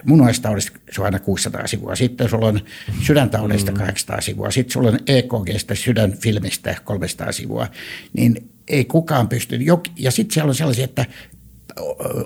munuaistaudista 0.04 0.78
se 0.92 1.00
on 1.00 1.04
aina 1.04 1.18
600 1.18 1.66
sivua, 1.66 1.96
sitten 1.96 2.28
sulla 2.28 2.46
on 2.46 2.60
sydäntaudista 3.02 3.72
800 3.72 4.16
mm. 4.16 4.22
sivua, 4.22 4.50
sitten 4.50 4.72
sulla 4.72 4.88
on 4.88 4.98
EKGstä 5.06 5.74
sydänfilmistä 5.74 6.76
300 6.84 7.32
sivua, 7.32 7.66
niin 8.12 8.50
ei 8.68 8.84
kukaan 8.84 9.28
pysty, 9.28 9.58
ja 9.98 10.10
sitten 10.10 10.34
siellä 10.34 10.48
on 10.48 10.54
sellaisia, 10.54 10.84
että 10.84 11.06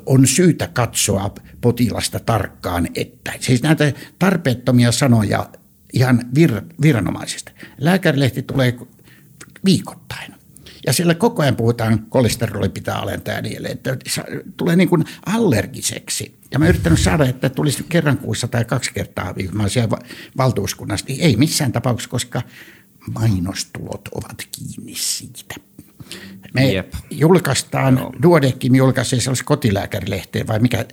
on 0.07 0.27
syytä 0.27 0.69
katsoa 0.73 1.35
potilasta 1.61 2.21
tarkkaan, 2.21 2.89
että 2.95 3.33
siis 3.41 3.63
näitä 3.63 3.93
tarpeettomia 4.19 4.93
sanoja 4.93 5.51
ihan 5.93 6.23
vir, 6.35 6.63
viranomaisista. 6.83 7.53
Lääkärilehti 7.79 8.43
tulee 8.43 8.75
viikoittain. 9.67 10.35
Ja 10.87 10.93
siellä 10.93 11.15
koko 11.15 11.43
ajan 11.43 11.57
puhutaan, 11.57 12.07
kolesteroli 12.09 12.69
pitää 12.69 12.99
alentaa 12.99 13.35
ja 13.35 13.43
niin 13.43 13.53
edelleen. 13.53 13.73
Että 13.73 13.97
tulee 14.57 14.77
niin 14.77 14.89
kuin 14.89 15.05
allergiseksi. 15.27 16.39
Ja 16.51 16.59
mä 16.59 16.69
yrittänyt 16.69 17.01
saada, 17.01 17.25
että 17.25 17.49
tulisi 17.49 17.85
kerran 17.89 18.19
kuussa 18.19 18.49
tai 18.49 18.65
kaksi 18.65 18.93
kertaa 18.93 19.35
viikossa 19.37 19.69
siellä 19.69 19.99
valtuuskunnassa. 20.37 21.07
Niin 21.09 21.21
ei 21.21 21.37
missään 21.37 21.73
tapauksessa, 21.73 22.11
koska 22.11 22.43
mainostulot 23.15 24.09
ovat 24.15 24.49
kiinni 24.53 24.95
siitä. 24.95 25.55
Me 26.55 26.73
Jep. 26.73 26.93
julkaistaan, 27.11 27.95
no. 27.95 28.13
Duodekim 28.23 28.75
julkaisee 28.75 29.21
sellaisen 29.21 29.45
kotilääkärilehteen 29.47 30.47
vai 30.47 30.59
mikä, 30.59 30.85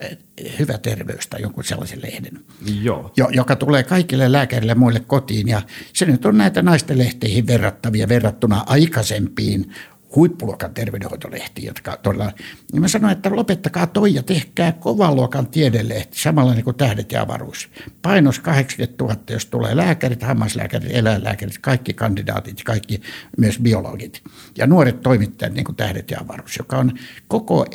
eh, 0.00 0.18
Hyvä 0.58 0.78
terveys 0.78 1.26
tai 1.26 1.42
jonkun 1.42 1.64
sellaisen 1.64 2.02
lehden, 2.02 2.40
Joo. 2.82 3.12
Jo, 3.16 3.28
joka 3.32 3.56
tulee 3.56 3.82
kaikille 3.82 4.32
lääkärille 4.32 4.74
muille 4.74 5.00
kotiin. 5.00 5.48
Ja 5.48 5.62
se 5.92 6.04
nyt 6.04 6.24
on 6.24 6.38
näitä 6.38 6.62
naisten 6.62 6.98
lehteihin 6.98 7.46
verrattavia 7.46 8.08
verrattuna 8.08 8.64
aikaisempiin 8.66 9.72
huippuluokan 10.16 10.74
terveydenhoitolehti, 10.74 11.64
jotka 11.64 11.96
todella, 11.96 12.32
niin 12.72 12.82
mä 12.82 12.88
sanoin, 12.88 13.12
että 13.12 13.36
lopettakaa 13.36 13.86
toi 13.86 14.14
ja 14.14 14.22
tehkää 14.22 14.72
kovan 14.72 15.16
luokan 15.16 15.46
tiedelehti, 15.46 16.20
samalla 16.20 16.54
niin 16.54 16.64
kuin 16.64 16.76
tähdet 16.76 17.12
ja 17.12 17.22
avaruus. 17.22 17.68
Painos 18.02 18.38
80 18.38 19.04
000, 19.04 19.16
jos 19.30 19.46
tulee 19.46 19.76
lääkärit, 19.76 20.22
hammaslääkärit, 20.22 20.90
eläinlääkärit, 20.92 21.58
kaikki 21.58 21.92
kandidaatit, 21.94 22.62
kaikki 22.64 23.00
myös 23.38 23.58
biologit. 23.58 24.22
Ja 24.58 24.66
nuoret 24.66 25.00
toimittajat, 25.00 25.54
niin 25.54 25.64
kuin 25.64 25.76
tähdet 25.76 26.10
ja 26.10 26.20
avaruus, 26.20 26.56
joka 26.56 26.78
on 26.78 26.92
koko 27.28 27.66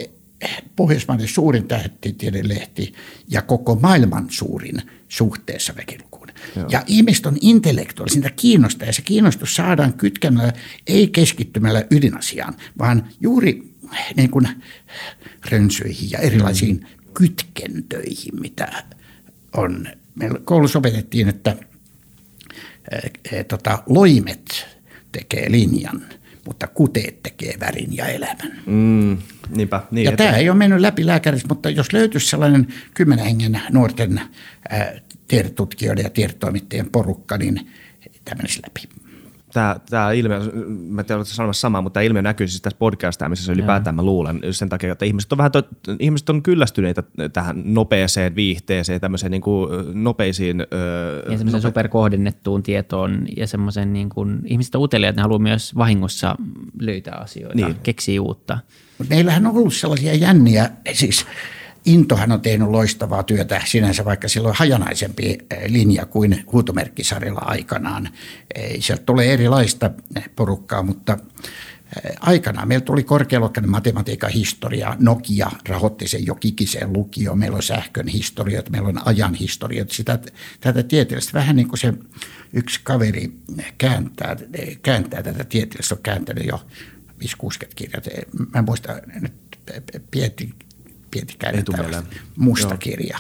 Pohjoismaiden 0.76 1.28
suurin 1.28 1.68
tähtitiedelehti 1.68 2.94
ja 3.28 3.42
koko 3.42 3.76
maailman 3.76 4.26
suurin 4.30 4.82
suhteessa 5.08 5.74
väkilukuun. 5.78 6.07
Joo. 6.56 6.66
Ja 6.72 6.84
ihmiset 6.88 7.26
on 7.26 7.38
intellektuaalisia, 7.42 8.30
kiinnostaa 8.30 8.88
ja 8.88 8.94
se 8.94 9.02
kiinnostus 9.02 9.56
saadaan 9.56 9.94
kytkemällä, 9.94 10.54
ei 10.88 11.08
keskittymällä 11.08 11.84
ydinasiaan, 11.92 12.56
vaan 12.80 13.08
juuri 13.22 13.74
niin 14.16 14.32
kuin 14.32 14.48
rönsyihin 15.52 16.12
ja 16.12 16.20
erilaisiin 16.20 16.76
mm. 16.76 17.14
kytkentöihin, 17.14 18.40
mitä 18.40 18.84
on. 19.58 19.88
Meillä 20.16 20.40
koulussa 20.44 20.80
opetettiin, 20.80 21.28
että 21.28 21.56
e, 23.32 23.44
tota, 23.44 23.84
loimet 23.86 24.68
tekee 25.12 25.52
linjan, 25.52 26.02
mutta 26.46 26.68
kuteet 26.68 27.24
tekee 27.24 27.54
värin 27.60 27.96
ja 27.96 28.06
elämän. 28.06 28.62
Mm, 28.66 29.18
niinpä, 29.50 29.84
niin, 29.92 30.06
ja 30.06 30.18
tämä 30.18 30.38
ei 30.38 30.50
ole 30.50 30.58
mennyt 30.58 30.82
läpi 30.82 31.06
lääkärissä, 31.06 31.48
mutta 31.48 31.70
jos 31.70 31.94
löytyisi 31.94 32.28
sellainen 32.28 32.68
kymmenen 32.94 33.26
hengen 33.26 33.62
nuorten 33.72 34.22
tiedetutkijoiden 35.28 36.04
ja 36.04 36.10
tiedetoimittajien 36.10 36.90
porukka, 36.92 37.38
niin 37.38 37.68
tämä 38.26 38.38
menisi 38.38 38.62
läpi. 38.68 38.98
Tämä, 39.54 39.76
tämä 39.90 40.12
ilmiö, 40.12 40.40
mä 40.66 41.02
en 41.02 41.06
tiedä, 41.06 41.24
sanomassa 41.24 41.62
samaa, 41.62 41.82
mutta 41.82 41.94
tämä 41.94 42.04
ilmiö 42.04 42.22
näkyy 42.22 42.48
siis 42.48 42.62
tässä 42.62 42.78
podcastaamisessa 42.78 43.52
ylipäätään 43.52 43.96
mä 43.96 44.04
luulen 44.04 44.40
sen 44.52 44.70
takia, 44.70 44.92
että 44.92 45.06
ihmiset 45.06 45.32
on 45.32 45.38
vähän, 45.38 45.52
to, 45.52 45.64
ihmiset 46.00 46.30
on 46.30 46.44
kyllästyneitä 46.44 47.04
tähän 47.34 47.62
nopeeseen 47.66 48.36
viihteeseen, 48.36 49.02
tämmöiseen 49.02 49.32
niin 49.32 49.42
kuin 49.42 49.70
nopeisiin. 50.04 50.62
Öö, 50.74 51.32
ja 51.32 51.38
semmoiseen 51.38 51.64
nope- 51.64 51.68
superkohdennettuun 51.68 52.64
tietoon 52.64 53.26
ja 53.38 53.48
semmoisen 53.48 53.94
niin 53.94 54.10
kuin, 54.10 54.40
ihmiset 54.46 54.76
on 54.76 54.82
uteliaat, 54.82 55.16
ne 55.16 55.22
haluaa 55.22 55.40
myös 55.40 55.76
vahingossa 55.76 56.36
löytää 56.80 57.16
asioita, 57.16 57.56
niin. 57.56 57.76
keksiä 57.84 58.22
uutta. 58.22 58.60
Meillähän 59.10 59.48
on 59.48 59.56
ollut 59.58 59.74
sellaisia 59.74 60.16
jänniä, 60.16 60.70
siis 60.94 61.26
Intohan 61.88 62.32
on 62.32 62.42
tehnyt 62.42 62.70
loistavaa 62.70 63.24
työtä 63.24 63.62
sinänsä, 63.66 64.06
vaikka 64.06 64.28
sillä 64.28 64.48
on 64.50 64.56
hajanaisempi 64.58 65.38
eh, 65.52 65.72
linja 65.72 66.06
kuin 66.06 66.44
huutomerkkisarjalla 66.52 67.42
aikanaan. 67.46 68.10
Sieltä 68.80 69.04
tulee 69.04 69.34
erilaista 69.34 69.92
eh, 70.16 70.30
porukkaa, 70.36 70.84
mutta 70.84 71.18
eh, 72.04 72.16
aikanaan 72.20 72.68
meillä 72.68 72.86
tuli 72.86 73.04
korkealuokkainen 73.04 73.72
matematiikan 73.72 74.32
historia. 74.32 74.96
Nokia 75.00 75.52
rahoitti 75.70 76.08
sen 76.08 76.26
jo 76.26 76.36
kikiseen 76.36 76.94
lukio. 76.94 77.36
Meillä 77.36 77.56
on 77.56 77.64
sähkön 77.64 78.08
historiat, 78.08 78.70
meillä 78.70 78.88
on 78.88 79.08
ajan 79.08 79.34
historiat. 79.34 79.92
Sitä, 79.92 80.20
tätä 80.60 80.84
tieteellistä 80.84 81.34
vähän 81.34 81.56
niin 81.56 81.68
kuin 81.68 81.80
se 81.80 81.94
yksi 82.54 82.80
kaveri 82.84 83.32
kääntää, 83.78 84.36
kääntää 84.82 85.24
tätä 85.24 85.44
tieteellistä, 85.44 85.96
on 85.96 86.02
kääntänyt 86.04 86.46
jo 86.46 86.62
5-60 87.24 87.28
kirjat. 87.76 88.08
Mä 88.54 88.62
muistan 88.62 89.02
nyt 89.22 89.34
Pieti 90.12 90.54
Pietikäinen 91.12 91.66
musta 92.38 92.68
Joo. 92.68 92.78
kirja, 92.78 93.18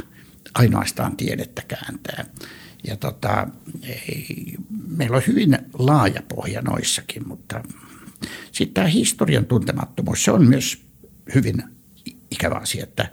ainoastaan 0.53 1.17
tiedettä 1.17 1.61
kääntää. 1.67 2.25
Ja 2.87 2.97
tota, 2.97 3.47
ei, 3.83 4.55
meillä 4.87 5.17
on 5.17 5.23
hyvin 5.27 5.57
laaja 5.73 6.21
pohja 6.27 6.61
noissakin, 6.61 7.27
mutta 7.27 7.63
sitten 8.51 8.73
tämä 8.73 8.87
historian 8.87 9.45
tuntemattomuus, 9.45 10.23
se 10.23 10.31
on 10.31 10.47
myös 10.47 10.85
hyvin 11.35 11.63
ikävä 12.31 12.55
asia, 12.55 12.83
että 12.83 13.11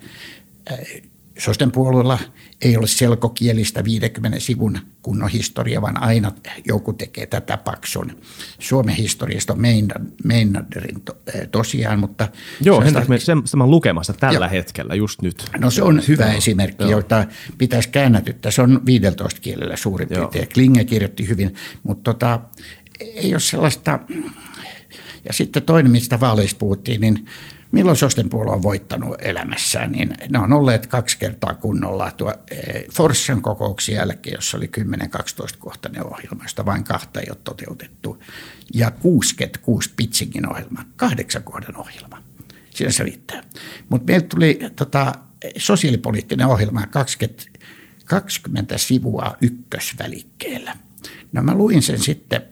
Sosten 1.39 1.73
puolueella 1.73 2.19
ei 2.65 2.77
ole 2.77 2.87
selkokielistä 2.87 3.85
50 3.85 4.41
sivun 4.41 4.79
kunnon 5.03 5.29
historia, 5.29 5.83
vaan 5.83 6.03
aina 6.03 6.33
joku 6.67 6.93
tekee 6.93 7.27
tätä 7.27 7.57
paksun. 7.57 8.19
Suomen 8.59 8.95
historiasta 8.95 9.53
on 9.53 9.59
Meinarderin 10.25 11.01
to, 11.01 11.17
eh, 11.35 11.49
tosiaan, 11.49 11.99
mutta... 11.99 12.29
Joo, 12.61 12.81
Henrik, 12.81 13.09
me 13.09 13.19
sen, 13.19 13.43
sen 13.45 13.71
lukemassa 13.71 14.13
tällä 14.13 14.47
jo. 14.47 14.51
hetkellä, 14.51 14.95
just 14.95 15.23
nyt. 15.23 15.45
No 15.59 15.71
se 15.71 15.83
on 15.83 16.03
hyvä 16.09 16.27
Joo. 16.27 16.37
esimerkki, 16.37 16.85
Joo. 16.85 16.91
jota 16.91 17.27
pitäisi 17.59 17.89
käännätyttää. 17.89 18.53
Se 18.53 18.63
on 18.63 18.87
15 18.87 19.41
kielellä 19.41 19.77
suurin 19.77 20.09
piirtein. 20.09 20.49
Klinge 20.55 20.85
kirjoitti 20.85 21.29
hyvin, 21.29 21.55
mutta 21.83 22.13
tota, 22.13 22.41
ei 23.01 23.35
ole 23.35 23.41
sellaista... 23.41 23.99
Ja 25.25 25.33
sitten 25.33 25.63
toinen, 25.63 25.93
mistä 25.93 26.21
vaaleissa 26.21 26.57
puhuttiin, 26.57 27.01
niin 27.01 27.27
milloin 27.75 27.97
Sostenpuolo 27.97 28.53
on 28.53 28.63
voittanut 28.63 29.17
elämässään, 29.19 29.93
niin 29.93 30.15
ne 30.29 30.39
on 30.39 30.53
olleet 30.53 30.87
kaksi 30.87 31.19
kertaa 31.19 31.55
kunnolla 31.55 32.11
tuo 32.11 32.35
eh, 32.51 32.85
Forssan 32.93 33.43
kokouksen 33.43 33.95
jälkeen, 33.95 34.35
jossa 34.35 34.57
oli 34.57 34.71
10-12 34.81 34.81
kohtainen 35.59 36.07
ohjelma, 36.07 36.45
josta 36.45 36.67
vain 36.67 36.85
kahta 36.85 37.21
ei 37.21 37.27
ole 37.31 37.39
toteutettu, 37.45 38.23
ja 38.75 38.91
66 38.91 39.91
Pitsingin 39.97 40.51
ohjelma, 40.51 40.85
kahdeksan 40.97 41.43
kohdan 41.43 41.77
ohjelma. 41.77 42.23
Siinä 42.71 42.93
se 42.93 43.05
riittää. 43.05 43.43
Mutta 43.89 44.13
meiltä 44.13 44.29
tuli 44.29 44.59
tota, 44.77 45.13
sosiaalipoliittinen 45.57 46.47
ohjelma 46.47 46.87
20, 46.87 47.45
20 48.05 48.79
sivua 48.79 49.37
ykkösvälikkeellä. 49.41 50.77
No 51.35 51.43
mä 51.43 51.55
luin 51.55 51.83
sen 51.83 51.99
sitten, 51.99 52.43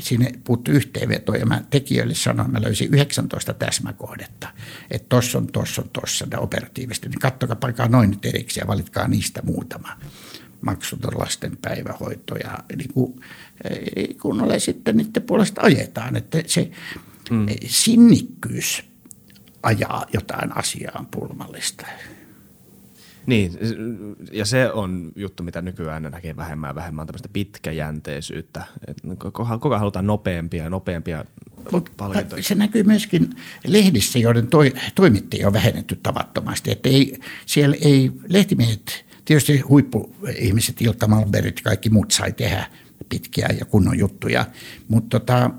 sinne 0.00 0.32
puuttu 0.44 0.70
yhteenveto 0.70 1.34
ja 1.34 1.46
mä 1.46 1.62
tekijöille 1.70 2.14
sanoin, 2.14 2.50
mä 2.50 2.62
löysin 2.62 2.94
19 2.94 3.54
täsmäkohdetta, 3.54 4.48
että 4.90 5.06
tossa 5.08 5.38
on, 5.38 5.46
tossa 5.46 5.82
on, 5.82 5.88
tossa 5.88 6.26
on 6.32 6.42
operatiivisesti, 6.42 7.08
niin 7.08 7.18
kattokaa 7.18 7.56
paikaa 7.56 7.88
noin 7.88 8.10
nyt 8.10 8.24
erikseen 8.24 8.64
ja 8.64 8.68
valitkaa 8.68 9.08
niistä 9.08 9.42
muutama 9.42 9.98
maksuton 10.60 11.18
lasten 11.18 11.56
päivähoito 11.62 12.36
ja 12.36 12.58
niin 12.76 12.92
kuin, 12.92 13.20
kun 14.22 14.42
ole 14.42 14.58
sitten 14.58 14.96
niiden 14.96 15.22
puolesta 15.22 15.60
ajetaan, 15.60 16.16
että 16.16 16.42
se 16.46 16.70
mm. 17.30 17.46
sinnikkyys 17.66 18.84
ajaa 19.62 20.06
jotain 20.12 20.56
asiaa 20.56 21.06
pulmallista. 21.10 21.86
Niin, 23.28 23.52
ja 24.32 24.44
se 24.44 24.72
on 24.72 25.12
juttu, 25.16 25.42
mitä 25.42 25.62
nykyään 25.62 26.02
näkee 26.02 26.36
vähemmän 26.36 26.68
ja 26.68 26.74
vähemmän 26.74 27.06
tämmöistä 27.06 27.28
pitkäjänteisyyttä. 27.32 28.64
koko 29.18 29.68
ajan 29.68 29.78
halutaan 29.78 30.06
nopeampia 30.06 30.64
ja 30.64 30.70
nopeampia 30.70 31.24
Mut 31.72 31.92
palkintoja. 31.96 32.42
Se 32.42 32.54
näkyy 32.54 32.82
myöskin 32.82 33.30
lehdissä, 33.66 34.18
joiden 34.18 34.46
toi, 34.46 34.72
toimittajia 34.94 35.46
on 35.46 35.52
vähennetty 35.52 35.96
tavattomasti. 36.02 36.70
Että 36.70 36.88
ei, 36.88 37.20
siellä 37.46 37.76
ei 37.80 38.12
lehtimiehet, 38.28 39.04
tietysti 39.24 39.60
huippuihmiset, 39.60 40.82
Ilta 40.82 41.06
Malberit 41.06 41.56
ja 41.56 41.62
kaikki 41.64 41.90
muut 41.90 42.10
sai 42.10 42.32
tehdä 42.32 42.66
pitkiä 43.08 43.48
ja 43.58 43.64
kunnon 43.64 43.98
juttuja, 43.98 44.46
mutta 44.88 45.20
tota, 45.20 45.50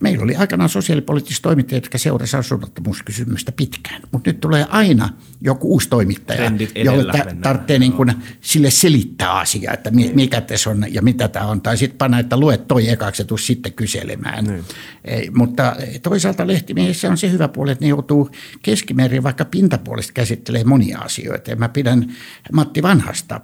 Meillä 0.00 0.24
oli 0.24 0.36
aikanaan 0.36 0.68
sosiaalipoliittiset 0.68 1.42
toimittajat, 1.42 1.84
jotka 1.84 1.98
seurasivat 1.98 2.40
asunnottomuuskysymystä 2.44 3.52
pitkään, 3.52 4.02
mutta 4.12 4.30
nyt 4.30 4.40
tulee 4.40 4.66
aina 4.68 5.08
joku 5.40 5.72
uusi 5.72 5.88
toimittaja, 5.88 6.52
jolle 6.84 7.12
tarvitsee 7.42 7.78
niin 7.78 7.92
kuin 7.92 8.12
sille 8.40 8.70
selittää 8.70 9.32
asiaa, 9.32 9.74
että 9.74 9.90
mikä 9.90 10.40
tässä 10.40 10.70
on 10.70 10.84
ja 10.88 11.02
mitä 11.02 11.28
tämä 11.28 11.46
on. 11.46 11.60
Tai 11.60 11.76
sitten 11.76 11.98
panna, 11.98 12.18
että 12.18 12.36
luet 12.36 12.68
toi 12.68 12.88
ekaksi 12.88 13.22
ja 13.22 13.26
tuu 13.26 13.38
sitten 13.38 13.72
kyselemään. 13.72 14.44
Niin. 14.44 14.64
Ei, 15.04 15.30
mutta 15.30 15.76
toisaalta 16.02 16.46
lehtimiehessä 16.46 17.10
on 17.10 17.18
se 17.18 17.30
hyvä 17.30 17.48
puoli, 17.48 17.70
että 17.70 17.84
ne 17.84 17.88
joutuu 17.88 18.30
keskimäärin 18.62 19.22
vaikka 19.22 19.44
pintapuolesta 19.44 20.12
käsittelemään 20.12 20.68
monia 20.68 20.98
asioita. 20.98 21.50
Ja 21.50 21.56
mä 21.56 21.68
pidän 21.68 22.12
Matti 22.52 22.82
Vanhasta 22.82 23.40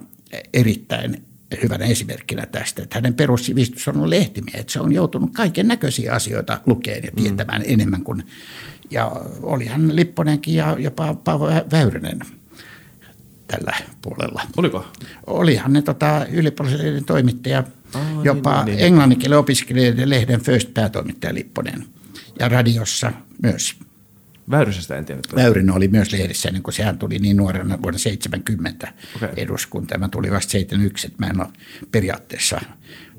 erittäin 0.53 1.26
hyvänä 1.63 1.85
esimerkkinä 1.85 2.45
tästä, 2.45 2.83
että 2.83 2.97
hänen 2.97 3.13
perussivistys 3.13 3.87
on 3.87 3.95
ollut 3.95 4.09
lehtimiehet. 4.09 4.61
että 4.61 4.73
se 4.73 4.79
on 4.79 4.93
joutunut 4.93 5.33
kaiken 5.33 5.67
näköisiä 5.67 6.13
asioita 6.13 6.61
lukeen 6.65 7.03
ja 7.03 7.11
tietämään 7.15 7.61
mm. 7.61 7.73
enemmän 7.73 8.03
kuin, 8.03 8.23
ja 8.91 9.11
olihan 9.41 9.95
Lipponenkin 9.95 10.55
ja 10.55 10.75
jopa 10.79 11.13
Paavo 11.13 11.47
Väyrynen 11.71 12.19
tällä 13.47 13.73
puolella. 14.01 14.41
Oliko? 14.57 14.85
Olihan 15.27 15.73
ne 15.73 15.81
tota, 15.81 16.25
ylipuolisen 16.31 17.05
toimittaja, 17.05 17.63
oh, 17.95 18.23
jopa 18.23 18.55
niin, 18.55 18.65
niin, 18.65 18.75
niin. 18.75 18.85
englanninkielen 18.85 19.39
opiskelijoiden 19.39 20.09
lehden 20.09 20.41
First 20.41 20.73
päätoimittaja 20.73 21.33
Lipponen 21.33 21.85
ja 22.39 22.49
radiossa 22.49 23.11
myös 23.41 23.75
Väyrysestä 24.51 24.95
en 24.95 25.05
tiedä. 25.05 25.21
Väyrynen 25.35 25.75
oli 25.75 25.87
myös 25.87 26.11
lehdessä, 26.11 26.51
niin 26.51 26.63
kun 26.63 26.73
sehän 26.73 26.97
tuli 26.97 27.19
niin 27.19 27.37
nuorena 27.37 27.81
vuonna 27.81 27.97
70 27.97 28.93
okay. 29.15 29.29
eduskunta. 29.37 29.97
Mä 29.97 30.09
tuli 30.09 30.31
vasta 30.31 30.51
71, 30.51 31.07
että 31.07 31.25
mä 31.25 31.29
en 31.29 31.41
ole 31.41 31.47
periaatteessa 31.91 32.61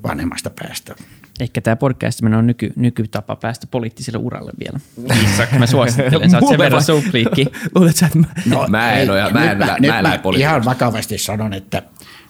vanhemmasta 0.03 0.49
päästä. 0.49 0.95
Ehkä 1.39 1.61
tämä 1.61 1.75
podcast 1.75 2.21
on 2.37 2.47
nyky, 2.47 2.73
nykytapa 2.75 3.35
päästä 3.35 3.67
poliittiselle 3.67 4.19
uralle 4.19 4.51
vielä. 4.59 4.79
Isak, 5.23 5.51
mä 5.51 5.67
suosittelen, 5.67 6.29
sä 6.29 6.37
oot 6.37 6.49
sen 6.49 6.57
verran 6.57 6.83
supliikki. 6.83 7.45
Luulet 7.75 7.95
sä, 7.95 8.05
että 8.05 8.19
mä, 8.19 8.27
no, 8.45 8.67
mä 8.67 8.91
en 8.93 9.09
ole, 9.09 9.31
mä 9.31 9.51
en, 9.51 9.57
mä, 9.57 9.65
mä, 9.65 9.77
mä, 9.87 10.01
mä 10.01 10.19
ihan 10.37 10.65
vakavasti 10.65 11.17
sanon, 11.17 11.53
että 11.53 11.83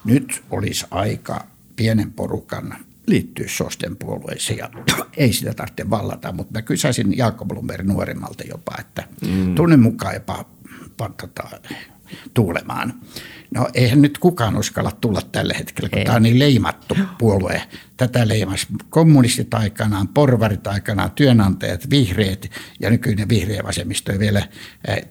nyt 0.04 0.42
olisi 0.50 0.86
aika 0.90 1.46
pienen 1.76 2.12
porukan 2.12 2.76
liittyy 3.06 3.48
Sosten 3.48 3.96
puolueeseen 3.96 4.58
ja 4.58 4.70
ei 5.16 5.32
sitä 5.32 5.54
tarvitse 5.54 5.90
vallata, 5.90 6.32
mutta 6.32 6.58
mä 6.58 6.62
kysäisin 6.62 7.16
Jaakko 7.16 7.44
Blumberg 7.44 7.86
nuoremmalta 7.86 8.44
jopa, 8.44 8.72
että 8.78 9.04
mm. 9.26 9.54
tunnen 9.54 9.80
mukaan 9.80 10.14
jopa 10.14 10.44
tota, 10.96 11.60
tuulemaan. 12.34 12.94
No 13.54 13.68
eihän 13.74 14.02
nyt 14.02 14.18
kukaan 14.18 14.56
uskalla 14.56 14.92
tulla 15.00 15.20
tällä 15.32 15.54
hetkellä, 15.54 15.88
kun 15.88 15.98
ei. 15.98 16.04
tämä 16.04 16.16
on 16.16 16.22
niin 16.22 16.38
leimattu 16.38 16.96
puolue. 17.18 17.62
Tätä 17.96 18.28
leimas 18.28 18.66
kommunistit 18.90 19.54
aikanaan, 19.54 20.08
porvarit 20.08 20.66
aikanaan, 20.66 21.10
työnantajat, 21.10 21.90
vihreät 21.90 22.50
ja 22.80 22.90
nykyinen 22.90 23.28
vihreä 23.28 23.62
vasemmisto 23.64 24.12
vielä 24.18 24.48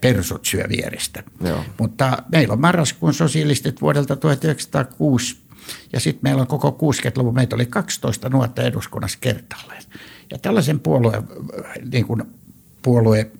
persut 0.00 0.44
syö 0.44 0.64
vierestä. 0.68 1.22
Joo. 1.44 1.64
Mutta 1.78 2.22
meillä 2.32 2.52
on 2.52 2.60
marraskuun 2.60 3.14
sosialistit 3.14 3.80
vuodelta 3.80 4.16
1906 4.16 5.36
ja 5.92 6.00
sitten 6.00 6.20
meillä 6.22 6.40
on 6.40 6.46
koko 6.46 6.92
60-luvun, 6.92 7.34
meitä 7.34 7.56
oli 7.56 7.66
12 7.66 8.28
nuorta 8.28 8.62
eduskunnassa 8.62 9.18
kertaalleen. 9.20 9.82
Ja 10.30 10.38
tällaisen 10.38 10.80
puolueen, 10.80 11.22
niin 11.92 12.06
kuin 12.06 12.22
puolue 12.82 13.30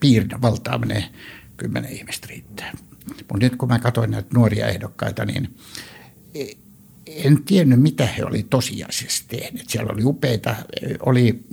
piirin 0.00 0.42
valtaaminen 0.42 1.04
kymmenen 1.56 1.92
ihmistä 1.92 2.26
riittää. 2.30 2.72
Mutta 3.08 3.38
nyt 3.38 3.56
kun 3.56 3.68
mä 3.68 3.78
katsoin 3.78 4.10
näitä 4.10 4.28
nuoria 4.34 4.66
ehdokkaita, 4.66 5.24
niin 5.24 5.56
en 7.06 7.44
tiennyt, 7.44 7.80
mitä 7.80 8.06
he 8.06 8.24
oli 8.24 8.46
tosiasiassa 8.50 9.24
tehneet. 9.28 9.68
Siellä 9.68 9.92
oli 9.92 10.04
upeita, 10.04 10.56
oli 11.06 11.44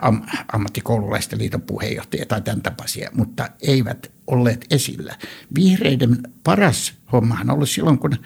am, 0.00 0.22
ammattikoululaisten 0.52 1.38
liiton 1.38 1.62
puheenjohtaja 1.62 2.26
tai 2.26 2.40
tämän 2.42 2.62
tapaisia, 2.62 3.10
mutta 3.14 3.48
eivät 3.62 4.12
olleet 4.26 4.66
esillä. 4.70 5.16
Vihreiden 5.54 6.18
paras 6.44 6.94
hommahan 7.12 7.50
on 7.50 7.54
ollut 7.54 7.70
silloin, 7.70 7.98
kun 7.98 8.16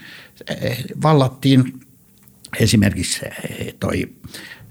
eh, 0.48 0.84
vallattiin 1.02 1.80
esimerkiksi 2.60 3.20
eh, 3.26 3.74
toi 3.80 4.12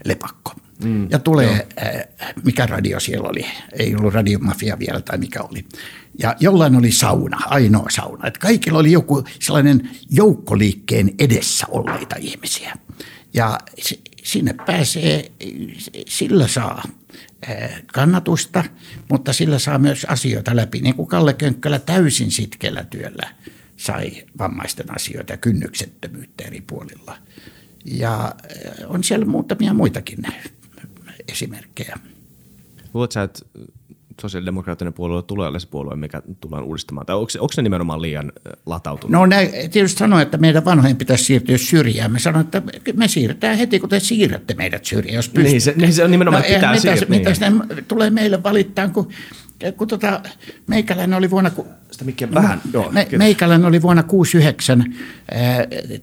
lepakko. 0.05 0.53
Mm, 0.84 1.07
ja 1.09 1.19
tulee, 1.19 1.45
joo. 1.45 1.88
Eh, 1.89 2.07
mikä 2.43 2.65
radio 2.65 2.99
siellä 2.99 3.29
oli, 3.29 3.45
ei 3.79 3.95
ollut 3.95 4.13
radiomafia 4.13 4.79
vielä 4.79 5.01
tai 5.01 5.17
mikä 5.17 5.41
oli. 5.41 5.65
Ja 6.19 6.36
jollain 6.39 6.75
oli 6.75 6.91
sauna, 6.91 7.38
ainoa 7.45 7.88
sauna. 7.89 8.27
Että 8.27 8.39
kaikilla 8.39 8.79
oli 8.79 8.91
joku 8.91 9.23
sellainen 9.39 9.89
joukkoliikkeen 10.09 11.11
edessä 11.19 11.65
olleita 11.69 12.15
ihmisiä. 12.19 12.73
Ja 13.34 13.59
sinne 14.23 14.53
pääsee, 14.65 15.31
sillä 16.07 16.47
saa 16.47 16.84
kannatusta, 17.93 18.63
mutta 19.09 19.34
sillä 19.34 19.59
saa 19.59 19.79
myös 19.79 20.05
asioita 20.05 20.55
läpi. 20.55 20.81
Niin 20.81 20.95
kuin 20.95 21.07
Kalle 21.07 21.34
Könkkölä 21.34 21.79
täysin 21.79 22.31
sitkeällä 22.31 22.84
työllä 22.84 23.36
sai 23.77 24.23
vammaisten 24.39 24.95
asioita 24.95 25.34
ja 25.34 25.38
kynnyksettömyyttä 25.38 26.43
eri 26.43 26.61
puolilla. 26.61 27.17
Ja 27.86 28.36
on 28.88 29.03
siellä 29.03 29.25
muutamia 29.25 29.73
muitakin 29.73 30.19
esimerkkejä. 31.27 31.95
Luuletko 32.93 33.19
että 33.19 33.45
sosiaalidemokraattinen 34.22 34.93
puolue 34.93 35.24
tulee 35.24 35.47
olla 35.47 35.59
se 35.59 35.68
puolue, 35.68 35.95
mikä 35.95 36.22
tullaan 36.39 36.64
uudistamaan? 36.64 37.05
Tai 37.05 37.16
onko, 37.16 37.32
onko 37.39 37.53
se 37.53 37.61
nimenomaan 37.61 38.01
liian 38.01 38.32
latautunut? 38.66 39.11
No 39.11 39.26
näin, 39.26 39.49
tietysti 39.72 39.99
sanoa, 39.99 40.22
että 40.22 40.38
meidän 40.38 40.66
vanhojen 40.66 40.95
pitäisi 40.95 41.24
siirtyä 41.24 41.57
syrjään. 41.57 42.11
Me 42.11 42.20
sanoin, 42.20 42.45
että 42.45 42.61
me 42.95 43.07
siirretään 43.07 43.57
heti, 43.57 43.80
kun 43.80 43.89
te 43.89 43.99
siirrätte 43.99 44.53
meidät 44.53 44.86
syrjään, 44.86 45.16
jos 45.16 45.30
pystyy. 45.30 45.51
Niin 45.51 45.61
se, 45.61 45.74
niin 45.78 45.93
se 45.93 46.03
on 46.03 46.11
nimenomaan, 46.11 46.43
no, 46.43 46.55
pitää 46.55 46.78
siirtyä. 46.78 47.07
Mitä, 47.09 47.32
niin. 47.39 47.53
mitä 47.53 47.82
tulee 47.82 48.09
meille 48.09 48.43
valittaa, 48.43 48.89
kun, 48.89 49.07
kun 49.78 49.88
tota, 49.88 50.22
meikäläinen 50.68 51.18
oli 51.18 51.30
vuonna... 51.30 51.51
Sitä 51.91 52.05
mikä 52.05 52.34
vähän, 52.34 52.61
no, 52.66 52.72
joo. 52.74 52.91
Me, 52.91 53.07
meikäläinen 53.18 53.68
oli 53.68 53.82
vuonna 53.82 54.03
69 54.03 54.95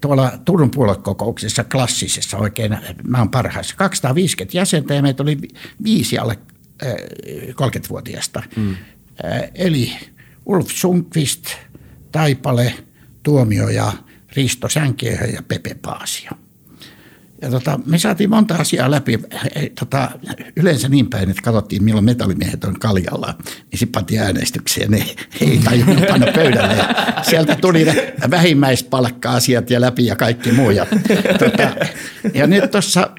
tuolla 0.00 0.32
Turun 0.44 0.70
puoluekokouksessa 0.70 1.64
klassisessa 1.64 2.38
oikein, 2.38 2.78
mä 3.04 3.18
oon 3.18 3.30
parhaassa, 3.30 3.76
250 3.76 4.58
jäsentä 4.58 4.94
ja 4.94 5.02
meitä 5.02 5.22
oli 5.22 5.38
viisi 5.84 6.18
alle 6.18 6.38
30-vuotiaasta. 7.52 8.42
Mm. 8.56 8.76
Eli 9.54 9.92
Ulf 10.46 10.70
Sundqvist, 10.70 11.46
Taipale, 12.12 12.74
Tuomioja, 13.22 13.92
Risto 14.36 14.68
Sänkiehö 14.68 15.26
ja 15.26 15.42
Pepe 15.42 15.76
Paasio. 15.82 16.30
Ja 17.42 17.50
tota, 17.50 17.80
me 17.86 17.98
saatiin 17.98 18.30
monta 18.30 18.54
asiaa 18.54 18.90
läpi. 18.90 19.18
Tota, 19.80 20.10
yleensä 20.56 20.88
niin 20.88 21.10
päin, 21.10 21.30
että 21.30 21.42
katsottiin 21.42 21.84
milloin 21.84 22.04
metallimiehet 22.04 22.64
on 22.64 22.78
kaljalla, 22.80 23.34
niin 23.70 23.78
sitten 23.78 23.92
pantiin 23.92 24.20
äänestykseen. 24.20 24.90
Ne 24.90 25.06
ei 25.40 25.60
tajunnut 25.64 26.06
panna 26.08 26.26
pöydälle. 26.32 26.76
Ja 26.76 26.94
sieltä 27.22 27.56
tuli 27.56 27.84
ne 27.84 28.14
vähimmäispalkka-asiat 28.30 29.70
ja 29.70 29.80
läpi 29.80 30.06
ja 30.06 30.16
kaikki 30.16 30.52
muu. 30.52 30.70
Ja, 30.70 30.86
tota, 31.38 31.70
ja 32.34 32.46
nyt 32.46 32.70
tuossa 32.70 33.10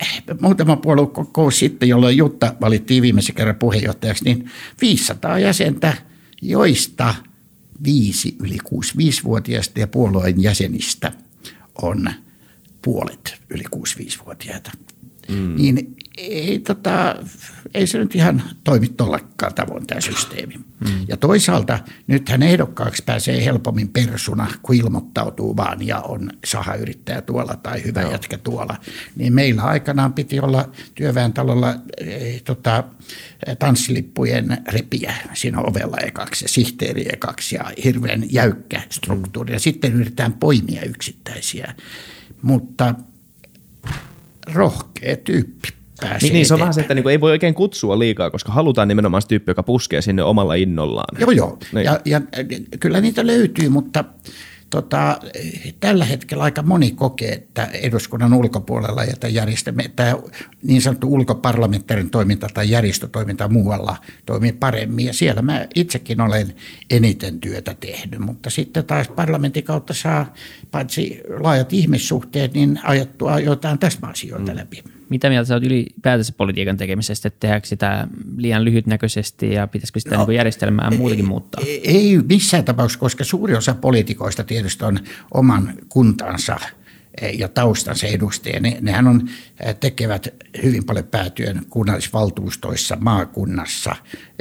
muutama 0.41 0.76
puolue 0.76 1.51
sitten, 1.51 1.89
jolloin 1.89 2.17
Jutta 2.17 2.55
valittiin 2.61 3.01
viimeisen 3.01 3.36
kerran 3.36 3.55
puheenjohtajaksi, 3.55 4.24
niin 4.24 4.49
500 4.82 5.39
jäsentä, 5.39 5.93
joista 6.41 7.15
viisi 7.84 8.36
yli 8.39 8.57
65-vuotiaista 8.76 9.80
ja 9.80 9.88
puolueen 9.88 10.43
jäsenistä 10.43 11.11
on– 11.82 12.09
puolet 12.82 13.36
yli 13.49 13.63
65-vuotiaita. 13.75 14.71
Mm. 15.29 15.55
Niin 15.55 15.95
ei, 16.17 16.59
tota, 16.59 17.15
ei 17.73 17.88
se 17.88 17.97
nyt 17.97 18.15
ihan 18.15 18.43
toimi 18.63 18.88
tuollakaan 18.88 19.53
tavoin 19.53 19.88
tämä 19.88 20.01
systeemi. 20.01 20.55
Mm. 20.55 21.05
Ja 21.07 21.17
toisaalta 21.17 21.79
nythän 22.07 22.43
ehdokkaaksi 22.43 23.03
pääsee 23.05 23.45
helpommin 23.45 23.89
persuna, 23.89 24.47
kun 24.61 24.75
ilmoittautuu 24.75 25.57
vaan 25.57 25.88
ja 25.88 25.99
on 25.99 26.29
sahayrittäjä 26.45 27.21
tuolla 27.21 27.55
tai 27.55 27.84
hyvä 27.84 28.01
no. 28.01 28.11
jätkä 28.11 28.38
tuolla. 28.38 28.77
Niin 29.15 29.34
meillä 29.34 29.63
aikanaan 29.63 30.13
piti 30.13 30.39
olla 30.39 30.69
työväentalolla 30.95 31.75
eh, 31.97 32.41
tota, 32.41 32.84
tanssilippujen 33.59 34.57
repiä 34.67 35.13
siinä 35.34 35.59
ovella 35.59 35.97
ekaksi 35.97 36.45
ja 36.45 36.49
sihteeri 36.49 37.05
ekaksi 37.13 37.55
ja 37.55 37.71
hirveän 37.84 38.23
jäykkä 38.29 38.82
struktuuri. 38.89 39.53
Ja 39.53 39.59
sitten 39.59 39.93
yritetään 39.93 40.34
poimia 40.34 40.82
yksittäisiä 40.82 41.75
mutta 42.42 42.96
rohkea 44.54 45.18
tyyppi 45.18 45.68
pääsee 46.02 46.20
niin, 46.22 46.34
niin, 46.34 46.46
se 46.46 46.54
on 46.54 46.60
vähän 46.60 46.74
se, 46.74 46.82
että 46.82 46.94
niinku 46.94 47.10
ei 47.10 47.22
voi 47.22 47.32
oikein 47.32 47.54
kutsua 47.54 48.00
liikaa, 48.00 48.32
koska 48.32 48.52
halutaan 48.52 48.88
nimenomaan 48.88 49.24
tyyppi, 49.28 49.52
joka 49.52 49.64
puskee 49.64 50.02
sinne 50.02 50.24
omalla 50.24 50.54
innollaan. 50.54 51.20
Joo, 51.20 51.32
joo. 51.32 51.58
Niin. 51.74 51.86
Ja, 51.86 52.00
ja 52.06 52.22
kyllä 52.80 53.02
niitä 53.02 53.28
löytyy, 53.28 53.70
mutta– 53.70 54.04
tota, 54.72 55.19
tällä 55.80 56.05
hetkellä 56.05 56.43
aika 56.43 56.63
moni 56.63 56.91
kokee, 56.91 57.32
että 57.32 57.65
eduskunnan 57.65 58.34
ulkopuolella 58.34 59.03
ja 59.03 59.13
tämä, 59.19 59.82
tämä 59.95 60.15
niin 60.63 60.82
sanottu 60.82 61.13
ulkoparlamentaarinen 61.13 62.11
toiminta 62.11 62.47
tai 62.53 62.69
järjestötoiminta 62.69 63.47
muualla 63.47 63.97
toimii 64.26 64.51
paremmin. 64.51 65.05
Ja 65.05 65.13
siellä 65.13 65.41
mä 65.41 65.67
itsekin 65.76 66.22
olen 66.22 66.55
eniten 66.89 67.39
työtä 67.39 67.76
tehnyt, 67.80 68.19
mutta 68.19 68.49
sitten 68.49 68.86
taas 68.86 69.07
parlamentin 69.07 69.63
kautta 69.63 69.93
saa 69.93 70.34
paitsi 70.72 71.22
laajat 71.39 71.74
ihmissuhteet, 71.74 72.53
niin 72.53 72.80
ajattua 72.84 73.39
jotain 73.39 73.80
täsmäasioita 73.80 74.51
mm. 74.51 74.57
läpi. 74.57 74.84
Mitä 75.12 75.30
mieltä 75.30 75.47
sä 75.47 75.53
oot 75.53 75.64
ylipäätänsä 75.64 76.34
politiikan 76.38 76.78
tekemisestä, 76.78 77.28
että 77.28 77.39
tehdäänkö 77.39 77.68
sitä 77.68 78.07
liian 78.38 78.66
lyhytnäköisesti 78.66 79.53
ja 79.53 79.68
pitäisikö 79.68 79.99
sitä 79.99 80.18
no, 80.18 80.26
niin 80.26 80.36
järjestelmää 80.36 80.91
muutenkin 80.91 81.28
muuttaa? 81.28 81.64
Ei 81.84 82.20
missään 82.30 82.66
tapauksessa, 82.66 82.99
koska 82.99 83.24
suuri 83.24 83.55
osa 83.55 83.74
poliitikoista 83.74 84.43
tietysti 84.43 84.86
on 84.86 84.99
oman 85.34 85.74
kuntansa– 85.89 86.59
ja 87.38 87.47
taustansa 87.47 88.07
edustajia. 88.07 88.59
Ne, 88.59 88.78
nehän 88.82 89.07
on, 89.07 89.30
tekevät 89.80 90.28
hyvin 90.64 90.84
paljon 90.84 91.07
päätyön 91.07 91.66
kunnallisvaltuustoissa, 91.70 92.97
maakunnassa 92.99 93.95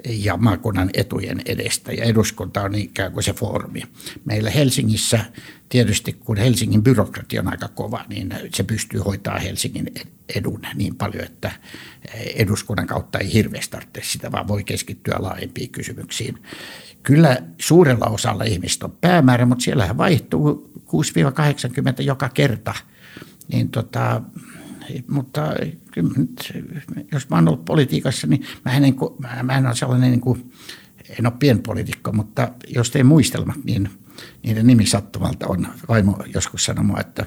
ja 0.08 0.36
maakunnan 0.36 0.90
etujen 0.94 1.42
edestä. 1.46 1.92
Ja 1.92 2.04
eduskunta 2.04 2.62
on 2.62 2.74
ikään 2.74 3.12
kuin 3.12 3.24
se 3.24 3.32
foorumi. 3.32 3.82
Meillä 4.24 4.50
Helsingissä 4.50 5.24
tietysti, 5.68 6.12
kun 6.12 6.36
Helsingin 6.36 6.82
byrokratia 6.82 7.40
on 7.40 7.48
aika 7.48 7.68
kova, 7.68 8.04
niin 8.08 8.34
se 8.54 8.62
pystyy 8.62 9.00
hoitaa 9.00 9.38
Helsingin 9.38 9.92
edun 10.36 10.62
niin 10.74 10.94
paljon, 10.94 11.24
että 11.24 11.52
eduskunnan 12.14 12.86
kautta 12.86 13.18
ei 13.18 13.32
hirveästi 13.32 13.70
tarvitse 13.70 14.00
sitä, 14.04 14.32
vaan 14.32 14.48
voi 14.48 14.64
keskittyä 14.64 15.16
laajempiin 15.18 15.70
kysymyksiin. 15.70 16.38
Kyllä 17.02 17.42
suurella 17.60 18.06
osalla 18.06 18.44
ihmistä 18.44 18.86
on 18.86 18.96
päämäärä, 19.00 19.46
mutta 19.46 19.62
siellähän 19.62 19.96
vaihtuu 19.96 20.69
6-80 22.00 22.02
joka 22.02 22.28
kerta. 22.28 22.74
Niin 23.52 23.68
tota, 23.68 24.22
mutta 25.08 25.54
nyt, 26.16 26.52
jos 27.12 27.28
mä 27.28 27.36
oon 27.36 27.48
ollut 27.48 27.64
politiikassa, 27.64 28.26
niin 28.26 28.46
mä 28.64 28.72
en, 28.72 28.82
niin 28.82 28.96
kuin, 28.96 29.14
mä 29.42 29.58
en 29.58 29.66
ole 29.66 29.74
sellainen, 29.74 30.10
niin 30.10 30.20
kuin, 30.20 30.52
en 31.18 31.26
ole 31.26 31.34
pienpolitiikko, 31.38 32.12
mutta 32.12 32.52
jos 32.68 32.90
tein 32.90 33.06
muistelmat, 33.06 33.64
niin 33.64 33.90
niiden 34.42 34.66
nimi 34.66 34.86
sattumalta 34.86 35.46
on, 35.46 35.68
vaimo 35.88 36.18
joskus 36.34 36.64
sanoi 36.64 37.00
että 37.00 37.26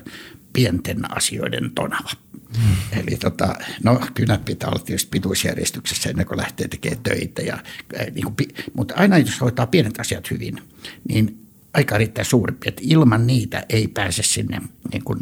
pienten 0.54 1.16
asioiden 1.16 1.72
tonava. 1.76 2.10
Hmm. 2.58 3.00
Eli 3.00 3.18
tota, 3.18 3.56
no 3.84 4.02
kyllä 4.14 4.40
pitää 4.46 4.70
olla 4.70 4.80
tietysti 4.80 5.10
pituusjärjestyksessä 5.10 6.10
ennen 6.10 6.26
kuin 6.26 6.38
lähtee 6.38 6.68
tekemään 6.68 7.04
töitä. 7.04 7.42
Ja, 7.42 7.54
äh, 8.00 8.08
niin 8.14 8.24
kuin, 8.24 8.36
mutta 8.74 8.94
aina 8.98 9.18
jos 9.18 9.42
hoitaa 9.42 9.68
pienet 9.68 10.00
asiat 10.00 10.32
hyvin, 10.32 10.62
niin 11.10 11.43
aika 11.74 11.98
riittää 11.98 12.24
suurempi, 12.24 12.70
että 12.70 12.82
ilman 12.86 13.28
niitä 13.28 13.66
ei 13.70 13.88
pääse 13.88 14.24
sinne. 14.24 14.62
Niin 14.92 15.04
kuin, 15.04 15.20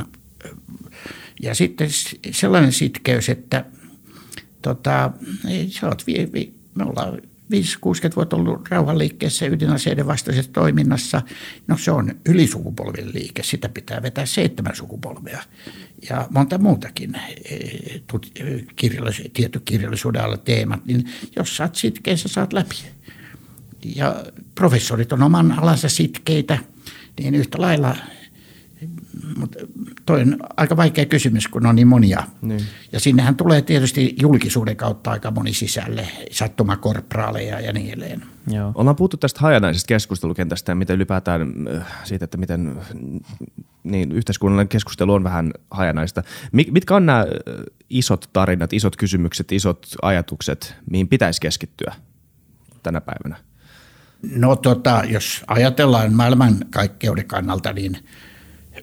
ja 1.42 1.56
sitten 1.56 1.88
sellainen 2.32 2.72
sitkeys, 2.72 3.30
että 3.30 3.66
tota, 4.62 5.12
sä 5.68 5.88
oot, 5.88 6.08
vi, 6.08 6.30
vi, 6.34 6.54
me 6.76 6.84
ollaan 6.84 7.22
5-60 7.22 8.16
vuotta 8.16 8.36
ollut 8.36 8.70
rauhanliikkeessä 8.70 9.46
ydinaseiden 9.46 10.08
vastaisessa 10.08 10.52
toiminnassa. 10.52 11.22
No 11.68 11.78
se 11.78 11.92
on 11.92 12.16
ylisukupolvien 12.26 13.14
liike, 13.14 13.44
sitä 13.44 13.70
pitää 13.70 14.02
vetää 14.02 14.26
seitsemän 14.26 14.76
sukupolvea. 14.76 15.44
Ja 16.10 16.28
monta 16.30 16.58
muutakin 16.58 17.16
e, 17.16 17.58
kirjallis- 18.76 19.30
tietokirjallisuuden 19.34 20.24
alla 20.24 20.38
teemat, 20.38 20.86
niin 20.86 21.06
jos 21.36 21.60
oot 21.60 21.76
sitkeä, 21.76 22.18
sä 22.18 22.28
saat 22.28 22.54
läpi 22.54 22.76
ja 23.96 24.24
professorit 24.56 25.14
on 25.14 25.24
oman 25.24 25.60
alansa 25.60 25.90
sitkeitä, 25.90 26.60
niin 27.20 27.36
yhtä 27.36 27.62
lailla 27.62 27.96
mutta 29.38 29.60
toi 30.06 30.22
on 30.22 30.38
aika 30.58 30.78
vaikea 30.78 31.06
kysymys, 31.06 31.48
kun 31.48 31.66
on 31.66 31.76
niin 31.76 31.88
monia. 31.88 32.24
Niin. 32.42 32.62
Ja 32.92 33.00
sinnehän 33.00 33.36
tulee 33.36 33.62
tietysti 33.62 34.16
julkisuuden 34.20 34.76
kautta 34.76 35.12
aika 35.12 35.32
moni 35.32 35.54
sisälle, 35.54 36.08
sattumakorpraaleja 36.32 37.60
ja 37.60 37.74
niin 37.74 37.88
edelleen. 37.88 38.24
Joo. 38.48 38.72
Ollaan 38.76 38.96
puhuttu 38.96 39.18
tästä 39.18 39.40
hajanaisesta 39.40 39.88
keskustelukentästä 39.88 40.72
ja 40.72 40.76
miten 40.76 40.96
ylipäätään 40.96 41.54
äh, 41.76 41.88
siitä, 42.04 42.26
että 42.26 42.38
miten 42.38 42.78
niin, 43.84 44.12
yhteiskunnallinen 44.12 44.68
keskustelu 44.68 45.14
on 45.14 45.24
vähän 45.24 45.54
hajanaista. 45.72 46.24
Mitkä 46.52 46.96
on 46.96 47.06
nämä 47.06 47.20
äh, 47.20 47.26
isot 47.90 48.30
tarinat, 48.34 48.74
isot 48.74 48.96
kysymykset, 48.96 49.52
isot 49.52 49.88
ajatukset, 50.02 50.76
mihin 50.90 51.08
pitäisi 51.08 51.42
keskittyä 51.42 51.94
tänä 52.84 53.02
päivänä? 53.02 53.51
No 54.22 54.56
tota, 54.56 55.04
jos 55.08 55.44
ajatellaan 55.48 56.14
maailmankaikkeuden 56.14 57.26
kannalta, 57.28 57.74
niin 57.74 57.98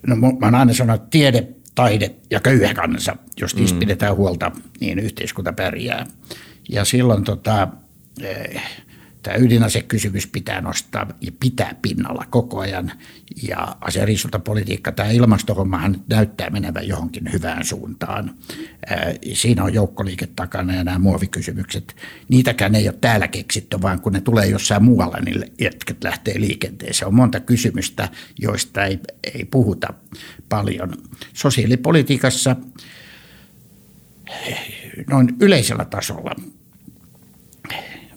no, 0.06 0.16
mä 0.16 0.26
oon 0.42 0.54
aina 0.54 0.74
sanonut, 0.74 1.02
että 1.02 1.10
tiede, 1.10 1.48
taide 1.74 2.14
ja 2.30 2.40
köyhä 2.40 2.74
kansa, 2.74 3.16
jos 3.40 3.56
niistä 3.56 3.74
mm. 3.74 3.80
pidetään 3.80 4.16
huolta, 4.16 4.52
niin 4.80 4.98
yhteiskunta 4.98 5.52
pärjää. 5.52 6.06
Ja 6.68 6.84
silloin 6.84 7.24
tota, 7.24 7.68
eh, 8.22 8.62
tämä 9.28 9.44
ydinasekysymys 9.44 10.26
pitää 10.26 10.60
nostaa 10.60 11.06
ja 11.20 11.32
pitää 11.40 11.74
pinnalla 11.82 12.24
koko 12.30 12.58
ajan. 12.58 12.92
Ja 13.48 13.76
aseriisuntapolitiikka, 13.80 14.92
tämä 14.92 15.10
ilmastohommahan 15.10 16.00
näyttää 16.08 16.50
menevän 16.50 16.88
johonkin 16.88 17.32
hyvään 17.32 17.64
suuntaan. 17.64 18.34
Siinä 19.32 19.64
on 19.64 19.74
joukkoliike 19.74 20.26
takana 20.26 20.74
ja 20.74 20.84
nämä 20.84 20.98
muovikysymykset. 20.98 21.96
Niitäkään 22.28 22.74
ei 22.74 22.88
ole 22.88 22.98
täällä 23.00 23.28
keksitty, 23.28 23.82
vaan 23.82 24.00
kun 24.00 24.12
ne 24.12 24.20
tulee 24.20 24.46
jossain 24.46 24.84
muualla, 24.84 25.18
niin 25.24 25.44
jätket 25.60 26.04
lähtee 26.04 26.40
liikenteeseen. 26.40 27.08
On 27.08 27.14
monta 27.14 27.40
kysymystä, 27.40 28.08
joista 28.38 28.84
ei, 28.84 28.98
ei 29.34 29.44
puhuta 29.44 29.94
paljon. 30.48 30.92
Sosiaalipolitiikassa 31.32 32.56
noin 35.10 35.36
yleisellä 35.40 35.84
tasolla– 35.84 36.34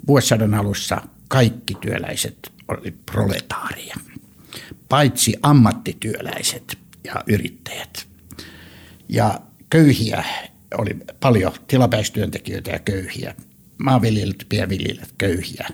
vuosisadan 0.08 0.54
alussa 0.54 1.02
kaikki 1.28 1.76
työläiset 1.82 2.52
oli 2.68 2.92
proletaaria, 2.92 3.96
paitsi 4.90 5.36
ammattityöläiset 5.42 6.78
ja 7.04 7.16
yrittäjät. 7.28 8.08
Ja 9.10 9.42
köyhiä 9.70 10.24
oli 10.78 10.98
paljon 11.20 11.54
tilapäistyöntekijöitä 11.68 12.72
ja 12.72 12.80
köyhiä, 12.80 13.36
maanviljelijät, 13.78 14.46
pienviljelijät 14.50 15.14
köyhiä 15.18 15.68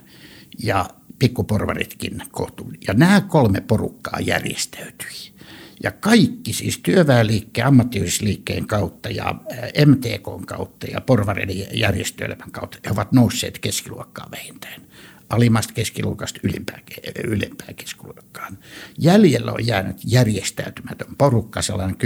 ja 0.64 0.90
pikkuporvaritkin 1.20 2.22
kohtuun. 2.32 2.74
Ja 2.88 2.94
nämä 2.94 3.22
kolme 3.22 3.62
porukkaa 3.62 4.20
järjestäytyi. 4.20 5.37
Ja 5.84 5.92
kaikki 5.92 6.54
siis 6.54 6.80
työväenliikkeen, 6.84 7.68
ammattiyhdysliikkeen 7.68 8.68
kautta 8.68 9.10
ja 9.10 9.36
MTK 9.86 10.46
kautta 10.46 10.88
ja 10.88 11.02
porvareiden 11.02 11.80
järjestöelämän 11.80 12.52
kautta, 12.52 12.78
he 12.86 12.92
ovat 12.92 13.12
nousseet 13.12 13.60
keskiluokkaa 13.60 14.32
vähintään. 14.32 14.82
alimmasta 15.30 15.74
keskiluokasta 15.74 16.40
ylimpään, 16.44 16.82
ylempään 17.24 17.76
keskiluokkaan. 17.76 18.58
Jäljellä 19.00 19.52
on 19.52 19.68
jäänyt 19.68 19.98
järjestäytymätön 20.06 21.16
porukka, 21.18 21.62
sellainen 21.62 21.98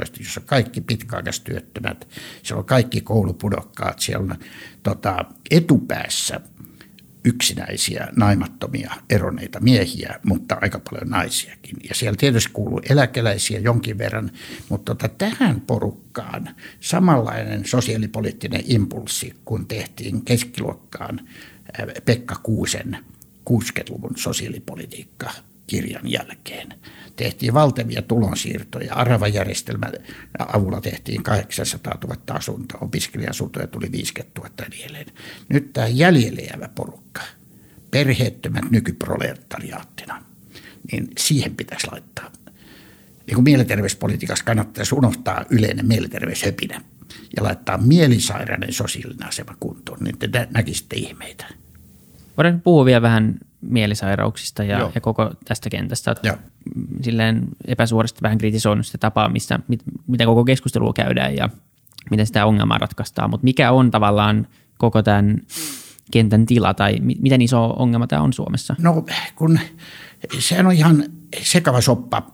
10-15, 0.00 0.18
jossa 0.18 0.40
kaikki 0.40 0.80
pitkäaikaistyöttömät, 0.80 2.08
siellä 2.42 2.60
on 2.60 2.66
kaikki 2.66 3.00
koulupudokkaat, 3.00 4.00
siellä 4.00 4.22
on 4.22 4.38
tota, 4.82 5.24
etupäässä– 5.50 6.40
yksinäisiä, 7.24 8.08
naimattomia, 8.16 8.94
eroneita 9.10 9.60
miehiä, 9.60 10.20
mutta 10.24 10.58
aika 10.60 10.78
paljon 10.90 11.10
naisiakin. 11.10 11.76
Ja 11.88 11.94
siellä 11.94 12.16
tietysti 12.16 12.50
kuuluu 12.52 12.80
eläkeläisiä 12.90 13.58
jonkin 13.58 13.98
verran, 13.98 14.30
mutta 14.68 14.94
tota, 14.94 15.14
tähän 15.18 15.60
porukkaan 15.60 16.48
samanlainen 16.80 17.66
sosiaalipoliittinen 17.66 18.62
impulssi, 18.66 19.34
kun 19.44 19.66
tehtiin 19.66 20.24
keskiluokkaan 20.24 21.20
Pekka 22.04 22.34
Kuusen 22.42 22.98
60-luvun 23.50 24.16
sosiaalipolitiikka 24.16 25.30
kirjan 25.66 26.10
jälkeen. 26.10 26.74
Tehtiin 27.16 27.54
valtavia 27.54 28.02
tulonsiirtoja. 28.02 28.94
Aravajärjestelmän 28.94 29.92
avulla 30.38 30.80
tehtiin 30.80 31.22
800 31.22 31.98
000 32.04 32.16
asuntoa, 32.30 32.78
opiskelija-asuntoja 32.80 33.66
tuli 33.66 33.92
50 33.92 34.40
000 34.40 34.52
edelleen. 34.66 35.06
Nyt 35.48 35.72
tämä 35.72 35.86
jäljelle 35.86 36.40
jäävä 36.40 36.68
porukka, 36.68 37.20
perheettömät 37.90 38.70
nykyproletariaattina, 38.70 40.24
niin 40.92 41.08
siihen 41.18 41.56
pitäisi 41.56 41.86
laittaa. 41.92 42.32
Niin 43.26 43.34
kuin 43.34 43.44
mielenterveyspolitiikassa 43.44 44.44
kannattaisi 44.44 44.94
unohtaa 44.94 45.44
yleinen 45.50 45.86
mielenterveyshöpinä 45.86 46.80
ja 47.36 47.42
laittaa 47.42 47.78
mielisairainen 47.78 48.72
sosiaalinen 48.72 49.28
asema 49.28 49.56
kuntoon, 49.60 49.98
niin 50.00 50.18
te 50.18 50.48
näkisitte 50.50 50.96
ihmeitä. 50.96 51.46
Voidaan 52.36 52.60
puhua 52.60 52.84
vielä 52.84 53.02
vähän 53.02 53.38
mielisairauksista 53.68 54.64
ja, 54.64 54.90
ja 54.94 55.00
koko 55.00 55.30
tästä 55.44 55.70
kentästä. 55.70 56.14
Joo. 56.22 56.36
Silleen 57.02 57.48
epäsuorasti 57.66 58.22
vähän 58.22 58.38
kritisoinut 58.38 58.86
sitä 58.86 58.98
tapaa, 58.98 59.28
missä, 59.28 59.58
mit, 59.68 59.82
miten 60.06 60.26
koko 60.26 60.44
keskustelua 60.44 60.92
käydään 60.92 61.36
ja 61.36 61.48
miten 62.10 62.26
sitä 62.26 62.46
ongelmaa 62.46 62.78
ratkaistaan. 62.78 63.30
Mutta 63.30 63.44
mikä 63.44 63.72
on 63.72 63.90
tavallaan 63.90 64.46
koko 64.78 65.02
tämän 65.02 65.42
kentän 66.10 66.46
tila 66.46 66.74
tai 66.74 67.00
miten 67.00 67.42
iso 67.42 67.64
ongelma 67.64 68.06
tämä 68.06 68.22
on 68.22 68.32
Suomessa? 68.32 68.76
No 68.78 69.04
kun 69.36 69.58
sehän 70.38 70.66
on 70.66 70.72
ihan 70.72 71.04
sekava 71.42 71.80
soppa. 71.80 72.30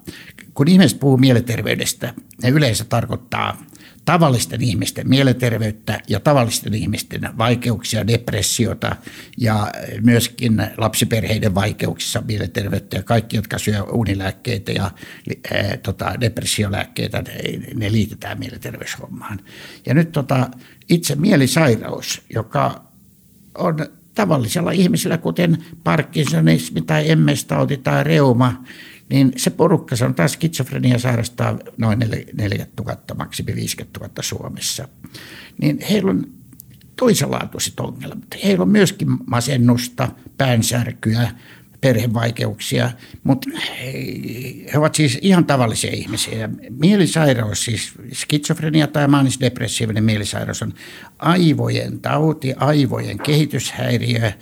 Kun 0.54 0.68
ihmiset 0.68 1.00
puhuu 1.00 1.16
mielenterveydestä, 1.16 2.14
ne 2.42 2.48
yleensä 2.48 2.84
tarkoittaa 2.84 3.56
tavallisten 4.04 4.62
ihmisten 4.62 5.08
mielenterveyttä 5.08 6.00
ja 6.08 6.20
tavallisten 6.20 6.74
ihmisten 6.74 7.20
vaikeuksia, 7.38 8.06
depressiota 8.06 8.96
ja 9.38 9.72
myöskin 10.00 10.62
lapsiperheiden 10.76 11.54
vaikeuksissa 11.54 12.22
mielenterveyttä 12.28 12.96
ja 12.96 13.02
kaikki, 13.02 13.36
jotka 13.36 13.58
syö 13.58 13.82
unilääkkeitä 13.82 14.72
ja 14.72 14.90
ää, 15.52 15.76
tota, 15.76 16.20
depressiolääkkeitä, 16.20 17.22
ne, 17.22 17.34
ne 17.74 17.92
liitetään 17.92 18.38
mielenterveyshommaan. 18.38 19.40
Ja 19.86 19.94
nyt 19.94 20.12
tota, 20.12 20.50
itse 20.88 21.14
mielisairaus, 21.14 22.22
joka 22.34 22.84
on 23.58 23.76
tavallisella 24.14 24.70
ihmisellä, 24.70 25.18
kuten 25.18 25.64
Parkinsonismi 25.84 26.82
tai 26.82 27.04
MS-tauti 27.14 27.76
tai 27.76 28.04
reuma, 28.04 28.64
niin 29.10 29.32
se 29.36 29.50
porukka, 29.50 29.96
se 29.96 30.04
on 30.04 30.14
taas 30.14 30.32
skitsofrenia 30.32 30.98
sairastaa 30.98 31.58
noin 31.76 31.98
40 31.98 32.82
000, 32.82 32.96
maksimi 33.18 33.54
50 33.54 34.00
000 34.00 34.12
Suomessa. 34.20 34.88
Niin 35.60 35.78
heillä 35.90 36.10
on 36.10 36.26
toisenlaatuiset 36.96 37.80
ongelmat. 37.80 38.36
Heillä 38.44 38.62
on 38.62 38.68
myöskin 38.68 39.08
masennusta, 39.26 40.08
päänsärkyä, 40.38 41.30
perhevaikeuksia, 41.80 42.90
mutta 43.24 43.50
he 44.72 44.78
ovat 44.78 44.94
siis 44.94 45.18
ihan 45.22 45.44
tavallisia 45.44 45.90
ihmisiä. 45.92 46.48
Mielisairaus, 46.70 47.64
siis 47.64 47.92
skitsofrenia 48.12 48.86
tai 48.86 49.08
maanisdepressiivinen 49.08 50.04
mielisairaus 50.04 50.62
on 50.62 50.74
aivojen 51.18 52.00
tauti, 52.00 52.52
aivojen 52.56 53.18
kehityshäiriö, 53.18 54.32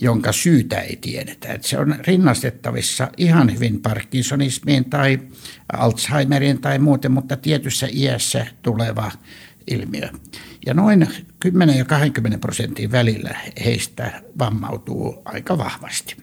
jonka 0.00 0.32
syytä 0.32 0.80
ei 0.80 0.96
tiedetä. 0.96 1.52
Että 1.52 1.68
se 1.68 1.78
on 1.78 1.96
rinnastettavissa 2.06 3.08
ihan 3.16 3.54
hyvin 3.54 3.82
Parkinsonismiin 3.82 4.90
tai 4.90 5.18
Alzheimeriin 5.72 6.60
tai 6.60 6.78
muuten, 6.78 7.12
mutta 7.12 7.36
tietyssä 7.36 7.88
iässä 7.92 8.46
tuleva 8.62 9.12
ilmiö. 9.66 10.08
Ja 10.66 10.74
noin 10.74 11.08
10 11.40 11.78
ja 11.78 11.84
20 11.84 12.38
prosentin 12.38 12.92
välillä 12.92 13.36
heistä 13.64 14.22
vammautuu 14.38 15.22
aika 15.24 15.58
vahvasti. 15.58 16.16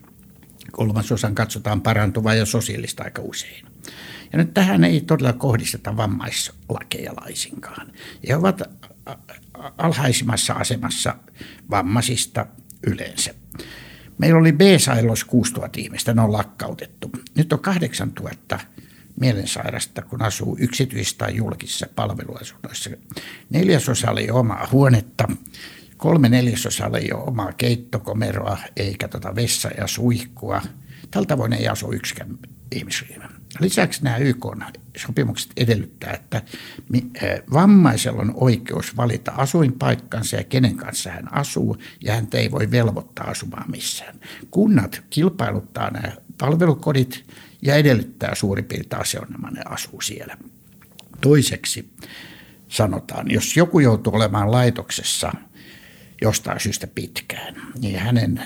Kolmasosan 0.71 1.35
katsotaan 1.35 1.81
parantuvaa 1.81 2.35
ja 2.35 2.45
sosiaalista 2.45 3.03
aika 3.03 3.21
usein. 3.21 3.65
Ja 4.33 4.37
nyt 4.37 4.53
tähän 4.53 4.83
ei 4.83 5.01
todella 5.01 5.33
kohdisteta 5.33 5.97
vammaislakeja 5.97 7.13
laisinkaan. 7.21 7.91
He 8.27 8.35
ovat 8.35 8.61
alhaisimmassa 9.77 10.53
asemassa 10.53 11.15
vammaisista 11.69 12.45
yleensä. 12.87 13.33
Meillä 14.17 14.39
oli 14.39 14.51
B-sairaaloissa 14.51 15.25
6000 15.25 15.79
ihmistä, 15.79 16.13
ne 16.13 16.21
on 16.21 16.31
lakkautettu. 16.31 17.11
Nyt 17.35 17.53
on 17.53 17.59
8000 17.59 18.59
mielensairasta, 19.19 20.01
kun 20.01 20.21
asuu 20.21 20.57
yksityis- 20.59 21.13
tai 21.13 21.35
julkisissa 21.35 21.87
palveluasunnoissa. 21.95 22.89
Neljäsosalla 23.49 24.19
ei 24.19 24.31
ole 24.31 24.39
omaa 24.39 24.67
huonetta, 24.71 25.27
kolme 25.97 26.29
neljäsosalla 26.29 26.97
ei 26.97 27.11
ole 27.13 27.23
omaa 27.23 27.53
keittokomeroa 27.53 28.57
eikä 28.75 29.07
tota 29.07 29.35
vessa 29.35 29.69
ja 29.77 29.87
suihkua. 29.87 30.61
Tältä 31.11 31.27
tavoin 31.27 31.53
ei 31.53 31.67
asu 31.67 31.91
yksikään 31.91 32.37
ihmisryhmä. 32.71 33.29
Lisäksi 33.59 34.03
nämä 34.03 34.17
YK-sopimukset 34.89 35.51
edellyttää, 35.57 36.13
että 36.13 36.41
vammaisella 37.53 38.21
on 38.21 38.33
oikeus 38.35 38.97
valita 38.97 39.31
asuinpaikkansa 39.31 40.35
ja 40.35 40.43
kenen 40.43 40.75
kanssa 40.77 41.09
hän 41.09 41.33
asuu, 41.33 41.77
ja 42.03 42.13
hän 42.15 42.27
ei 42.33 42.51
voi 42.51 42.71
velvoittaa 42.71 43.29
asumaan 43.29 43.71
missään. 43.71 44.19
Kunnat 44.51 45.03
kilpailuttaa 45.09 45.89
nämä 45.91 46.13
palvelukodit 46.37 47.25
ja 47.61 47.75
edellyttää 47.75 48.35
suurin 48.35 48.65
piirtein 48.65 49.01
asianomainen 49.01 49.71
asuu 49.71 50.01
siellä. 50.01 50.37
Toiseksi 51.21 51.93
sanotaan, 52.67 53.31
jos 53.31 53.57
joku 53.57 53.79
joutuu 53.79 54.15
olemaan 54.15 54.51
laitoksessa 54.51 55.31
jostain 56.21 56.59
syystä 56.59 56.87
pitkään, 56.87 57.55
niin 57.81 57.99
hänen 57.99 58.43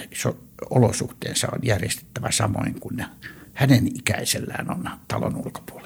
olosuhteensa 0.70 1.48
on 1.52 1.60
järjestettävä 1.64 2.32
samoin 2.32 2.80
kuin 2.80 3.06
hänen 3.54 3.88
ikäisellään 3.88 4.72
on 4.72 4.90
talon 5.08 5.36
ulkopuolella. 5.36 5.83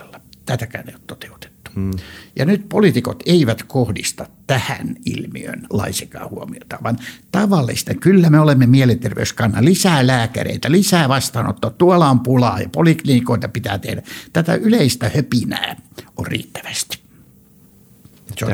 Tätäkään 0.47 0.89
ei 0.89 0.93
ole 0.93 1.01
toteutettu. 1.07 1.71
Hmm. 1.75 1.91
Ja 2.35 2.45
nyt 2.45 2.69
poliitikot 2.69 3.23
eivät 3.25 3.63
kohdista 3.63 4.25
tähän 4.47 4.95
ilmiön 5.05 5.67
laisinkaan 5.69 6.29
huomiota, 6.29 6.77
vaan 6.83 6.97
tavallista. 7.31 7.93
Kyllä 7.93 8.29
me 8.29 8.39
olemme 8.39 8.67
mielenterveyskannan. 8.67 9.65
Lisää 9.65 10.07
lääkäreitä, 10.07 10.71
lisää 10.71 11.09
vastaanottoa. 11.09 11.69
Tuolla 11.69 12.09
on 12.09 12.19
pulaa 12.19 12.59
ja 12.59 12.69
poliklinikoita 12.69 13.47
pitää 13.47 13.79
tehdä. 13.79 14.01
Tätä 14.33 14.55
yleistä 14.55 15.11
höpinää 15.15 15.75
on 16.17 16.27
riittävästi. 16.27 16.99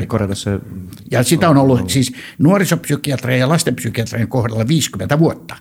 korjata 0.07 0.35
se. 0.35 0.59
Ja 1.11 1.23
sitä 1.23 1.49
on 1.49 1.57
ollut 1.57 1.89
siis 1.89 2.13
nuorisopsykiatrian 2.37 3.39
ja 3.39 3.49
lastenpsykiatrian 3.49 4.27
kohdalla 4.27 4.67
50 4.67 5.19
vuotta 5.19 5.55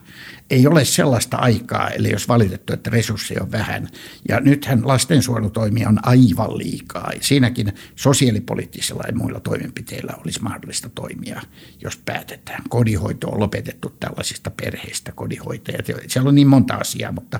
ei 0.49 0.67
ole 0.67 0.85
sellaista 0.85 1.37
aikaa, 1.37 1.89
eli 1.89 2.11
jos 2.11 2.27
valitettu, 2.27 2.73
että 2.73 2.89
resursseja 2.89 3.43
on 3.43 3.51
vähän. 3.51 3.89
Ja 4.29 4.39
nythän 4.39 4.87
lastensuojelutoimia 4.87 5.89
on 5.89 5.99
aivan 6.03 6.57
liikaa. 6.57 7.11
Siinäkin 7.21 7.73
sosiaalipoliittisilla 7.95 9.03
ja 9.07 9.15
muilla 9.15 9.39
toimenpiteillä 9.39 10.13
olisi 10.17 10.41
mahdollista 10.41 10.89
toimia, 10.89 11.41
jos 11.83 11.97
päätetään. 11.97 12.63
Kodihoito 12.69 13.29
on 13.29 13.39
lopetettu 13.39 13.95
tällaisista 13.99 14.51
perheistä, 14.51 15.11
kodihoitajat. 15.11 15.85
Siellä 16.07 16.29
on 16.29 16.35
niin 16.35 16.47
monta 16.47 16.75
asiaa, 16.75 17.11
mutta 17.11 17.39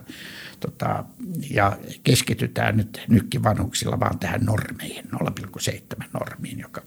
tota, 0.60 1.06
ja 1.50 1.78
keskitytään 2.04 2.78
nyt 2.78 3.02
nytkin 3.08 3.44
vanhuksilla 3.44 4.00
vaan 4.00 4.20
tähän 4.20 4.42
normeihin, 4.42 5.06
0,7 5.06 6.06
normiin, 6.14 6.60
joka 6.60 6.82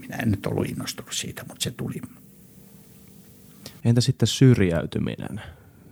minä 0.00 0.16
en 0.16 0.30
nyt 0.30 0.46
ollut 0.46 0.66
innostunut 0.66 1.12
siitä, 1.12 1.44
mutta 1.48 1.62
se 1.62 1.70
tuli. 1.70 2.00
Entä 3.86 4.00
sitten 4.00 4.26
syrjäytyminen? 4.26 5.40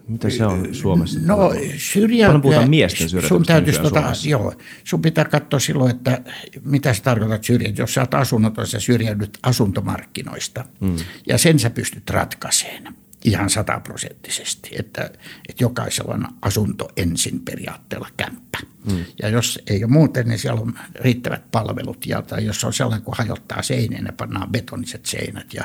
Mitä 0.09 0.31
se 0.31 0.47
on 0.47 0.75
Suomessa? 0.75 1.21
No 1.23 1.51
syrjäytyä, 1.77 2.27
Paljon 2.27 2.43
puhutaan 2.43 2.71
miesten 2.71 3.09
sun 3.09 3.45
tota, 3.83 4.13
joo, 4.25 4.55
sun 4.85 5.03
pitää 5.03 5.25
katsoa 5.25 5.61
silloin, 5.61 5.91
että 5.91 6.23
mitä 6.65 6.95
sä 6.95 7.03
tarkoitat 7.03 7.45
syrjäytyä. 7.45 7.83
Jos 7.83 7.95
sä 7.95 8.01
oot 8.01 8.15
asunnoton, 8.15 8.67
sä 8.67 8.81
syrjäydyt 8.81 9.39
asuntomarkkinoista 9.43 10.65
mm. 10.81 10.97
ja 11.27 11.39
sen 11.39 11.59
sä 11.59 11.71
pystyt 11.71 12.11
ratkaisemaan. 12.11 12.95
Ihan 13.25 13.51
sataprosenttisesti, 13.51 14.71
että, 14.79 15.03
että 15.49 15.65
jokaisella 15.65 16.15
on 16.15 16.27
asunto 16.43 16.89
ensin 16.97 17.41
periaatteella 17.41 18.09
kämppä. 18.17 18.59
Hmm. 18.91 19.05
Ja 19.23 19.29
jos 19.29 19.59
ei 19.67 19.85
ole 19.85 19.93
muuten, 19.93 20.29
niin 20.29 20.39
siellä 20.39 20.61
on 20.61 20.75
riittävät 20.95 21.51
palvelut. 21.51 22.07
Ja, 22.07 22.23
tai 22.23 22.45
jos 22.45 22.65
on 22.65 22.73
sellainen, 22.73 23.05
kun 23.05 23.15
hajottaa 23.19 23.63
seinään, 23.63 24.05
niin 24.05 24.15
pannaan 24.15 24.53
betoniset 24.53 25.07
seinät 25.07 25.55
ja, 25.55 25.65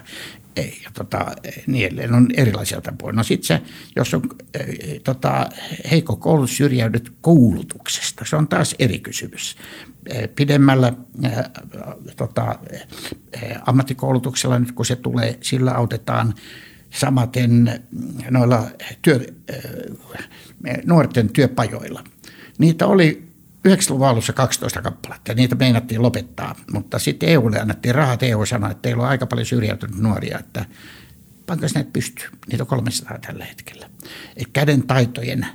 ja 0.57 0.91
tota, 0.93 1.26
niin 1.68 1.86
edelleen. 1.86 2.14
On 2.14 2.28
erilaisia 2.38 2.82
tapoja. 2.82 3.14
No 3.14 3.24
sitten 3.24 3.47
se, 3.47 3.62
jos 3.95 4.14
on 4.14 4.22
e, 4.53 4.64
tota, 4.99 5.49
heikko 5.91 6.16
koulutus, 6.16 6.57
syrjäydyt 6.57 7.14
koulutuksesta, 7.22 8.26
se 8.26 8.36
on 8.36 8.47
taas 8.47 8.76
eri 8.80 8.99
kysymys. 8.99 9.57
E, 10.05 10.28
pidemmällä 10.28 10.93
ä, 11.26 11.49
tota, 12.16 12.60
ammattikoulutuksella 13.66 14.60
nyt 14.60 14.72
kun 14.72 14.86
se 14.86 14.95
tulee, 14.95 15.38
sillä 15.41 15.72
autetaan– 15.72 16.34
samaten 16.89 17.83
noilla 18.29 18.67
työ, 19.01 19.19
nuorten 20.85 21.29
työpajoilla. 21.29 22.03
Niitä 22.57 22.87
oli 22.87 23.29
90-luvun 23.67 24.07
alussa 24.07 24.33
12 24.33 24.81
kappaletta 24.81 25.31
ja 25.31 25.35
niitä 25.35 25.55
meinattiin 25.55 26.01
lopettaa, 26.01 26.55
mutta 26.71 26.99
sitten 26.99 27.29
EUlle 27.29 27.59
annettiin 27.59 27.95
rahat. 27.95 28.23
EU 28.23 28.45
sanoi, 28.45 28.71
että 28.71 28.81
teillä 28.81 29.03
on 29.03 29.09
aika 29.09 29.25
paljon 29.25 29.45
syrjäytynyt 29.45 29.97
nuoria, 29.97 30.39
että 30.39 30.65
pankas 31.45 31.73
näitä 31.73 31.89
pystyy. 31.93 32.27
Niitä 32.51 32.63
on 32.63 32.67
300 32.67 33.17
tällä 33.17 33.45
hetkellä. 33.45 33.89
Et 34.37 34.47
käden 34.53 34.83
taitojen 34.83 35.45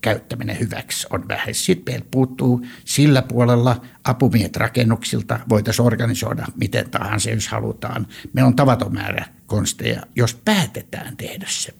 käyttäminen 0.00 0.58
hyväksi 0.60 1.06
on 1.10 1.28
vähän. 1.28 1.54
Sitten 1.54 1.92
meiltä 1.94 2.08
puuttuu 2.10 2.66
sillä 2.84 3.22
puolella 3.22 3.84
apumiehet 4.04 4.56
rakennuksilta, 4.56 5.40
voitaisiin 5.48 5.86
organisoida 5.86 6.46
miten 6.56 6.90
tahansa, 6.90 7.30
jos 7.30 7.48
halutaan. 7.48 8.06
Meillä 8.32 8.48
on 8.48 8.56
tavaton 8.56 8.92
määrä 8.92 9.26
konsteja, 9.46 10.02
jos 10.16 10.34
päätetään 10.34 11.16
tehdä 11.16 11.46
se. 11.48 11.74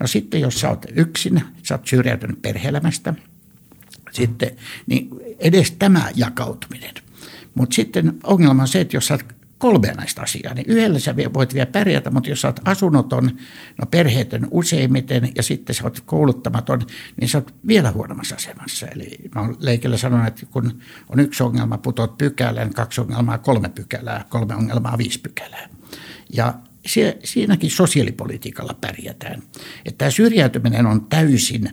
No 0.00 0.06
sitten 0.06 0.40
jos 0.40 0.60
sä 0.60 0.68
oot 0.68 0.86
yksin, 0.96 1.42
sä 1.62 1.74
oot 1.74 1.86
syrjäytynyt 1.86 2.42
perheelämästä, 2.42 3.14
sitten, 4.12 4.50
niin 4.86 5.08
edes 5.38 5.70
tämä 5.70 6.10
jakautuminen. 6.14 6.94
Mutta 7.54 7.74
sitten 7.74 8.18
ongelma 8.24 8.62
on 8.62 8.68
se, 8.68 8.80
että 8.80 8.96
jos 8.96 9.06
sä 9.06 9.14
oot 9.14 9.24
kolme 9.62 9.92
näistä 9.96 10.22
asiaa, 10.22 10.54
niin 10.54 10.66
yhdellä 10.68 10.98
sä 10.98 11.14
voit 11.34 11.54
vielä 11.54 11.66
pärjätä, 11.66 12.10
mutta 12.10 12.30
jos 12.30 12.40
sä 12.40 12.48
oot 12.48 12.60
asunnoton, 12.64 13.30
no 13.78 13.86
perheetön 13.90 14.48
useimmiten 14.50 15.28
ja 15.36 15.42
sitten 15.42 15.74
sä 15.74 15.84
oot 15.84 16.00
kouluttamaton, 16.00 16.82
niin 17.20 17.28
sä 17.28 17.38
oot 17.38 17.54
vielä 17.66 17.90
huonommassa 17.90 18.34
asemassa. 18.34 18.86
Eli 18.86 19.18
mä 19.34 19.40
oon 19.40 19.56
leikellä 19.58 19.96
sanonut, 19.96 20.26
että 20.26 20.46
kun 20.46 20.80
on 21.08 21.20
yksi 21.20 21.42
ongelma, 21.42 21.78
putot 21.78 22.18
pykälään, 22.18 22.74
kaksi 22.74 23.00
ongelmaa, 23.00 23.38
kolme 23.38 23.68
pykälää, 23.68 24.24
kolme 24.28 24.54
ongelmaa, 24.54 24.98
viisi 24.98 25.20
pykälää. 25.20 25.68
Ja 26.32 26.54
se, 26.86 27.18
siinäkin 27.24 27.70
sosiaalipolitiikalla 27.70 28.74
pärjätään. 28.80 29.42
Että 29.84 29.98
tämä 29.98 30.10
syrjäytyminen 30.10 30.86
on 30.86 31.06
täysin 31.06 31.66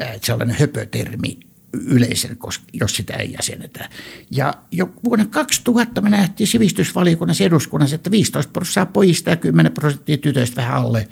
äh, 0.00 0.10
sellainen 0.22 0.56
höpötermi 0.60 1.40
yleisen, 1.72 2.38
jos 2.72 2.96
sitä 2.96 3.14
ei 3.14 3.32
jäsenetä. 3.32 3.88
Ja 4.30 4.54
jo 4.70 4.92
vuonna 5.04 5.26
2000 5.26 6.00
me 6.00 6.10
nähtiin 6.10 6.46
sivistysvaliokunnassa 6.46 7.44
eduskunnassa, 7.44 7.96
että 7.96 8.10
15 8.10 8.52
prosenttia 8.52 8.86
pojista 8.86 9.30
ja 9.30 9.36
10 9.36 9.72
prosenttia 9.72 10.16
tytöistä 10.16 10.56
vähän 10.56 10.74
alle 10.74 11.08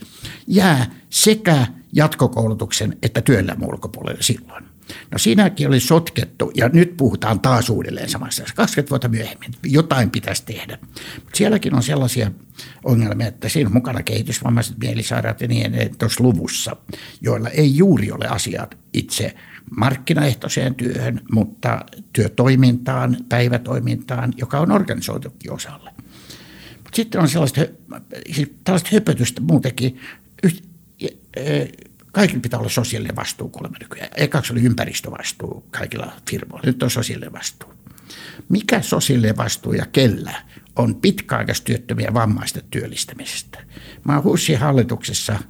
jää 0.47 0.95
sekä 1.11 1.67
jatkokoulutuksen 1.93 2.99
että 3.03 3.21
työelämän 3.21 3.69
ulkopuolelle 3.69 4.23
silloin. 4.23 4.65
No 5.11 5.19
siinäkin 5.19 5.69
oli 5.69 5.81
sotkettu 5.81 6.53
ja 6.55 6.69
nyt 6.69 6.97
puhutaan 6.97 7.41
taas 7.41 7.71
uudelleen 7.71 8.09
samassa 8.09 8.45
20 8.57 8.91
vuotta 8.91 9.09
myöhemmin. 9.09 9.51
Jotain 9.65 10.11
pitäisi 10.11 10.45
tehdä. 10.47 10.79
Mutta 11.15 11.37
sielläkin 11.37 11.75
on 11.75 11.83
sellaisia 11.83 12.31
ongelmia, 12.85 13.27
että 13.27 13.49
siinä 13.49 13.69
on 13.69 13.75
mukana 13.75 14.03
kehitysvammaiset 14.03 14.79
mielisairaat 14.79 15.41
ja 15.41 15.49
niin 15.49 15.67
edelleen 15.67 15.97
tuossa 15.97 16.25
luvussa, 16.25 16.77
joilla 17.21 17.49
ei 17.49 17.77
juuri 17.77 18.13
ole 18.13 18.27
asiat 18.27 18.79
itse 18.93 19.35
markkinaehtoiseen 19.77 20.75
työhön, 20.75 21.21
mutta 21.33 21.85
työtoimintaan, 22.13 23.17
päivätoimintaan, 23.29 24.33
joka 24.37 24.61
on 24.61 24.73
organisoitukin 24.73 25.53
osalle. 25.53 25.91
Sitten 26.95 27.21
on 27.21 27.29
sellaista, 27.29 27.61
siis 28.33 28.53
tällaista 28.65 28.91
höpötystä 28.93 29.41
muutenkin. 29.41 30.01
Kaikilla 32.13 32.41
pitää 32.41 32.61
olla 32.61 32.69
sosiaalinen 32.69 33.17
vastuu 33.17 33.49
kuulemma 33.49 33.77
nykyään. 33.81 34.11
Ekaksi 34.17 34.53
oli 34.53 34.63
ympäristövastuu 34.63 35.65
kaikilla 35.71 36.13
firmoilla, 36.31 36.67
nyt 36.67 36.83
on 36.83 36.91
sosiaalinen 36.91 37.33
vastuu. 37.33 37.75
Mikä 38.49 38.83
sosiaalinen 38.83 39.37
vastuu 39.37 39.73
ja 39.73 39.87
kellä 39.87 40.35
on 40.77 40.95
pitkäaikaistyöttömiä 40.95 42.15
vammaisten 42.15 42.63
työllistämisestä? 42.71 43.59
Mä 44.05 44.15
oon 44.15 44.25
HUSin 44.25 44.59
hallituksessa– 44.59 45.39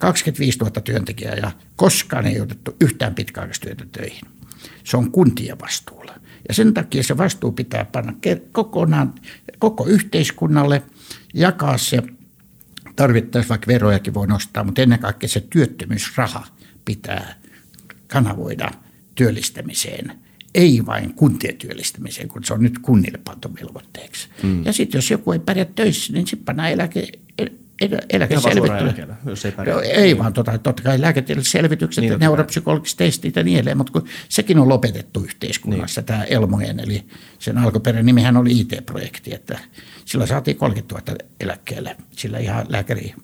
25 0.00 0.58
000 0.58 0.80
työntekijää 0.80 1.34
ja 1.34 1.50
koskaan 1.76 2.26
ei 2.26 2.40
otettu 2.40 2.76
yhtään 2.80 3.14
pitkäaikaistyötä 3.14 3.84
töihin. 3.92 4.24
Se 4.84 4.96
on 4.96 5.10
kuntien 5.10 5.60
vastuulla. 5.60 6.14
Ja 6.48 6.54
sen 6.54 6.74
takia 6.74 7.02
se 7.02 7.16
vastuu 7.16 7.52
pitää 7.52 7.84
panna 7.84 8.14
kokonaan 8.52 9.14
koko 9.58 9.86
yhteiskunnalle, 9.86 10.82
jakaa 11.34 11.78
se, 11.78 12.02
tarvittaessa 12.96 13.48
vaikka 13.48 13.66
verojakin 13.66 14.14
voi 14.14 14.26
nostaa, 14.26 14.64
mutta 14.64 14.82
ennen 14.82 14.98
kaikkea 14.98 15.28
se 15.28 15.46
työttömyysraha 15.50 16.46
pitää 16.84 17.34
kanavoida 18.08 18.70
työllistämiseen, 19.14 20.18
ei 20.54 20.86
vain 20.86 21.14
kuntien 21.14 21.56
työllistämiseen, 21.56 22.28
kun 22.28 22.44
se 22.44 22.54
on 22.54 22.62
nyt 22.62 22.78
kunnille 22.78 23.18
pantu 23.18 23.54
velvoitteeksi. 23.60 24.28
Mm. 24.42 24.64
Ja 24.64 24.72
sitten 24.72 24.98
jos 24.98 25.10
joku 25.10 25.32
ei 25.32 25.38
pärjää 25.38 25.66
töissä, 25.74 26.12
niin 26.12 26.26
sitten 26.26 26.44
pannaan 26.44 26.70
eläke, 26.70 27.08
eläkeselvittely. 28.10 29.14
jos 29.26 29.44
ei. 29.44 29.52
No, 29.66 29.80
ei 29.80 30.18
vaan, 30.18 30.32
tota, 30.32 30.58
totta 30.58 30.82
kai 30.82 31.00
lääketieteelliset 31.00 31.52
selvitykset 31.52 32.04
niin, 32.04 32.20
neuropsykologiset 32.20 32.96
testit 32.96 33.36
ja 33.36 33.42
niin 33.42 33.56
edelleen, 33.56 33.76
mutta 33.76 33.92
kun 33.92 34.08
sekin 34.28 34.58
on 34.58 34.68
lopetettu 34.68 35.20
yhteiskunnassa, 35.24 36.00
niin. 36.00 36.06
tämä 36.06 36.24
Elmojen, 36.24 36.80
eli 36.80 37.04
sen 37.38 37.58
alkuperäinen 37.58 38.06
nimihän 38.06 38.36
oli 38.36 38.60
IT-projekti, 38.60 39.34
että 39.34 39.58
sillä 40.04 40.26
saatiin 40.26 40.56
30 40.56 40.94
000 40.94 41.18
eläkkeelle, 41.40 41.96
sillä 42.16 42.38
ihan 42.38 42.66
lääkäri 42.68 43.14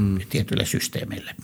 mm. 0.00 0.18
tietyille 0.30 0.64
systeemeille. 0.64 1.34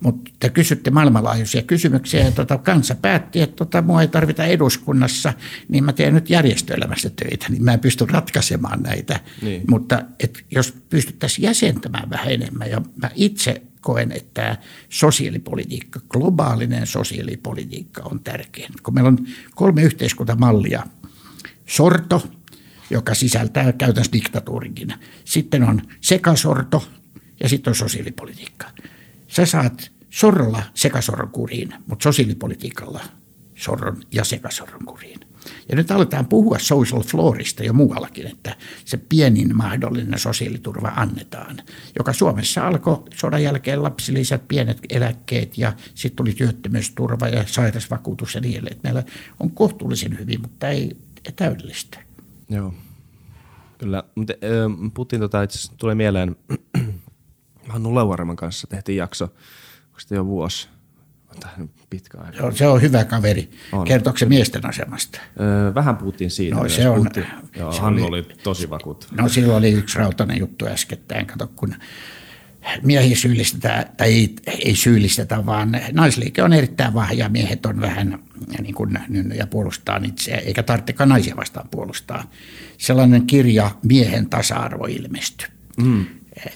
Mutta 0.00 0.30
te 0.40 0.48
kysytte 0.48 0.90
maailmanlaajuisia 0.90 1.62
kysymyksiä 1.62 2.24
ja 2.24 2.30
tota, 2.30 2.58
kansa 2.58 2.94
päätti, 2.94 3.40
että 3.40 3.56
tota, 3.56 3.82
mua 3.82 4.02
ei 4.02 4.08
tarvita 4.08 4.44
eduskunnassa, 4.44 5.32
niin 5.68 5.84
mä 5.84 5.92
teen 5.92 6.14
nyt 6.14 6.30
järjestöelämässä 6.30 7.10
töitä, 7.10 7.46
niin 7.48 7.64
mä 7.64 7.72
en 7.72 7.80
pysty 7.80 8.06
ratkaisemaan 8.06 8.82
näitä. 8.82 9.20
Niin. 9.42 9.62
Mutta 9.70 10.02
et, 10.20 10.44
jos 10.50 10.72
pystyttäisiin 10.90 11.46
jäsentämään 11.46 12.10
vähän 12.10 12.32
enemmän 12.32 12.70
ja 12.70 12.82
mä 13.02 13.10
itse 13.14 13.62
koen, 13.80 14.12
että 14.12 14.56
sosiaalipolitiikka, 14.88 16.00
globaalinen 16.08 16.86
sosiaalipolitiikka 16.86 18.02
on 18.02 18.20
tärkeä. 18.20 18.68
Kun 18.82 18.94
meillä 18.94 19.08
on 19.08 19.26
kolme 19.54 19.82
yhteiskuntamallia, 19.82 20.82
sorto, 21.66 22.28
joka 22.90 23.14
sisältää 23.14 23.72
käytännössä 23.72 24.12
diktatuurinkin. 24.12 24.94
Sitten 25.24 25.62
on 25.62 25.82
sekasorto 26.00 26.88
ja 27.40 27.48
sitten 27.48 27.70
on 27.70 27.74
sosiaalipolitiikka 27.74 28.66
sä 29.28 29.46
saat 29.46 29.92
sorrolla 30.10 30.62
sekasorron 30.74 31.30
kuriin, 31.30 31.74
mutta 31.86 32.02
sosiaalipolitiikalla 32.02 33.00
sorron 33.54 34.02
ja 34.12 34.24
sekasorron 34.24 34.84
kuriin. 34.84 35.20
Ja 35.68 35.76
nyt 35.76 35.90
aletaan 35.90 36.26
puhua 36.26 36.58
social 36.58 37.02
floorista 37.02 37.64
jo 37.64 37.72
muuallakin, 37.72 38.26
että 38.26 38.56
se 38.84 38.96
pienin 38.96 39.56
mahdollinen 39.56 40.18
sosiaaliturva 40.18 40.92
annetaan, 40.96 41.56
joka 41.98 42.12
Suomessa 42.12 42.66
alkoi 42.66 43.02
sodan 43.14 43.42
jälkeen 43.42 43.82
lapsilisät, 43.82 44.48
pienet 44.48 44.78
eläkkeet 44.90 45.58
ja 45.58 45.72
sitten 45.94 46.16
tuli 46.16 46.32
työttömyysturva 46.32 47.28
ja 47.28 47.44
sairausvakuutus 47.46 48.34
ja 48.34 48.40
niin 48.40 48.54
edelleen. 48.54 48.80
Meillä 48.82 49.02
on 49.40 49.50
kohtuullisen 49.50 50.18
hyvin, 50.18 50.40
mutta 50.40 50.68
ei, 50.68 50.96
täydellistä. 51.36 51.98
Joo, 52.48 52.74
kyllä. 53.78 54.04
Mutta 54.14 54.34
Putin 54.94 55.20
tota, 55.20 55.38
tulee 55.76 55.94
mieleen 55.94 56.36
Hannu 57.68 57.94
Leuareman 57.94 58.36
kanssa 58.36 58.66
tehtiin 58.66 58.96
jakso, 58.96 59.24
onko 59.24 59.98
jo 60.10 60.26
vuosi? 60.26 60.68
On 61.58 61.70
pitkä 61.90 62.18
aika. 62.18 62.38
Joo, 62.38 62.52
se 62.52 62.66
on 62.66 62.82
hyvä 62.82 63.04
kaveri. 63.04 63.50
On. 63.72 63.84
Kertooko 63.84 64.18
se 64.18 64.26
miesten 64.26 64.66
asemasta? 64.66 65.20
Öö, 65.40 65.74
vähän 65.74 65.96
puhuttiin 65.96 66.30
siitä. 66.30 66.56
No, 66.56 66.68
se 66.68 66.88
on, 66.88 66.96
puhuttiin, 66.96 67.26
joo, 67.56 67.72
se 67.72 67.80
Hannu 67.80 68.06
oli, 68.06 68.18
oli 68.18 68.28
tosi 68.42 68.70
vakuut. 68.70 69.08
No 69.10 69.28
silloin 69.28 69.58
oli 69.58 69.72
yksi 69.72 69.98
rautainen 69.98 70.38
juttu 70.38 70.66
äskettäin. 70.66 71.26
Kato, 71.26 71.52
kun 71.56 71.74
miehiä 72.82 73.16
syyllistetään, 73.16 73.84
tai 73.96 74.08
ei, 74.08 74.36
ei 74.64 74.76
syyllistetä, 74.76 75.46
vaan 75.46 75.72
naisliike 75.92 76.42
on 76.42 76.52
erittäin 76.52 76.94
vahva 76.94 77.12
ja 77.12 77.28
miehet 77.28 77.66
on 77.66 77.80
vähän 77.80 78.18
niin 78.62 78.74
kuin, 78.74 78.98
ja 79.34 79.46
puolustaa 79.46 80.00
itse, 80.04 80.34
eikä 80.34 80.62
tarvitsekaan 80.62 81.08
naisia 81.08 81.36
vastaan 81.36 81.68
puolustaa. 81.68 82.30
Sellainen 82.78 83.26
kirja 83.26 83.70
Miehen 83.82 84.30
tasa-arvo 84.30 84.86
ilmestyi. 84.86 85.48
Mm 85.76 86.06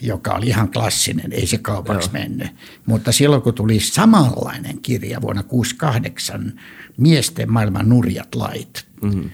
joka 0.00 0.32
oli 0.32 0.46
ihan 0.46 0.70
klassinen, 0.70 1.32
ei 1.32 1.46
se 1.46 1.58
kaupaksi 1.58 2.10
Joo. 2.12 2.22
mennyt. 2.22 2.48
Mutta 2.86 3.12
silloin 3.12 3.42
kun 3.42 3.54
tuli 3.54 3.80
samanlainen 3.80 4.80
kirja 4.82 5.20
vuonna 5.22 5.42
1968, 5.42 6.60
Miesten 6.96 7.52
maailman 7.52 7.88
nurjat 7.88 8.34
lait, 8.34 8.86
mm-hmm. 9.02 9.30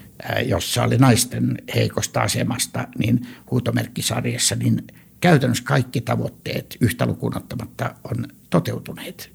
jossa 0.46 0.82
oli 0.82 0.98
naisten 0.98 1.58
heikosta 1.74 2.20
asemasta, 2.20 2.88
niin 2.98 3.26
huutomerkkisarjassa, 3.50 4.54
niin 4.54 4.82
käytännössä 5.20 5.64
kaikki 5.64 6.00
tavoitteet 6.00 6.76
yhtä 6.80 7.06
lukuun 7.06 7.36
ottamatta 7.36 7.94
on 8.04 8.26
toteutuneet 8.50 9.30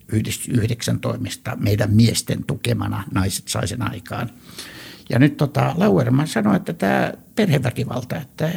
yhdeksän 0.48 1.00
toimista 1.00 1.56
meidän 1.56 1.94
miesten 1.94 2.44
tukemana. 2.44 3.04
Naiset 3.14 3.48
sai 3.48 3.68
sen 3.68 3.82
aikaan. 3.82 4.30
Ja 5.10 5.20
nyt 5.20 5.38
tota, 5.38 5.74
Lauerman 5.78 6.28
sanoi, 6.28 6.56
että 6.56 6.74
tämä 6.74 7.14
perheväkivalta, 7.36 8.16
että 8.18 8.52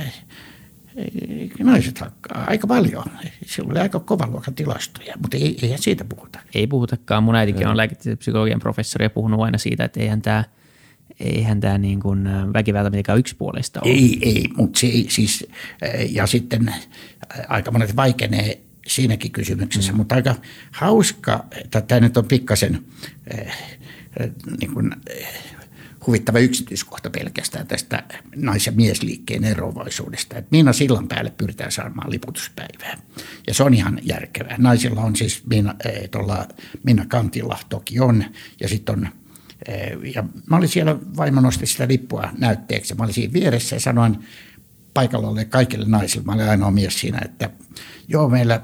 naiset 1.58 1.98
hakkaa 1.98 2.44
aika 2.46 2.66
paljon. 2.66 3.04
Sillä 3.46 3.70
oli 3.70 3.78
aika 3.78 4.00
kovan 4.00 4.32
luokan 4.32 4.54
tilastoja, 4.54 5.14
mutta 5.22 5.36
ei, 5.36 5.58
eihän 5.62 5.82
siitä 5.82 6.04
puhuta. 6.04 6.38
Ei 6.54 6.66
puhutakaan. 6.66 7.22
Mun 7.22 7.34
äitikin 7.34 7.68
on 7.68 7.76
lääketieteen 7.76 8.18
psykologian 8.18 8.60
professori 8.60 9.04
ja 9.04 9.10
puhunut 9.10 9.40
aina 9.40 9.58
siitä, 9.58 9.84
että 9.84 10.00
eihän 10.00 10.22
tämä 10.22 10.44
eihän 11.20 11.60
tämä 11.60 11.78
niin 11.78 12.00
kuin 12.00 12.28
väkivalta 12.52 12.90
mitenkään 12.90 13.18
yksipuolista 13.18 13.80
ole. 13.80 13.92
Ei, 13.92 14.18
ei, 14.22 14.48
mutta 14.56 14.80
se, 14.80 14.86
siis, 15.08 15.46
ja 16.10 16.26
sitten 16.26 16.74
aika 17.48 17.70
monet 17.70 17.96
vaikenee 17.96 18.60
siinäkin 18.86 19.32
kysymyksessä, 19.32 19.92
mm. 19.92 19.96
mutta 19.96 20.14
aika 20.14 20.34
hauska, 20.70 21.44
että 21.64 21.80
tämä 21.80 22.00
nyt 22.00 22.16
on 22.16 22.24
pikkasen 22.24 22.84
niin 24.60 24.74
kuin, 24.74 24.92
huvittava 26.06 26.38
yksityiskohta 26.38 27.10
pelkästään 27.10 27.66
tästä 27.66 28.02
nais- 28.36 28.66
ja 28.66 28.72
miesliikkeen 28.72 29.44
eroavaisuudesta. 29.44 30.36
Että 30.36 30.48
Miina 30.50 30.72
sillan 30.72 31.08
päälle 31.08 31.30
pyritään 31.30 31.72
saamaan 31.72 32.10
liputuspäivää. 32.10 32.98
Ja 33.46 33.54
se 33.54 33.62
on 33.62 33.74
ihan 33.74 33.98
järkevää. 34.02 34.56
Naisilla 34.58 35.00
on 35.00 35.16
siis 35.16 35.42
Miina, 35.46 35.74
eh, 35.84 36.10
tuolla 36.10 36.48
Minna 36.82 37.04
Kantilla 37.08 37.58
toki 37.68 38.00
on. 38.00 38.24
Ja 38.60 38.68
sitten 38.68 38.94
on 38.94 39.08
eh, 39.68 40.14
ja 40.14 40.24
mä 40.50 40.56
olin 40.56 40.68
siellä, 40.68 40.96
vaimo 41.16 41.40
nosti 41.40 41.66
sitä 41.66 41.88
lippua 41.88 42.30
näytteeksi. 42.38 42.94
Mä 42.94 43.04
olin 43.04 43.14
siinä 43.14 43.32
vieressä 43.32 43.76
ja 43.76 43.80
sanoin 43.80 44.18
paikalla 44.94 45.28
olleille 45.28 45.50
kaikille 45.50 45.86
naisille, 45.88 46.24
mä 46.24 46.32
olin 46.32 46.48
ainoa 46.48 46.70
mies 46.70 47.00
siinä, 47.00 47.20
että 47.24 47.50
joo 48.08 48.28
meillä 48.28 48.60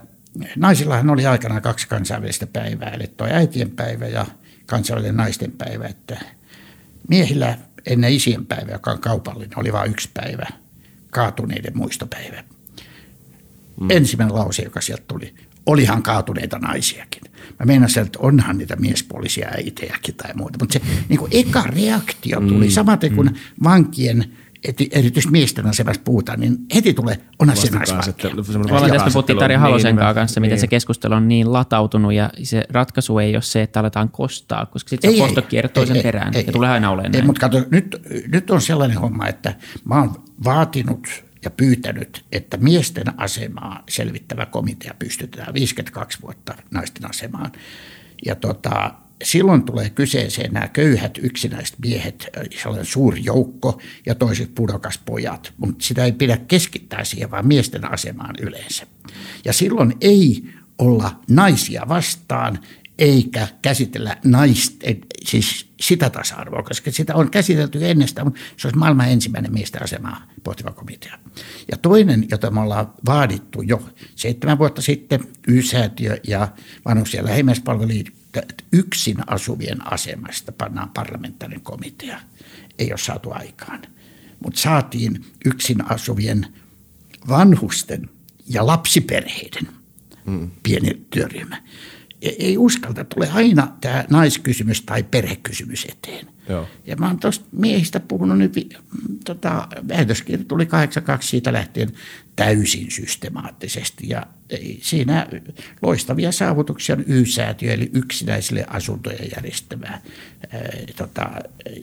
naisillahan 0.56 1.10
oli 1.10 1.26
aikanaan 1.26 1.62
kaksi 1.62 1.88
kansainvälistä 1.88 2.46
päivää, 2.46 2.90
eli 2.90 3.06
tuo 3.16 3.26
äitien 3.26 3.70
päivä 3.70 4.06
ja 4.06 4.26
kansainvälinen 4.66 5.16
naisten 5.16 5.52
päivä, 5.52 5.86
että– 5.86 6.18
Miehillä 7.08 7.58
ennen 7.86 8.12
isien 8.12 8.46
päivää, 8.46 8.74
joka 8.74 8.90
on 8.90 9.00
kaupallinen, 9.00 9.58
oli 9.58 9.72
vain 9.72 9.90
yksi 9.90 10.10
päivä, 10.14 10.46
kaatuneiden 11.10 11.76
muistopäivä. 11.76 12.44
Mm. 13.80 13.90
Ensimmäinen 13.90 14.36
lause, 14.36 14.62
joka 14.62 14.80
sieltä 14.80 15.04
tuli, 15.08 15.34
olihan 15.66 16.02
kaatuneita 16.02 16.58
naisiakin. 16.58 17.22
Mä 17.58 17.66
meinasin, 17.66 18.02
että 18.02 18.18
onhan 18.18 18.58
niitä 18.58 18.76
miespuolisia 18.76 19.48
äitejäkin 19.48 20.14
tai 20.14 20.34
muuta, 20.34 20.58
mutta 20.58 20.72
se 20.72 20.80
niin 21.08 21.18
kuin 21.18 21.30
eka 21.34 21.62
reaktio 21.62 22.40
tuli, 22.40 22.66
mm. 22.66 22.70
samaten 22.70 23.14
kuin 23.14 23.28
mm. 23.28 23.36
vankien 23.64 24.32
erityisesti 24.92 25.30
miesten 25.30 25.66
asemasta 25.66 26.02
puhutaan, 26.04 26.40
niin 26.40 26.56
heti 26.74 26.94
tulee 26.94 27.18
onhan 27.38 27.56
se 27.56 27.70
naisvankkia. 27.70 28.30
tästä 28.92 29.10
puhuttiin 29.12 29.38
Tarja 29.38 29.58
Halosen 29.58 29.96
niin, 29.96 30.14
kanssa, 30.14 30.40
miten 30.40 30.54
niin. 30.54 30.60
se 30.60 30.66
keskustelu 30.66 31.14
on 31.14 31.28
niin 31.28 31.52
latautunut 31.52 32.12
ja 32.12 32.30
se 32.42 32.64
ratkaisu 32.70 33.18
ei 33.18 33.36
ole 33.36 33.42
se, 33.42 33.62
että 33.62 33.80
aletaan 33.80 34.08
kostaa, 34.08 34.66
koska 34.66 34.88
sitten 34.88 35.12
se 35.12 35.18
kosto 35.18 35.42
kiertoo 35.42 35.86
sen 35.86 35.96
ei, 35.96 36.02
perään 36.02 36.36
ei, 36.36 36.44
ja 36.46 36.52
tulee 36.52 36.70
aina 36.70 36.90
olemaan 36.90 37.16
ei, 37.16 37.22
Mutta 37.22 37.40
kato, 37.40 37.64
nyt, 37.70 38.02
nyt 38.32 38.50
on 38.50 38.60
sellainen 38.60 38.98
homma, 38.98 39.28
että 39.28 39.54
mä 39.84 39.98
oon 39.98 40.24
vaatinut 40.44 41.08
ja 41.44 41.50
pyytänyt, 41.50 42.24
että 42.32 42.56
miesten 42.56 43.04
asemaa 43.16 43.82
selvittävä 43.88 44.46
komitea 44.46 44.94
pystytetään 44.98 45.54
52 45.54 46.18
vuotta 46.22 46.54
naisten 46.70 47.10
asemaan. 47.10 47.52
Ja 48.26 48.34
tota, 48.34 48.94
silloin 49.22 49.62
tulee 49.62 49.90
kyseeseen 49.90 50.52
nämä 50.52 50.68
köyhät 50.68 51.18
yksinäiset 51.22 51.78
miehet, 51.78 52.26
sellainen 52.62 52.86
suuri 52.86 53.24
joukko 53.24 53.80
ja 54.06 54.14
toiset 54.14 54.54
pudokaspojat, 54.54 55.52
mutta 55.56 55.84
sitä 55.84 56.04
ei 56.04 56.12
pidä 56.12 56.36
keskittää 56.36 57.04
siihen, 57.04 57.30
vaan 57.30 57.46
miesten 57.46 57.92
asemaan 57.92 58.34
yleensä. 58.40 58.86
Ja 59.44 59.52
silloin 59.52 59.94
ei 60.00 60.44
olla 60.78 61.20
naisia 61.30 61.82
vastaan, 61.88 62.58
eikä 62.98 63.48
käsitellä 63.62 64.16
naisten, 64.24 64.98
siis 65.24 65.66
sitä 65.80 66.10
tasa-arvoa, 66.10 66.62
koska 66.62 66.90
sitä 66.90 67.14
on 67.14 67.30
käsitelty 67.30 67.90
ennestään, 67.90 68.26
mutta 68.26 68.40
se 68.56 68.66
olisi 68.68 68.78
maailman 68.78 69.08
ensimmäinen 69.08 69.52
miesten 69.52 69.82
asemaa 69.82 70.26
pohtiva 70.44 70.70
komitea. 70.70 71.18
Ja 71.70 71.76
toinen, 71.76 72.26
jota 72.30 72.50
me 72.50 72.60
ollaan 72.60 72.92
vaadittu 73.06 73.62
jo 73.62 73.88
seitsemän 74.14 74.58
vuotta 74.58 74.82
sitten, 74.82 75.20
Y-säätiö 75.48 76.20
ja 76.26 76.48
ja 77.14 77.24
lähimmäispalveluliitto, 77.24 78.21
yksin 78.72 79.16
asuvien 79.26 79.92
asemasta 79.92 80.52
pannaan 80.52 80.90
parlamentaarinen 80.90 81.60
komitea. 81.60 82.20
Ei 82.78 82.90
ole 82.92 82.98
saatu 82.98 83.30
aikaan. 83.32 83.82
Mutta 84.40 84.60
saatiin 84.60 85.24
yksin 85.44 85.92
asuvien 85.92 86.46
vanhusten 87.28 88.10
ja 88.48 88.66
lapsiperheiden 88.66 89.68
mm. 90.26 90.50
pieni 90.62 91.06
työryhmä. 91.10 91.62
Ei 92.22 92.58
uskalta, 92.58 93.04
tulee 93.04 93.30
aina 93.30 93.76
tämä 93.80 94.04
naiskysymys 94.10 94.82
tai 94.82 95.02
perhekysymys 95.02 95.84
eteen. 95.84 96.26
Joo. 96.48 96.68
Ja 96.86 96.96
mä 96.96 97.06
oon 97.06 97.18
tuosta 97.18 97.44
miehistä 97.52 98.00
puhunut 98.00 98.38
nyt, 98.38 98.54
tota, 99.24 99.68
väitöskirja 99.88 100.44
tuli 100.44 100.66
82 100.66 101.28
siitä 101.28 101.52
lähtien 101.52 101.92
täysin 102.36 102.90
systemaattisesti 102.90 104.08
ja 104.08 104.26
siinä 104.80 105.26
loistavia 105.82 106.32
saavutuksia 106.32 106.94
on 106.94 107.04
Y-säätiö, 107.06 107.72
eli 107.72 107.90
yksinäisille 107.92 108.64
asuntoja 108.68 109.24
järjestävä 109.36 109.88
ää, 109.88 110.00
tota, 110.96 111.30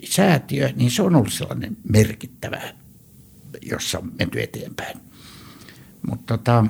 säätiö, 0.03 0.69
niin 0.75 0.91
se 0.91 1.01
on 1.01 1.15
ollut 1.15 1.33
sellainen 1.33 1.77
merkittävä, 1.89 2.61
jossa 3.61 3.99
on 3.99 4.11
menty 4.19 4.41
eteenpäin. 4.41 4.97
Mutta 6.09 6.37
tota, 6.37 6.65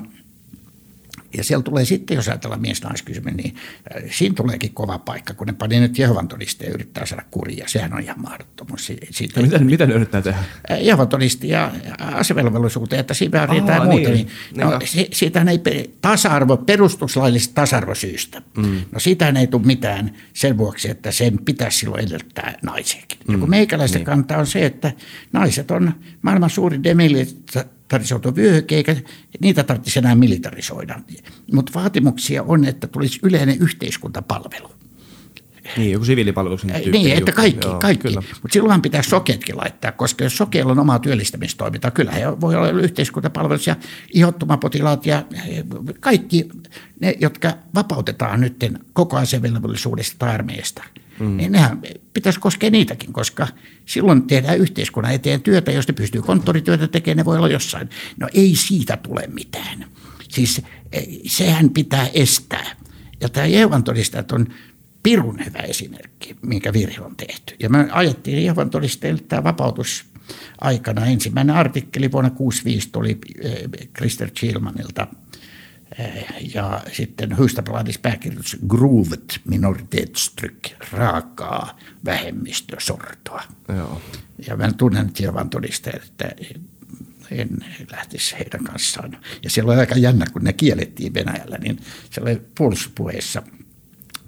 ja 1.36 1.44
siellä 1.44 1.62
tulee 1.62 1.84
sitten, 1.84 2.14
jos 2.14 2.28
ajatellaan 2.28 2.60
mies-naiskysymys, 2.60 3.34
niin 3.34 3.54
äh, 3.96 4.02
siinä 4.10 4.34
tuleekin 4.34 4.74
kova 4.74 4.98
paikka, 4.98 5.34
kun 5.34 5.46
ne 5.46 5.52
pani 5.52 5.80
nyt 5.80 5.98
Jehovan 5.98 6.28
todisteen 6.28 6.72
yrittää 6.72 7.06
saada 7.06 7.24
kuria. 7.30 7.68
Sehän 7.68 7.92
on 7.92 8.00
ihan 8.00 8.22
mahdottomuus. 8.22 8.92
Siitä, 9.10 9.42
mitä, 9.42 9.58
mitä 9.58 9.86
ne 9.86 9.94
yrittää 9.94 10.22
tehdä? 10.22 10.38
Äh, 10.70 10.82
Jehovan 10.82 11.08
ja 11.42 11.72
asevelvollisuuteen, 11.98 13.00
että 13.00 13.14
siinä 13.14 13.46
riittää 13.46 13.76
ja 13.76 13.84
muuta. 13.84 14.08
Niin, 14.10 14.28
niin, 14.56 14.66
no, 14.66 14.78
si, 14.84 15.08
siitähän 15.12 15.48
ei 15.48 15.60
tasa-arvo, 16.02 16.56
perustuslaillisesta 16.56 17.54
tasa-arvosyystä. 17.54 18.42
Mm. 18.56 18.80
No 18.92 19.00
siitähän 19.00 19.36
ei 19.36 19.46
tule 19.46 19.62
mitään 19.62 20.16
sen 20.32 20.58
vuoksi, 20.58 20.90
että 20.90 21.12
sen 21.12 21.38
pitäisi 21.44 21.78
silloin 21.78 22.04
edellyttää 22.04 22.58
naisiakin. 22.62 23.18
Mm. 23.28 23.34
Ja 23.34 23.38
kun 23.38 23.50
meikäläisten 23.50 23.98
niin. 23.98 24.06
kantaa 24.06 24.38
on 24.38 24.46
se, 24.46 24.66
että 24.66 24.92
naiset 25.32 25.70
on 25.70 25.92
maailman 26.22 26.50
suurin 26.50 26.84
demilitarisoitu 26.84 27.79
militarisoitu 27.90 28.36
vyöhyke, 28.36 28.76
eikä 28.76 28.96
niitä 29.40 29.62
tarvitsisi 29.64 29.98
enää 29.98 30.14
militarisoida. 30.14 31.00
Mutta 31.52 31.72
vaatimuksia 31.74 32.42
on, 32.42 32.64
että 32.64 32.86
tulisi 32.86 33.20
yleinen 33.22 33.58
yhteiskuntapalvelu. 33.60 34.70
Niin, 35.76 35.92
joku 35.92 36.04
siviilipalveluksen 36.04 36.70
tyyppi. 36.70 36.90
Niin, 36.90 37.16
että 37.16 37.32
kaikki, 37.32 37.68
Joo, 37.68 37.78
kaikki. 37.78 38.08
Mutta 38.08 38.52
silloinhan 38.52 38.82
pitää 38.82 39.02
sokeetkin 39.02 39.56
laittaa, 39.56 39.92
koska 39.92 40.24
jos 40.24 40.36
sokeilla 40.36 40.72
on 40.72 40.78
omaa 40.78 40.98
työllistämistoimintaa, 40.98 41.90
kyllä 41.90 42.12
he 42.12 42.40
voi 42.40 42.56
olla 42.56 42.70
yhteiskuntapalvelus 42.70 43.66
ja 43.66 43.76
ihottumapotilaat 44.14 45.06
ja 45.06 45.24
kaikki 46.00 46.48
ne, 47.00 47.14
jotka 47.20 47.52
vapautetaan 47.74 48.40
nyt 48.40 48.56
koko 48.92 49.16
asevelvollisuudesta 49.16 50.16
tai 50.18 50.34
armeijasta– 50.34 50.82
mm. 51.20 51.36
niin 51.36 51.52
nehän 51.52 51.82
pitäisi 52.12 52.40
koskea 52.40 52.70
niitäkin, 52.70 53.12
koska 53.12 53.48
silloin 53.86 54.22
tehdään 54.22 54.58
yhteiskunnan 54.58 55.14
eteen 55.14 55.42
työtä, 55.42 55.72
jos 55.72 55.88
ne 55.88 55.94
pystyy 55.94 56.22
konttorityötä 56.22 56.88
tekemään, 56.88 57.16
ne 57.16 57.24
voi 57.24 57.36
olla 57.36 57.48
jossain. 57.48 57.90
No 58.20 58.28
ei 58.34 58.56
siitä 58.56 58.96
tule 58.96 59.28
mitään. 59.34 59.86
Siis 60.28 60.62
e, 60.92 61.02
sehän 61.26 61.70
pitää 61.70 62.08
estää. 62.14 62.76
Ja 63.20 63.28
tämä 63.28 63.46
Jehovan 63.46 63.84
todistajat 63.84 64.32
on 64.32 64.46
pirun 65.02 65.44
hyvä 65.44 65.58
esimerkki, 65.58 66.36
minkä 66.42 66.72
virhe 66.72 67.00
on 67.00 67.16
tehty. 67.16 67.56
Ja 67.58 67.70
me 67.70 67.88
ajettiin 67.90 68.44
Jehovan 68.44 68.70
todistajille 68.70 69.22
tämä 69.28 69.44
vapautus 69.44 70.04
aikana. 70.60 71.06
Ensimmäinen 71.06 71.56
artikkeli 71.56 72.12
vuonna 72.12 72.30
1965 72.30 72.88
tuli 72.92 73.18
Krister 73.92 74.30
Chilmanilta– 74.30 75.06
Eh, 75.19 75.19
ja 76.54 76.82
sitten 76.92 77.38
Hustapladis 77.38 77.98
pääkirjoitus 77.98 78.56
Groovet 78.68 79.40
minoritetstryck, 79.44 80.64
raakaa 80.92 81.78
vähemmistösortoa. 82.04 83.42
Joo. 83.68 84.02
Ja 84.46 84.56
mä 84.56 84.72
tunnen 84.72 85.10
Jehovan 85.18 85.50
todistajat, 85.50 86.04
että 86.04 86.30
en 87.30 87.48
lähtisi 87.92 88.34
heidän 88.38 88.64
kanssaan. 88.64 89.18
Ja 89.42 89.50
siellä 89.50 89.72
oli 89.72 89.80
aika 89.80 89.98
jännä, 89.98 90.26
kun 90.32 90.44
ne 90.44 90.52
kiellettiin 90.52 91.14
Venäjällä, 91.14 91.58
niin 91.58 91.80
siellä 92.10 92.30
oli 92.30 92.42
puolustuspuheessa 92.54 93.42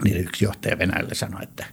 niin 0.04 0.16
yksi 0.16 0.44
johtaja 0.44 0.78
Venäjällä 0.78 1.14
sanoi, 1.14 1.42
että 1.42 1.66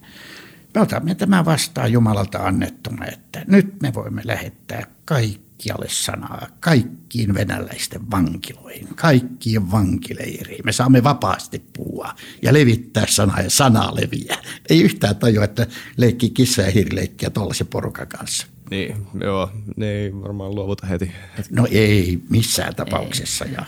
me 0.76 0.82
otamme 0.82 1.16
tämä 1.16 1.46
vastaan 1.46 1.92
Jumalalta 1.92 2.38
annettuna, 2.38 3.06
että 3.06 3.44
nyt 3.48 3.82
me 3.82 3.94
voimme 3.94 4.22
lähettää 4.26 4.84
kaikki 5.06 5.49
kaikkialle 5.60 5.86
sanaa, 5.90 6.48
kaikkiin 6.60 7.34
venäläisten 7.34 8.12
vankiloihin, 8.12 8.88
kaikkiin 8.96 9.72
vankileiriin. 9.72 10.62
Me 10.66 10.72
saamme 10.72 11.04
vapaasti 11.04 11.64
puhua 11.78 12.14
ja 12.42 12.54
levittää 12.54 13.06
sanaa 13.08 13.42
ja 13.42 13.50
sanaa 13.50 13.96
leviää. 13.96 14.38
Ei 14.70 14.82
yhtään 14.82 15.16
tajua, 15.16 15.44
että 15.44 15.68
leikki 15.98 16.30
kissa 16.30 16.62
ja 16.62 16.72
hirleikkiä 16.72 17.30
tuollaisen 17.30 17.68
porukan 17.68 18.08
kanssa. 18.08 18.48
Niin, 18.70 18.96
joo, 19.24 19.50
ne 19.76 19.92
ei 19.92 20.14
varmaan 20.14 20.56
luovuta 20.56 20.88
heti. 20.88 21.12
No 21.52 21.68
ei 21.72 22.20
missään 22.30 22.76
tapauksessa. 22.76 23.46
Ei. 23.46 23.52
Ja 23.52 23.66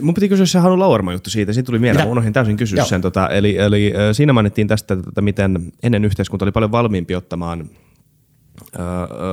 mun 0.00 0.14
piti 0.14 0.28
kysyä 0.28 0.46
se 0.46 0.58
Hanu 0.58 0.78
Lauerma 0.78 1.12
juttu 1.12 1.30
siitä, 1.30 1.52
siitä 1.52 1.66
tuli 1.66 1.78
mieleen, 1.78 2.08
unohdin 2.08 2.32
täysin 2.32 2.56
kysyä 2.56 2.76
Joo. 2.76 2.86
sen. 2.86 3.02
Tota, 3.02 3.28
eli, 3.28 3.58
eli 3.58 3.92
siinä 4.12 4.32
mainittiin 4.32 4.68
tästä, 4.68 4.94
että 5.08 5.20
miten 5.20 5.72
ennen 5.82 6.04
yhteiskunta 6.04 6.44
oli 6.44 6.52
paljon 6.52 6.72
valmiimpi 6.72 7.14
ottamaan– 7.14 7.64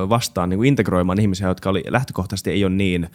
vastaan 0.10 0.50
niin 0.50 0.58
kuin 0.58 0.68
integroimaan 0.68 1.20
ihmisiä, 1.20 1.48
jotka 1.48 1.70
oli 1.70 1.84
lähtökohtaisesti 1.88 2.52
ei 2.52 2.66
ole 2.66 2.74
niin, 2.74 3.10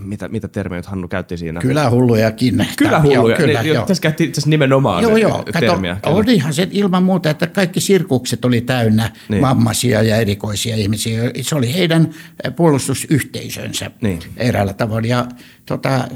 mitä, 0.00 0.28
mitä 0.28 0.48
termejä 0.48 0.82
Hannu 0.86 1.08
käytti 1.08 1.36
siinä? 1.36 1.60
Kylähullujakin. 1.60 2.66
Kylähulluja, 2.76 3.36
kyllä, 3.36 3.62
niin, 3.62 3.74
joo. 3.74 3.86
tässä 3.86 4.02
käytti 4.02 4.24
itse 4.24 4.42
nimenomaan 4.46 5.02
joo, 5.02 5.16
joo. 5.16 5.44
termiä. 5.60 5.94
Kato, 5.94 6.16
olihan 6.16 6.54
se 6.54 6.68
ilman 6.70 7.02
muuta, 7.02 7.30
että 7.30 7.46
kaikki 7.46 7.80
sirkukset 7.80 8.44
oli 8.44 8.60
täynnä 8.60 9.10
niin. 9.28 9.42
vammaisia 9.42 10.02
ja 10.02 10.16
erikoisia 10.16 10.76
ihmisiä. 10.76 11.30
Se 11.40 11.54
oli 11.54 11.74
heidän 11.74 12.10
puolustusyhteisönsä 12.56 13.90
niin. 14.00 14.18
eräällä 14.36 14.72
tavalla. 14.72 15.06
Ja 15.06 15.26
tota, 15.66 16.08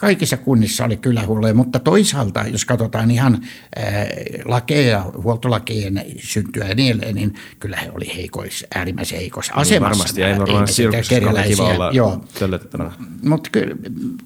kaikissa 0.00 0.36
kunnissa 0.36 0.84
oli 0.84 0.96
kyllä 0.96 1.26
hulluja, 1.26 1.54
mutta 1.54 1.78
toisaalta, 1.78 2.44
jos 2.46 2.64
katsotaan 2.64 3.10
ihan 3.10 3.38
ää, 3.76 4.06
lakeja, 4.44 5.04
huoltolakien 5.22 6.04
syntyä 6.18 6.68
ja 6.68 6.74
niin 6.74 6.90
edelleen, 6.90 7.14
niin 7.14 7.34
kyllä 7.60 7.76
he 7.76 7.90
oli 7.90 8.14
heikois, 8.16 8.66
äärimmäisen 8.74 9.18
heikoissa 9.18 9.52
niin, 9.52 9.60
asemassa. 9.60 9.98
Varmasti, 9.98 10.22
ei 10.22 10.38
varmaan 10.38 10.68
sirkuksessa. 10.68 11.14
Mutta 13.22 13.50
kyllä, 13.52 13.76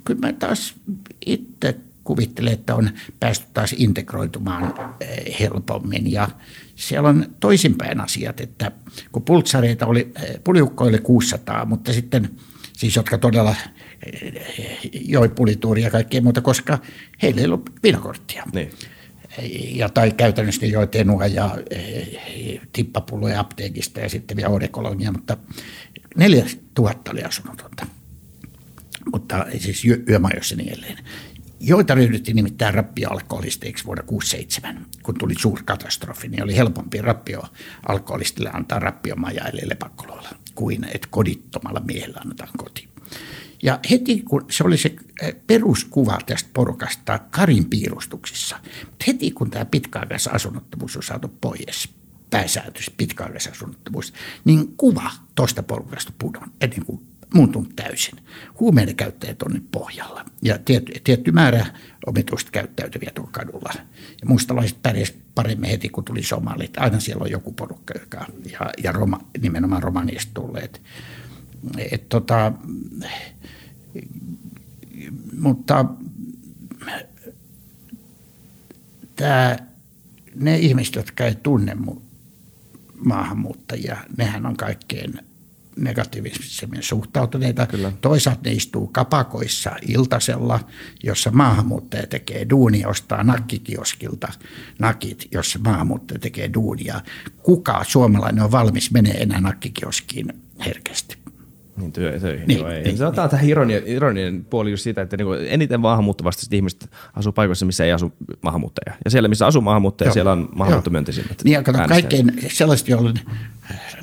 kyllä 0.05 0.21
mä 0.21 0.33
taas 0.33 0.75
itse 1.27 1.77
kuvittelen, 2.05 2.53
että 2.53 2.75
on 2.75 2.91
päästy 3.21 3.47
taas 3.55 3.75
integroitumaan 3.79 4.75
helpommin 5.41 6.13
ja 6.13 6.29
siellä 6.75 7.09
on 7.09 7.27
toisinpäin 7.41 8.01
asiat, 8.01 8.41
että 8.41 8.73
kun 9.13 9.23
pultsareita 9.23 9.87
oli, 9.87 10.13
puliukkoille 10.45 10.99
600, 10.99 11.65
mutta 11.65 11.93
sitten 11.93 12.31
siis 12.73 12.97
jotka 12.97 13.19
todella 13.19 13.55
joi 14.93 15.29
pulituuria 15.29 15.85
ja 15.85 15.91
kaikkea 15.91 16.21
muuta, 16.21 16.41
koska 16.41 16.79
heillä 17.23 17.41
ei 17.41 17.47
ollut 17.47 17.71
viinakorttia. 17.83 18.45
Niin. 18.55 18.71
Ja, 19.75 19.89
tai 19.89 20.11
käytännössä 20.11 20.67
joi 20.67 20.87
tenua 20.87 21.27
ja 21.27 21.59
e, 21.71 21.81
tippapulloja 22.73 23.41
apteekista 23.41 24.01
ja 24.01 24.09
sitten 24.09 24.37
vielä 24.37 24.51
odekologia, 24.51 25.13
mutta 25.13 25.37
neljä 26.17 26.47
tuhatta 26.75 27.11
oli 27.11 27.23
asunnotonta. 27.23 27.87
Mutta 29.13 29.47
siis 29.59 29.85
yö, 29.85 30.03
yömajoissa 30.09 30.57
niin 30.57 30.73
edelleen 30.73 30.99
joita 31.61 31.95
ryhdyttiin 31.95 32.37
nimittäin 32.37 32.75
rappioalkoholisteiksi 32.75 33.85
vuonna 33.85 34.03
67, 34.03 34.87
kun 35.03 35.15
tuli 35.19 35.35
suurkatastrofi, 35.39 36.29
niin 36.29 36.43
oli 36.43 36.57
helpompi 36.57 37.03
rappioalkoholistille 37.03 38.51
antaa 38.53 38.79
rappiomajaille 38.79 39.63
lepakkoloilla 39.65 40.29
kuin 40.55 40.85
että 40.85 41.09
kodittomalla 41.11 41.81
miehellä 41.81 42.19
annetaan 42.21 42.51
koti. 42.57 42.89
Ja 43.63 43.79
heti 43.91 44.23
kun 44.23 44.45
se 44.51 44.65
oli 44.65 44.79
se 44.79 44.97
eh, 45.23 45.35
peruskuva 45.47 46.19
tästä 46.27 46.51
porukasta 46.53 47.19
Karin 47.19 47.65
piirustuksissa, 47.65 48.61
heti 49.07 49.31
kun 49.31 49.51
tämä 49.51 49.65
pitkäaikaisasunnottomuus 49.65 50.97
on 50.97 51.03
saatu 51.03 51.29
pois, 51.41 51.89
pääsääntöisesti 52.31 52.95
pitkäaikaisasunnottomuus, 52.97 54.13
niin 54.45 54.75
kuva 54.77 55.11
tuosta 55.35 55.63
porukasta 55.63 56.13
pudon 56.19 56.53
ennen 56.61 56.85
kuin 56.85 57.01
muuntunut 57.35 57.77
täysin. 57.77 58.15
Huumeiden 58.61 58.97
käyttäjät 58.97 59.43
on 59.43 59.53
nyt 59.53 59.71
pohjalla 59.71 60.25
ja 60.43 60.59
tietty, 60.65 60.93
tietty 61.05 61.33
määrä 61.33 61.67
omituista 62.07 62.51
käyttäytyviä 62.51 63.11
tuolla 63.15 63.31
kadulla. 63.33 63.73
Ja 64.21 64.27
mustalaiset 64.27 64.83
pärjäsivät 64.83 65.21
paremmin 65.35 65.71
heti, 65.71 65.89
kun 65.89 66.05
tuli 66.05 66.23
somalit. 66.23 66.79
Aina 66.79 67.01
siellä 67.01 67.23
on 67.23 67.31
joku 67.31 67.53
porukka, 67.53 67.95
joka, 68.01 68.27
ja, 68.53 68.61
ja 68.83 68.93
Roma, 68.93 69.21
nimenomaan 69.41 69.83
romaniasta 69.83 70.31
tulleet. 70.35 70.83
Et, 71.91 72.09
tota, 72.09 72.53
mutta 75.41 75.85
tämä, 79.17 79.57
ne 80.35 80.59
ihmiset, 80.59 80.95
jotka 80.95 81.25
ei 81.25 81.35
tunne 81.35 81.77
maahanmuuttajia, 83.05 83.97
nehän 84.17 84.47
on 84.47 84.57
kaikkein 84.57 85.21
negatiivisemmin 85.77 86.83
suhtautuneita. 86.83 87.67
Kyllä. 87.67 87.93
Toisaalta 88.01 88.41
ne 88.45 88.53
istuu 88.53 88.87
kapakoissa 88.87 89.71
iltasella, 89.89 90.61
jossa 91.03 91.31
maahanmuuttaja 91.31 92.07
tekee 92.07 92.47
duunia, 92.51 92.89
ostaa 92.89 93.25
nakkikioskilta 93.25 94.29
nakit, 94.79 95.29
jossa 95.33 95.59
maahanmuuttaja 95.59 96.19
tekee 96.19 96.51
duunia. 96.55 97.01
Kuka 97.43 97.85
suomalainen 97.85 98.45
on 98.45 98.53
valmis 98.53 98.91
menee 98.91 99.23
enää 99.23 99.41
nakkikioskiin 99.41 100.33
herkästi? 100.67 101.26
Niin 101.77 101.93
työ, 101.93 102.21
töihin, 102.21 102.49
niin, 102.49 102.61
joo, 102.61 102.71
ei. 102.71 102.83
Niin, 102.83 102.97
se 102.97 103.07
on 103.07 103.15
niin. 103.15 103.31
tähän 103.31 103.49
ironia, 103.49 103.81
ironinen 103.85 104.45
puoli 104.45 104.71
just 104.71 104.83
siitä, 104.83 105.03
että 105.03 105.17
niinku 105.17 105.33
eniten 105.33 105.81
maahanmuuttavastaiset 105.81 106.53
ihmiset 106.53 106.91
asuu 107.15 107.33
paikoissa, 107.33 107.67
missä 107.67 107.85
ei 107.85 107.93
asu 107.93 108.13
maahanmuuttaja. 108.43 108.97
Ja 109.05 109.11
siellä, 109.11 109.29
missä 109.29 109.47
asuu 109.47 109.63
maahanmuuttaja, 109.63 110.09
joo, 110.09 110.13
siellä 110.13 110.33
on 110.33 110.49
maahanmuuttomyönteisimmät 110.55 111.45
Niin 111.45 111.53
ja 111.53 111.63
kato, 111.63 111.79
kaikkein 111.89 112.33
sellaiset, 112.49 112.89
joilla 112.89 113.15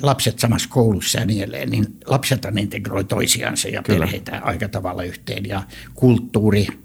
lapset 0.02 0.38
samassa 0.38 0.68
koulussa 0.68 1.18
ja 1.18 1.26
niin 1.26 1.42
edelleen, 1.42 1.70
niin 1.70 1.86
lapset 2.06 2.46
integroi 2.58 3.04
toisiansa 3.04 3.68
ja 3.68 3.82
Kyllä. 3.82 3.98
perheitä 3.98 4.40
aika 4.42 4.68
tavalla 4.68 5.02
yhteen 5.02 5.46
ja 5.46 5.62
kulttuuri– 5.94 6.66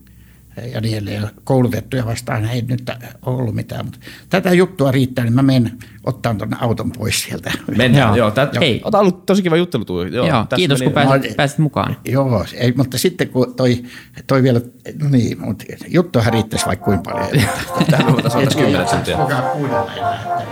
ja 0.73 0.81
niin 0.81 0.97
edelleen. 0.97 1.27
Koulutettuja 1.43 2.05
vastaan 2.05 2.45
ei 2.45 2.61
nyt 2.61 2.91
ollut 3.25 3.55
mitään, 3.55 3.85
mutta 3.85 3.99
tätä 4.29 4.53
juttua 4.53 4.91
riittää, 4.91 5.23
niin 5.23 5.33
mä 5.33 5.41
menen 5.41 5.71
ottaa 6.05 6.33
tuonne 6.33 6.57
auton 6.59 6.91
pois 6.91 7.23
sieltä. 7.23 7.51
Mennään, 7.77 8.07
joo. 8.07 8.17
joo, 8.17 8.31
tät, 8.31 8.59
Hei. 8.59 8.81
Ota 8.83 8.99
ollut 8.99 9.25
tosi 9.25 9.41
kiva 9.43 9.57
juttelu. 9.57 10.03
Joo, 10.11 10.27
joo 10.27 10.45
kiitos 10.55 10.79
meni. 10.79 10.93
kun 10.93 11.03
pääsit, 11.03 11.35
pääsit 11.35 11.57
mukaan. 11.57 11.97
Joo, 12.05 12.45
ei, 12.53 12.73
mutta 12.77 12.97
sitten 12.97 13.29
kun 13.29 13.55
toi, 13.55 13.83
toi 14.27 14.43
vielä, 14.43 14.61
no 15.01 15.09
niin, 15.09 15.41
mutta 15.41 15.65
juttuahan 15.87 16.33
riittäisi 16.33 16.65
vaikka 16.65 16.85
kuinka 16.85 17.11
paljon. 17.11 17.29
Tämä 17.91 18.07
on 18.07 18.47
kymmenen 18.55 18.87
tuntia. 18.87 19.17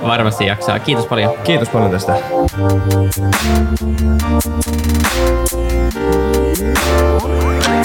Varmasti 0.02 0.46
jaksaa. 0.46 0.80
Kiitos 0.80 1.06
paljon. 1.06 1.34
Kiitos 1.44 1.70
paljon 1.70 1.92
tästä. 1.92 2.14